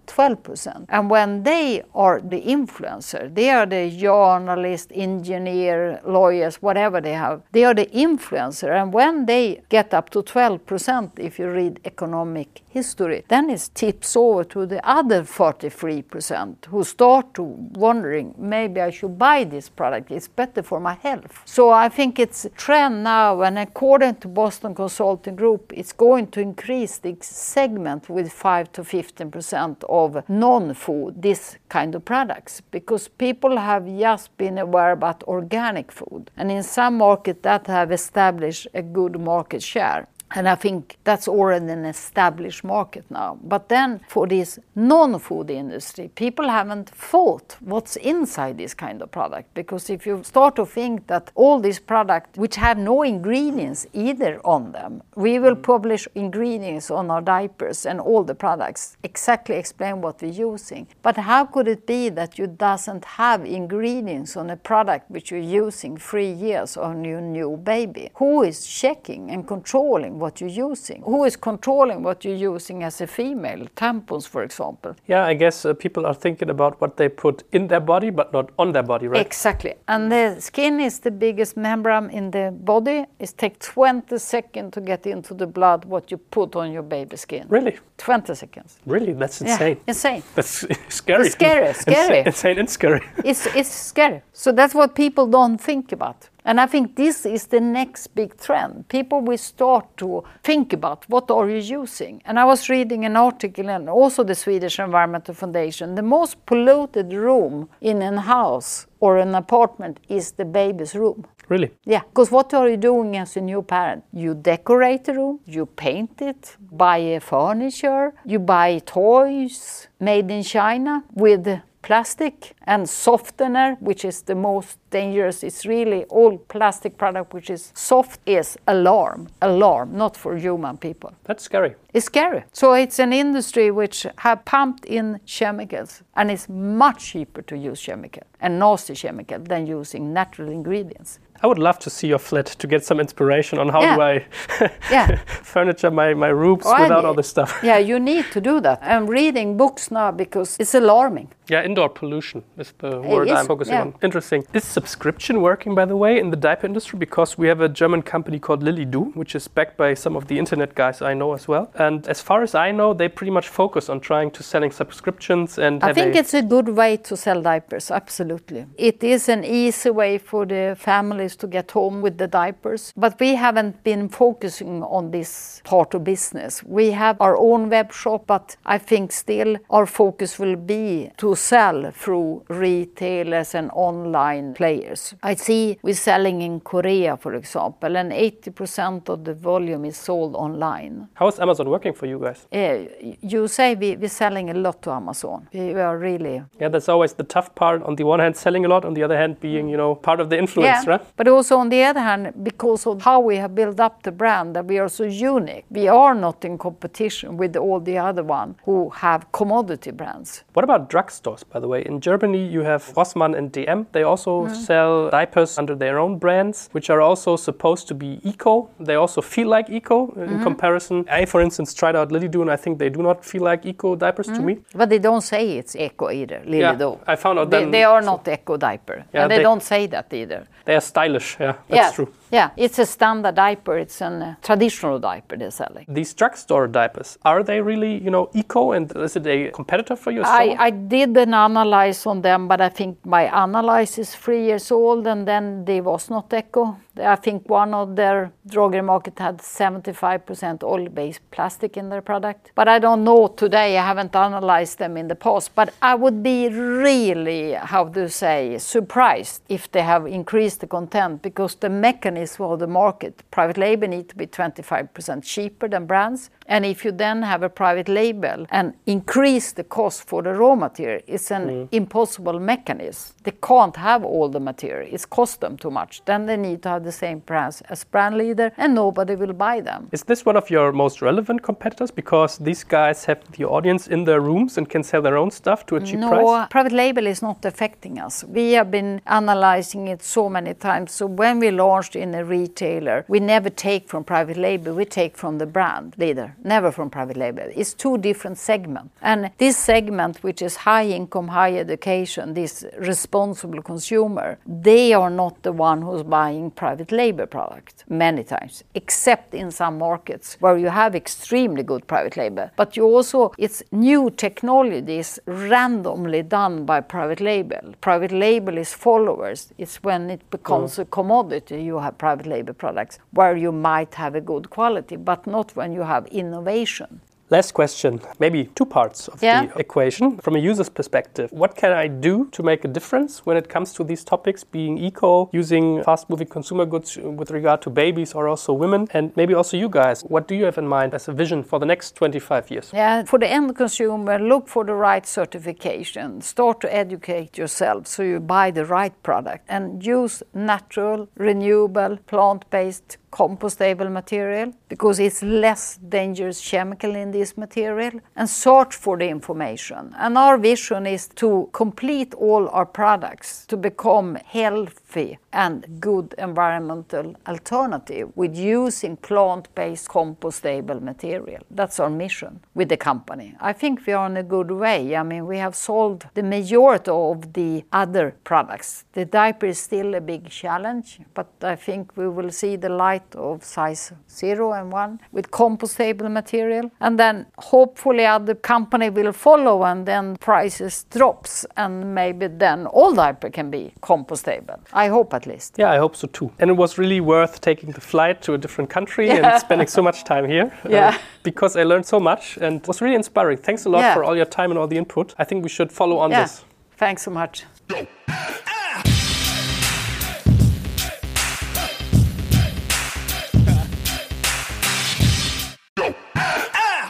12%. 0.07 0.85
And 0.87 1.09
when 1.09 1.43
they 1.43 1.83
are 1.93 2.21
the 2.21 2.41
influencer, 2.41 3.23
they 3.35 3.49
are 3.49 3.65
the 3.65 3.89
journalist, 3.89 4.93
engineer, 4.95 5.99
lawyers, 6.05 6.55
whatever 6.61 7.01
they 7.01 7.11
have, 7.11 7.41
they 7.51 7.65
are 7.65 7.73
the 7.73 7.87
influencer. 7.87 8.69
And 8.79 8.93
when 8.93 9.25
they 9.25 9.61
get 9.67 9.93
up 9.93 10.09
to 10.11 10.23
12%, 10.23 11.19
if 11.19 11.37
you 11.37 11.49
read 11.49 11.81
economic 11.83 12.61
history, 12.69 13.25
then 13.27 13.49
it 13.49 13.69
tips 13.73 14.15
over 14.15 14.45
to 14.45 14.65
the 14.65 14.81
other 14.87 15.23
43% 15.23 16.65
who 16.67 16.83
start 16.83 17.33
to 17.33 17.43
wondering, 17.43 18.33
maybe 18.37 18.79
I 18.79 18.91
should 18.91 19.17
buy 19.17 19.43
this 19.43 19.67
product, 19.67 20.11
it's 20.11 20.29
better 20.29 20.63
for 20.63 20.79
my 20.79 20.93
health. 20.93 21.41
So 21.45 21.71
I 21.71 21.89
think 21.89 22.19
it's 22.19 22.45
a 22.45 22.49
trend 22.49 23.03
now, 23.03 23.41
and 23.41 23.57
according 23.57 24.15
to 24.15 24.27
Boston 24.45 24.75
Consulting 24.75 25.35
Group, 25.35 25.73
it's 25.75 25.91
going 25.91 26.27
to 26.27 26.39
increase 26.39 26.99
the 26.99 27.17
segment 27.19 28.07
with 28.09 28.31
5 28.31 28.71
to 28.73 28.83
15% 28.83 29.83
of 29.89 30.29
non-food, 30.29 31.19
this 31.19 31.57
kind 31.67 31.95
of 31.95 32.05
products, 32.05 32.61
because 32.61 33.07
people 33.07 33.57
have 33.57 33.87
just 33.87 34.37
been 34.37 34.59
aware 34.59 34.91
about 34.91 35.23
organic 35.23 35.91
food. 35.91 36.29
And 36.37 36.51
in 36.51 36.61
some 36.61 36.99
markets 36.99 37.39
that 37.41 37.65
have 37.65 37.91
established 37.91 38.67
a 38.75 38.83
good 38.83 39.19
market 39.19 39.63
share. 39.63 40.07
And 40.35 40.49
I 40.49 40.55
think 40.55 40.97
that's 41.05 41.29
already 41.29 41.71
an 41.71 41.85
established 41.85 42.65
market 42.65 43.05
now. 43.09 43.39
But 43.41 43.69
then 43.69 44.01
for 44.09 44.27
this 44.27 44.59
non-food 44.75 45.49
industry, 45.49 46.09
people 46.13 46.49
haven't 46.49 46.89
thought 46.89 47.55
what's 47.61 47.95
inside 47.95 48.57
this 48.57 48.73
kind 48.73 49.01
of 49.01 49.11
product. 49.11 49.53
Because 49.53 49.89
if 49.89 50.05
you 50.05 50.21
start 50.23 50.57
to 50.57 50.65
think 50.65 51.07
that 51.07 51.31
all 51.35 51.61
these 51.61 51.79
products, 51.79 52.37
which 52.37 52.55
have 52.57 52.77
no 52.77 53.03
ingredients 53.03 53.87
either 53.93 54.41
on 54.43 54.73
them, 54.73 55.01
we 55.15 55.39
will 55.39 55.55
mm. 55.55 55.63
publish 55.63 56.05
ingredients 56.15 56.91
on 56.91 57.09
our 57.09 57.21
diapers 57.21 57.85
and 57.85 58.01
all 58.01 58.23
the 58.23 58.35
products, 58.35 58.97
exactly 59.03 59.55
explain 59.55 60.01
what 60.01 60.21
we're 60.21 60.31
using. 60.31 60.85
But 61.01 61.15
how 61.15 61.45
could 61.45 61.69
it 61.69 61.87
be 61.87 62.09
that 62.09 62.37
you 62.37 62.47
doesn't 62.47 63.05
have 63.05 63.45
ingredients 63.45 64.35
on 64.35 64.49
a 64.49 64.57
product 64.57 65.09
which 65.09 65.31
you're 65.31 65.39
using 65.39 65.95
three 65.95 66.31
years 66.31 66.75
on 66.75 67.05
your 67.05 67.21
new 67.21 67.55
baby? 67.55 68.09
Who 68.15 68.43
is 68.43 68.67
checking 68.67 69.31
and 69.31 69.47
controlling 69.47 70.19
what 70.25 70.41
you're 70.41 70.69
using? 70.71 70.99
Who 71.03 71.25
is 71.29 71.35
controlling 71.49 71.99
what 72.07 72.25
you're 72.25 72.41
using 72.53 72.83
as 72.83 73.01
a 73.01 73.07
female? 73.07 73.61
Tampons, 73.75 74.25
for 74.27 74.41
example. 74.43 74.91
Yeah, 75.07 75.31
I 75.31 75.35
guess 75.35 75.65
uh, 75.65 75.73
people 75.73 76.03
are 76.09 76.17
thinking 76.25 76.49
about 76.49 76.81
what 76.81 76.97
they 76.97 77.09
put 77.09 77.43
in 77.51 77.67
their 77.67 77.83
body, 77.93 78.09
but 78.19 78.33
not 78.33 78.49
on 78.57 78.71
their 78.71 78.83
body, 78.83 79.07
right? 79.07 79.25
Exactly. 79.25 79.73
And 79.87 80.11
the 80.11 80.25
skin 80.39 80.79
is 80.79 80.99
the 80.99 81.11
biggest 81.11 81.57
membrane 81.57 82.09
in 82.09 82.31
the 82.31 82.51
body. 82.51 83.05
It 83.19 83.33
takes 83.37 83.67
20 83.67 84.17
seconds 84.17 84.71
to 84.73 84.81
get 84.81 85.05
into 85.05 85.33
the 85.33 85.47
blood 85.47 85.85
what 85.85 86.11
you 86.11 86.17
put 86.17 86.55
on 86.55 86.71
your 86.71 86.83
baby 86.83 87.17
skin. 87.17 87.45
Really? 87.49 87.77
20 87.97 88.35
seconds. 88.35 88.79
Really? 88.85 89.13
That's 89.13 89.41
insane. 89.41 89.77
Yeah, 89.77 89.91
insane. 89.91 90.23
That's 90.35 90.65
scary. 90.89 91.25
It's 91.25 91.35
scary, 91.35 91.73
scary. 91.85 92.19
Insane, 92.19 92.27
insane 92.27 92.59
and 92.59 92.69
scary. 92.69 93.01
It's, 93.23 93.45
it's 93.55 93.71
scary. 93.71 94.21
So 94.33 94.51
that's 94.51 94.73
what 94.73 94.95
people 94.95 95.27
don't 95.27 95.61
think 95.61 95.91
about. 95.91 96.29
And 96.45 96.61
I 96.61 96.67
think 96.67 96.95
this 96.95 97.25
is 97.25 97.47
the 97.47 97.59
next 97.59 98.13
big 98.13 98.37
trend. 98.39 98.87
People 98.87 99.21
will 99.21 99.37
start 99.37 99.97
to 99.97 100.23
think 100.43 100.73
about 100.73 101.03
what 101.09 101.31
are 101.31 101.49
you 101.49 101.81
using. 101.81 102.21
And 102.23 102.39
I 102.39 102.45
was 102.45 102.69
reading 102.69 103.03
an 103.03 103.17
article 103.17 103.67
and 103.69 103.89
also 103.89 104.23
the 104.23 104.35
Swedish 104.35 104.79
Environmental 104.79 105.33
Foundation. 105.33 105.95
The 105.95 106.03
most 106.03 106.45
polluted 106.45 107.11
room 107.13 107.67
in 107.81 108.03
a 108.03 108.21
house 108.21 108.85
or 108.99 109.17
an 109.17 109.33
apartment 109.33 109.99
is 110.07 110.33
the 110.33 110.45
baby's 110.45 110.93
room. 110.93 111.25
Really? 111.49 111.71
Yeah, 111.85 112.01
because 112.09 112.31
what 112.31 112.53
are 112.53 112.69
you 112.69 112.77
doing 112.77 113.17
as 113.17 113.37
a 113.37 113.41
new 113.41 113.61
parent? 113.61 114.03
You 114.13 114.33
decorate 114.33 115.03
the 115.03 115.13
room, 115.13 115.39
you 115.45 115.65
paint 115.65 116.21
it, 116.21 116.57
buy 116.71 116.97
a 116.97 117.19
furniture, 117.19 118.13
you 118.25 118.39
buy 118.39 118.79
toys 118.79 119.87
made 119.99 120.31
in 120.31 120.43
China 120.43 121.03
with 121.13 121.61
plastic 121.85 122.55
and 122.63 122.89
softener, 122.89 123.77
which 123.79 124.03
is 124.03 124.23
the 124.23 124.33
most 124.33 124.79
dangerous. 124.89 125.43
It's 125.43 125.67
really 125.67 126.03
all 126.05 126.37
plastic 126.37 126.97
product 126.97 127.31
which 127.31 127.51
is 127.51 127.71
soft 127.75 128.19
is 128.25 128.57
alarm, 128.67 129.27
alarm, 129.41 129.95
not 129.95 130.17
for 130.17 130.35
human 130.35 130.77
people. 130.77 131.13
That's 131.25 131.43
scary. 131.43 131.75
It's 131.93 132.07
scary. 132.07 132.43
So 132.51 132.73
it's 132.73 132.97
an 132.97 133.13
industry 133.13 133.69
which 133.69 134.07
have 134.17 134.43
pumped 134.45 134.85
in 134.85 135.19
chemicals 135.27 136.01
and 136.15 136.31
it's 136.31 136.49
much 136.49 137.11
cheaper 137.11 137.43
to 137.43 137.55
use 137.55 137.85
chemical 137.85 138.23
and 138.41 138.57
nasty 138.57 138.95
chemical 138.95 139.39
than 139.39 139.67
using 139.67 140.11
natural 140.11 140.49
ingredients. 140.49 141.19
I 141.45 141.47
would 141.47 141.59
love 141.59 141.77
to 141.79 141.89
see 141.91 142.07
your 142.07 142.17
flat 142.17 142.47
to 142.47 142.67
get 142.67 142.83
some 142.83 142.99
inspiration 142.99 143.59
on 143.59 143.69
how 143.69 143.81
Yeah. 143.81 143.95
do 143.95 144.01
I 144.01 144.13
Yeah. 144.91 145.07
furniture 145.43 145.91
my, 145.91 146.13
my 146.15 146.29
rooms 146.29 146.65
without 146.65 147.05
all 147.05 147.13
this 147.13 147.27
stuff. 147.27 147.51
Yeah, 147.63 147.77
you 147.77 147.99
need 147.99 148.25
to 148.31 148.41
do 148.41 148.59
that. 148.61 148.79
I'm 148.81 149.05
reading 149.05 149.57
books 149.57 149.91
now 149.91 150.11
because 150.11 150.57
it's 150.59 150.73
alarming. 150.73 151.27
Yeah, 151.47 151.63
indoor 151.65 151.89
pollution 151.89 152.43
is 152.57 152.73
the 152.79 152.99
word 153.01 153.27
is, 153.27 153.33
I'm 153.33 153.45
focusing 153.45 153.73
yeah. 153.75 153.81
on. 153.81 153.93
Interesting. 154.01 154.43
Is 154.53 154.63
subscription 154.63 155.41
working, 155.41 155.75
by 155.75 155.85
the 155.85 155.95
way, 155.95 156.19
in 156.19 156.31
the 156.31 156.37
diaper 156.37 156.65
industry? 156.67 156.97
Because 156.97 157.37
we 157.37 157.47
have 157.47 157.61
a 157.61 157.69
German 157.69 158.01
company 158.01 158.39
called 158.39 158.63
Lillydoo, 158.63 159.15
which 159.15 159.35
is 159.35 159.47
backed 159.47 159.77
by 159.77 159.93
some 159.93 160.15
of 160.17 160.25
the 160.27 160.39
internet 160.39 160.73
guys 160.73 161.01
I 161.01 161.13
know 161.13 161.33
as 161.33 161.47
well. 161.47 161.71
And 161.75 162.07
as 162.07 162.21
far 162.21 162.41
as 162.41 162.55
I 162.55 162.71
know, 162.71 162.93
they 162.95 163.09
pretty 163.09 163.31
much 163.31 163.47
focus 163.47 163.89
on 163.89 163.99
trying 163.99 164.31
to 164.31 164.43
selling 164.43 164.71
subscriptions 164.71 165.59
and 165.59 165.83
I 165.83 165.93
think 165.93 166.15
a, 166.15 166.19
it's 166.19 166.33
a 166.33 166.41
good 166.41 166.69
way 166.69 166.97
to 166.97 167.15
sell 167.15 167.41
diapers, 167.41 167.91
absolutely. 167.91 168.65
It 168.77 169.03
is 169.03 169.29
an 169.29 169.43
easy 169.43 169.91
way 169.91 170.17
for 170.17 170.45
the 170.47 170.75
families 170.79 171.34
to 171.37 171.47
get 171.47 171.71
home 171.71 172.01
with 172.01 172.17
the 172.17 172.27
diapers, 172.27 172.93
but 172.95 173.19
we 173.19 173.35
haven't 173.35 173.83
been 173.83 174.09
focusing 174.09 174.83
on 174.83 175.11
this 175.11 175.61
part 175.63 175.93
of 175.93 176.03
business. 176.03 176.63
We 176.63 176.91
have 176.91 177.17
our 177.19 177.37
own 177.37 177.69
web 177.69 177.91
shop, 177.91 178.25
but 178.27 178.55
I 178.65 178.77
think 178.77 179.11
still 179.11 179.57
our 179.69 179.85
focus 179.85 180.39
will 180.39 180.55
be 180.55 181.09
to 181.17 181.35
sell 181.35 181.91
through 181.91 182.43
retailers 182.49 183.55
and 183.55 183.71
online 183.73 184.53
players. 184.53 185.13
I 185.23 185.35
see 185.35 185.77
we're 185.81 185.93
selling 185.93 186.41
in 186.41 186.59
Korea, 186.59 187.17
for 187.17 187.33
example, 187.33 187.97
and 187.97 188.11
80% 188.11 189.09
of 189.09 189.23
the 189.23 189.33
volume 189.33 189.85
is 189.85 189.97
sold 189.97 190.35
online. 190.35 191.07
How 191.15 191.27
is 191.27 191.39
Amazon 191.39 191.69
working 191.69 191.93
for 191.93 192.05
you 192.05 192.19
guys? 192.19 192.45
Eh, 192.51 193.15
you 193.21 193.47
say 193.47 193.75
we, 193.75 193.95
we're 193.95 194.09
selling 194.09 194.49
a 194.49 194.53
lot 194.53 194.81
to 194.83 194.91
Amazon. 194.91 195.47
We 195.53 195.73
are 195.73 195.97
really 195.97 196.25
Yeah, 196.59 196.69
that's 196.69 196.89
always 196.89 197.13
the 197.13 197.23
tough 197.23 197.53
part. 197.55 197.83
On 197.83 197.95
the 197.95 198.03
one 198.03 198.19
hand, 198.19 198.35
selling 198.35 198.65
a 198.65 198.67
lot. 198.67 198.85
On 198.85 198.93
the 198.93 199.03
other 199.03 199.17
hand, 199.17 199.39
being 199.39 199.69
you 199.69 199.77
know 199.77 199.95
part 199.95 200.19
of 200.19 200.29
the 200.29 200.37
influence, 200.37 200.87
right? 200.87 201.01
But 201.17 201.29
also 201.29 201.57
on 201.57 201.69
the 201.69 201.81
other 201.83 202.01
hand, 202.01 202.33
because 202.43 202.85
of 202.85 203.01
how 203.01 203.21
we 203.21 203.37
have 203.37 203.55
built 203.55 203.79
up 203.79 204.03
the 204.03 204.11
brand, 204.11 204.55
that 204.55 204.65
we 204.65 204.79
are 204.79 204.89
so 204.89 205.05
unique. 205.05 205.65
We 205.69 205.87
are 205.87 206.13
not 206.13 206.43
in 206.43 206.57
competition 206.57 207.37
with 207.37 207.55
all 207.55 207.79
the 207.79 207.97
other 207.97 208.23
one 208.23 208.55
who 208.65 208.89
have 208.89 209.31
commodity 209.31 209.91
brands. 209.91 210.43
What 210.53 210.63
about 210.63 210.89
drugstores, 210.89 211.43
by 211.49 211.59
the 211.61 211.69
way? 211.69 211.85
In 211.85 212.01
Germany, 212.01 212.45
you 212.45 212.61
have 212.61 212.83
Rossmann 212.97 213.33
and 213.37 213.51
DM. 213.51 213.85
They 213.93 214.03
also 214.03 214.45
mm-hmm. 214.45 214.55
sell 214.55 215.09
diapers 215.09 215.57
under 215.57 215.73
their 215.73 215.99
own 215.99 216.17
brands, 216.17 216.67
which 216.73 216.89
are 216.89 216.99
also 217.01 217.37
supposed 217.37 217.87
to 217.87 217.95
be 217.95 218.19
eco. 218.23 218.69
They 218.79 218.95
also 218.95 219.21
feel 219.21 219.47
like 219.47 219.69
eco 219.69 220.07
uh, 220.07 220.21
in 220.21 220.29
mm-hmm. 220.29 220.43
comparison. 220.43 221.05
I, 221.09 221.25
for 221.25 221.39
instance, 221.39 221.73
tried 221.73 221.95
out 221.95 222.09
Lillydoo, 222.09 222.41
and 222.41 222.51
I 222.51 222.57
think 222.57 222.77
they 222.77 222.89
do 222.89 223.01
not 223.01 223.23
feel 223.23 223.43
like 223.43 223.65
eco 223.65 223.95
diapers 223.95 224.27
to 224.27 224.33
mm-hmm. 224.33 224.45
me. 224.45 224.57
But 224.73 224.89
they 224.89 224.99
don't 224.99 225.21
say 225.21 225.57
it's 225.57 225.77
eco 225.77 226.09
either, 226.09 226.41
Lily 226.43 226.59
Yeah, 226.59 226.75
Do. 226.75 226.99
I 227.07 227.15
found 227.15 227.39
out 227.39 227.49
They, 227.49 227.61
then- 227.61 227.71
they 227.71 227.85
are 227.85 228.01
not 228.01 228.27
eco 228.27 228.57
diaper. 228.57 229.05
Yeah, 229.13 229.23
and 229.23 229.31
they, 229.31 229.37
they- 229.37 229.43
don't 229.43 229.63
say 229.63 229.87
that 229.87 230.13
either. 230.13 230.45
They 230.65 230.75
are 230.75 230.81
stylish. 230.81 231.37
Yeah, 231.39 231.53
that's 231.69 231.69
yeah. 231.69 231.91
true. 231.91 232.13
Yeah, 232.35 232.49
it's 232.57 232.79
a 232.79 232.85
standard 232.85 233.35
diaper. 233.35 233.77
It's 233.77 234.01
a 234.01 234.07
uh, 234.07 234.35
traditional 234.41 234.99
diaper 234.99 235.37
they're 235.37 235.51
selling. 235.51 235.85
These 235.87 236.13
drugstore 236.13 236.67
diapers, 236.67 237.17
are 237.23 237.43
they 237.43 237.61
really, 237.61 238.03
you 238.03 238.11
know, 238.11 238.29
eco 238.33 238.73
and 238.73 238.91
is 238.97 239.15
it 239.15 239.25
a 239.25 239.51
competitor 239.51 239.95
for 239.95 240.11
your 240.11 240.25
store? 240.25 240.35
I, 240.35 240.55
I 240.67 240.69
did 240.69 241.15
an 241.15 241.33
analysis 241.33 242.05
on 242.05 242.21
them, 242.21 242.49
but 242.49 242.59
I 242.59 242.67
think 242.67 243.05
my 243.05 243.23
analysis 243.45 243.99
is 243.99 244.15
three 244.15 244.43
years 244.43 244.69
old 244.69 245.07
and 245.07 245.25
then 245.25 245.63
they 245.63 245.79
was 245.79 246.09
not 246.09 246.33
eco. 246.33 246.77
I 246.97 247.15
think 247.15 247.49
one 247.49 247.73
of 247.73 247.95
their 247.95 248.31
drogery 248.47 248.83
market 248.83 249.19
had 249.19 249.37
75% 249.37 250.63
oil-based 250.63 251.19
plastic 251.31 251.77
in 251.77 251.89
their 251.89 252.01
product. 252.01 252.51
But 252.55 252.67
I 252.67 252.79
don't 252.79 253.03
know 253.03 253.27
today, 253.27 253.77
I 253.77 253.85
haven't 253.85 254.15
analyzed 254.15 254.79
them 254.79 254.95
in 254.95 255.07
the 255.07 255.15
past. 255.15 255.53
But 255.55 255.73
I 255.81 255.95
would 255.95 256.23
be 256.23 256.47
really, 256.49 257.53
how 257.53 257.85
to 257.89 258.07
say, 258.09 258.57
surprised 258.59 259.41
if 259.49 259.69
they 259.71 259.81
have 259.81 260.07
increased 260.07 260.61
the 260.61 260.67
content 260.67 261.21
because 261.21 261.55
the 261.55 261.69
mechanism 261.69 262.24
of 262.39 262.59
the 262.59 262.67
market, 262.67 263.23
private 263.31 263.57
label 263.57 263.87
need 263.87 264.09
to 264.09 264.15
be 264.15 264.27
25% 264.27 265.23
cheaper 265.23 265.67
than 265.67 265.85
brands. 265.85 266.29
And 266.47 266.65
if 266.65 266.85
you 266.85 266.91
then 266.91 267.23
have 267.23 267.41
a 267.43 267.49
private 267.49 267.89
label 267.89 268.45
and 268.49 268.73
increase 268.85 269.51
the 269.51 269.63
cost 269.63 270.03
for 270.07 270.21
the 270.21 270.33
raw 270.33 270.55
material, 270.55 271.01
it's 271.07 271.31
an 271.31 271.47
mm. 271.47 271.67
impossible 271.71 272.39
mechanism. 272.39 273.15
They 273.23 273.31
can't 273.31 273.75
have 273.75 274.03
all 274.03 274.29
the 274.29 274.39
material. 274.39 274.87
It's 274.91 275.05
cost 275.05 275.41
them 275.41 275.57
too 275.57 275.71
much. 275.71 276.03
Then 276.05 276.25
they 276.25 276.37
need 276.37 276.61
to 276.63 276.69
have 276.69 276.83
the 276.83 276.91
same 276.91 277.21
price 277.21 277.61
as 277.61 277.83
brand 277.83 278.17
leader 278.17 278.51
and 278.57 278.75
nobody 278.75 279.15
will 279.15 279.33
buy 279.33 279.61
them. 279.61 279.89
Is 279.91 280.03
this 280.03 280.25
one 280.25 280.37
of 280.37 280.49
your 280.49 280.71
most 280.71 281.01
relevant 281.01 281.41
competitors 281.41 281.91
because 281.91 282.37
these 282.37 282.63
guys 282.63 283.05
have 283.05 283.19
the 283.31 283.45
audience 283.45 283.87
in 283.87 284.03
their 284.03 284.21
rooms 284.21 284.57
and 284.57 284.69
can 284.69 284.83
sell 284.83 285.01
their 285.01 285.17
own 285.17 285.31
stuff 285.31 285.65
to 285.67 285.75
a 285.77 285.81
cheap 285.81 285.99
no, 285.99 286.09
price? 286.09 286.25
No, 286.25 286.47
private 286.49 286.73
label 286.73 287.07
is 287.07 287.21
not 287.21 287.43
affecting 287.45 287.99
us. 287.99 288.23
We 288.23 288.51
have 288.53 288.69
been 288.69 289.01
analyzing 289.07 289.87
it 289.87 290.03
so 290.03 290.29
many 290.29 290.53
times. 290.53 290.91
So 290.91 291.05
when 291.07 291.39
we 291.39 291.51
launched 291.51 291.95
in 291.95 292.14
a 292.15 292.23
retailer, 292.23 293.05
we 293.07 293.19
never 293.19 293.49
take 293.49 293.87
from 293.87 294.03
private 294.03 294.37
label, 294.37 294.73
we 294.73 294.85
take 294.85 295.17
from 295.17 295.37
the 295.37 295.45
brand 295.45 295.95
leader 295.97 296.35
never 296.43 296.71
from 296.71 296.89
private 296.89 297.17
label. 297.17 297.47
It's 297.55 297.73
two 297.73 297.97
different 297.97 298.37
segments. 298.37 298.95
And 299.01 299.31
this 299.37 299.57
segment, 299.57 300.23
which 300.23 300.41
is 300.41 300.55
high 300.55 300.87
income, 300.87 301.27
high 301.27 301.57
education, 301.57 302.33
this 302.33 302.65
responsible 302.77 303.61
consumer, 303.61 304.37
they 304.45 304.93
are 304.93 305.09
not 305.09 305.43
the 305.43 305.51
one 305.51 305.81
who's 305.81 306.03
buying 306.03 306.51
private 306.51 306.91
label 306.91 307.25
products 307.25 307.83
many 307.89 308.23
times, 308.23 308.63
except 308.73 309.33
in 309.33 309.51
some 309.51 309.77
markets 309.77 310.37
where 310.39 310.57
you 310.57 310.67
have 310.67 310.95
extremely 310.95 311.63
good 311.63 311.87
private 311.87 312.17
label. 312.17 312.49
But 312.55 312.77
you 312.77 312.83
also, 312.85 313.33
it's 313.37 313.63
new 313.71 314.09
technologies 314.09 315.19
randomly 315.25 316.23
done 316.23 316.65
by 316.65 316.81
private 316.81 317.21
label. 317.21 317.73
Private 317.81 318.11
label 318.11 318.57
is 318.57 318.73
followers. 318.73 319.53
It's 319.57 319.83
when 319.83 320.09
it 320.09 320.29
becomes 320.29 320.75
mm. 320.75 320.79
a 320.79 320.85
commodity 320.85 321.63
you 321.63 321.79
have 321.79 321.94
private 321.97 322.25
label 322.25 322.53
products 322.53 322.99
where 323.11 323.35
you 323.35 323.51
might 323.51 323.95
have 323.95 324.15
a 324.15 324.21
good 324.21 324.49
quality, 324.49 324.95
but 324.95 325.25
not 325.25 325.55
when 325.55 325.71
you 325.73 325.81
have 325.81 326.05
innovation. 326.07 327.01
Last 327.31 327.53
question, 327.53 328.01
maybe 328.19 328.51
two 328.53 328.65
parts 328.65 329.07
of 329.07 329.23
yeah. 329.23 329.47
the 329.47 329.59
equation. 329.59 330.17
From 330.19 330.35
a 330.35 330.39
user's 330.39 330.69
perspective, 330.69 331.31
what 331.31 331.55
can 331.55 331.71
I 331.71 331.87
do 331.87 332.25
to 332.31 332.43
make 332.43 332.63
a 332.63 332.67
difference 332.67 333.25
when 333.25 333.35
it 333.35 333.49
comes 333.49 333.73
to 333.73 333.83
these 333.83 334.03
topics, 334.03 334.43
being 334.43 334.77
eco, 334.77 335.31
using 335.33 335.81
fast 335.83 336.07
moving 336.07 336.27
consumer 336.27 336.67
goods 336.67 336.99
uh, 336.99 337.09
with 337.09 337.31
regard 337.31 337.63
to 337.63 337.71
babies 337.71 338.13
or 338.13 338.27
also 338.27 338.53
women? 338.53 338.87
And 338.93 339.11
maybe 339.15 339.33
also 339.33 339.57
you 339.57 339.69
guys, 339.69 340.03
what 340.03 340.27
do 340.27 340.35
you 340.35 340.45
have 340.45 340.59
in 340.59 340.67
mind 340.67 340.93
as 340.93 341.07
a 341.07 341.13
vision 341.13 341.41
for 341.41 341.57
the 341.57 341.65
next 341.65 341.95
25 341.95 342.51
years? 342.51 342.69
Yeah, 342.71 343.03
for 343.05 343.17
the 343.17 343.27
end 343.27 343.55
consumer, 343.55 344.19
look 344.19 344.47
for 344.47 344.63
the 344.63 344.75
right 344.75 345.07
certification. 345.07 346.21
Start 346.21 346.61
to 346.61 346.71
educate 346.71 347.39
yourself 347.39 347.87
so 347.87 348.03
you 348.03 348.19
buy 348.19 348.51
the 348.51 348.65
right 348.65 348.93
product 349.01 349.45
and 349.49 349.83
use 349.83 350.21
natural, 350.35 351.09
renewable, 351.17 351.97
plant 352.05 352.47
based 352.51 352.97
compostable 353.15 353.89
material 353.89 354.53
because 354.67 354.99
it's 354.99 355.21
less 355.23 355.77
dangerous 355.77 356.39
chemical 356.49 356.95
in 356.95 357.11
this 357.11 357.37
material 357.37 357.93
and 358.17 358.29
search 358.29 358.75
for 358.75 358.97
the 358.97 359.07
information. 359.07 359.93
And 359.97 360.17
our 360.17 360.37
vision 360.37 360.85
is 360.85 361.07
to 361.15 361.49
complete 361.53 362.13
all 362.13 362.49
our 362.49 362.65
products 362.65 363.45
to 363.47 363.55
become 363.57 364.15
healthy 364.15 365.17
and 365.31 365.65
good 365.79 366.13
environmental 366.17 367.15
alternative 367.27 368.09
with 368.15 368.35
using 368.35 368.97
plant-based 368.97 369.87
compostable 369.87 370.81
material. 370.81 371.41
That's 371.49 371.79
our 371.79 371.89
mission 371.89 372.41
with 372.53 372.69
the 372.69 372.77
company. 372.77 373.35
I 373.39 373.53
think 373.53 373.85
we 373.87 373.93
are 373.93 374.07
in 374.07 374.17
a 374.17 374.23
good 374.23 374.51
way. 374.51 374.95
I 374.95 375.03
mean, 375.03 375.25
we 375.25 375.37
have 375.37 375.55
solved 375.55 376.05
the 376.13 376.23
majority 376.23 376.91
of 376.91 377.33
the 377.33 377.63
other 377.71 378.15
products. 378.23 378.85
The 378.93 379.05
diaper 379.05 379.45
is 379.45 379.59
still 379.59 379.95
a 379.95 380.01
big 380.01 380.29
challenge, 380.29 380.99
but 381.13 381.27
I 381.41 381.55
think 381.55 381.95
we 381.95 382.07
will 382.07 382.31
see 382.31 382.55
the 382.57 382.69
light 382.69 383.04
of 383.15 383.43
size 383.43 383.91
0 384.09 384.53
and 384.53 384.71
1 384.71 384.99
with 385.11 385.29
compostable 385.31 386.11
material. 386.11 386.71
And 386.79 386.97
then 386.97 387.25
hopefully 387.37 388.05
other 388.05 388.35
company 388.35 388.89
will 388.89 389.11
follow 389.11 389.63
and 389.63 389.85
then 389.85 390.15
prices 390.17 390.85
drops 390.89 391.45
and 391.57 391.93
maybe 391.93 392.27
then 392.27 392.65
all 392.67 392.93
diaper 392.93 393.29
can 393.29 393.51
be 393.51 393.73
compostable. 393.81 394.59
I 394.73 394.87
hope 394.87 395.13
at 395.13 395.25
least. 395.27 395.55
Yeah, 395.57 395.71
I 395.71 395.77
hope 395.77 395.95
so 395.95 396.07
too. 396.07 396.31
And 396.39 396.49
it 396.49 396.53
was 396.53 396.77
really 396.77 397.01
worth 397.01 397.41
taking 397.41 397.71
the 397.71 397.81
flight 397.81 398.21
to 398.23 398.33
a 398.33 398.37
different 398.37 398.69
country 398.69 399.07
yeah. 399.07 399.33
and 399.33 399.39
spending 399.41 399.67
so 399.67 399.81
much 399.81 400.03
time 400.03 400.27
here. 400.27 400.51
Yeah. 400.75 400.89
Uh, 400.89 400.97
because 401.23 401.55
I 401.55 401.63
learned 401.63 401.85
so 401.85 401.99
much 401.99 402.37
and 402.37 402.61
it 402.61 402.67
was 402.67 402.81
really 402.81 402.95
inspiring. 402.95 403.37
Thanks 403.37 403.65
a 403.65 403.69
lot 403.69 403.79
yeah. 403.79 403.93
for 403.93 404.03
all 404.03 404.15
your 404.15 404.25
time 404.25 404.49
and 404.51 404.57
all 404.57 404.67
the 404.67 404.77
input. 404.77 405.13
I 405.17 405.23
think 405.23 405.43
we 405.43 405.49
should 405.49 405.71
follow 405.71 405.97
on 405.99 406.11
yeah. 406.11 406.23
this. 406.23 406.43
Thanks 406.77 407.03
so 407.03 407.11
much. 407.11 407.45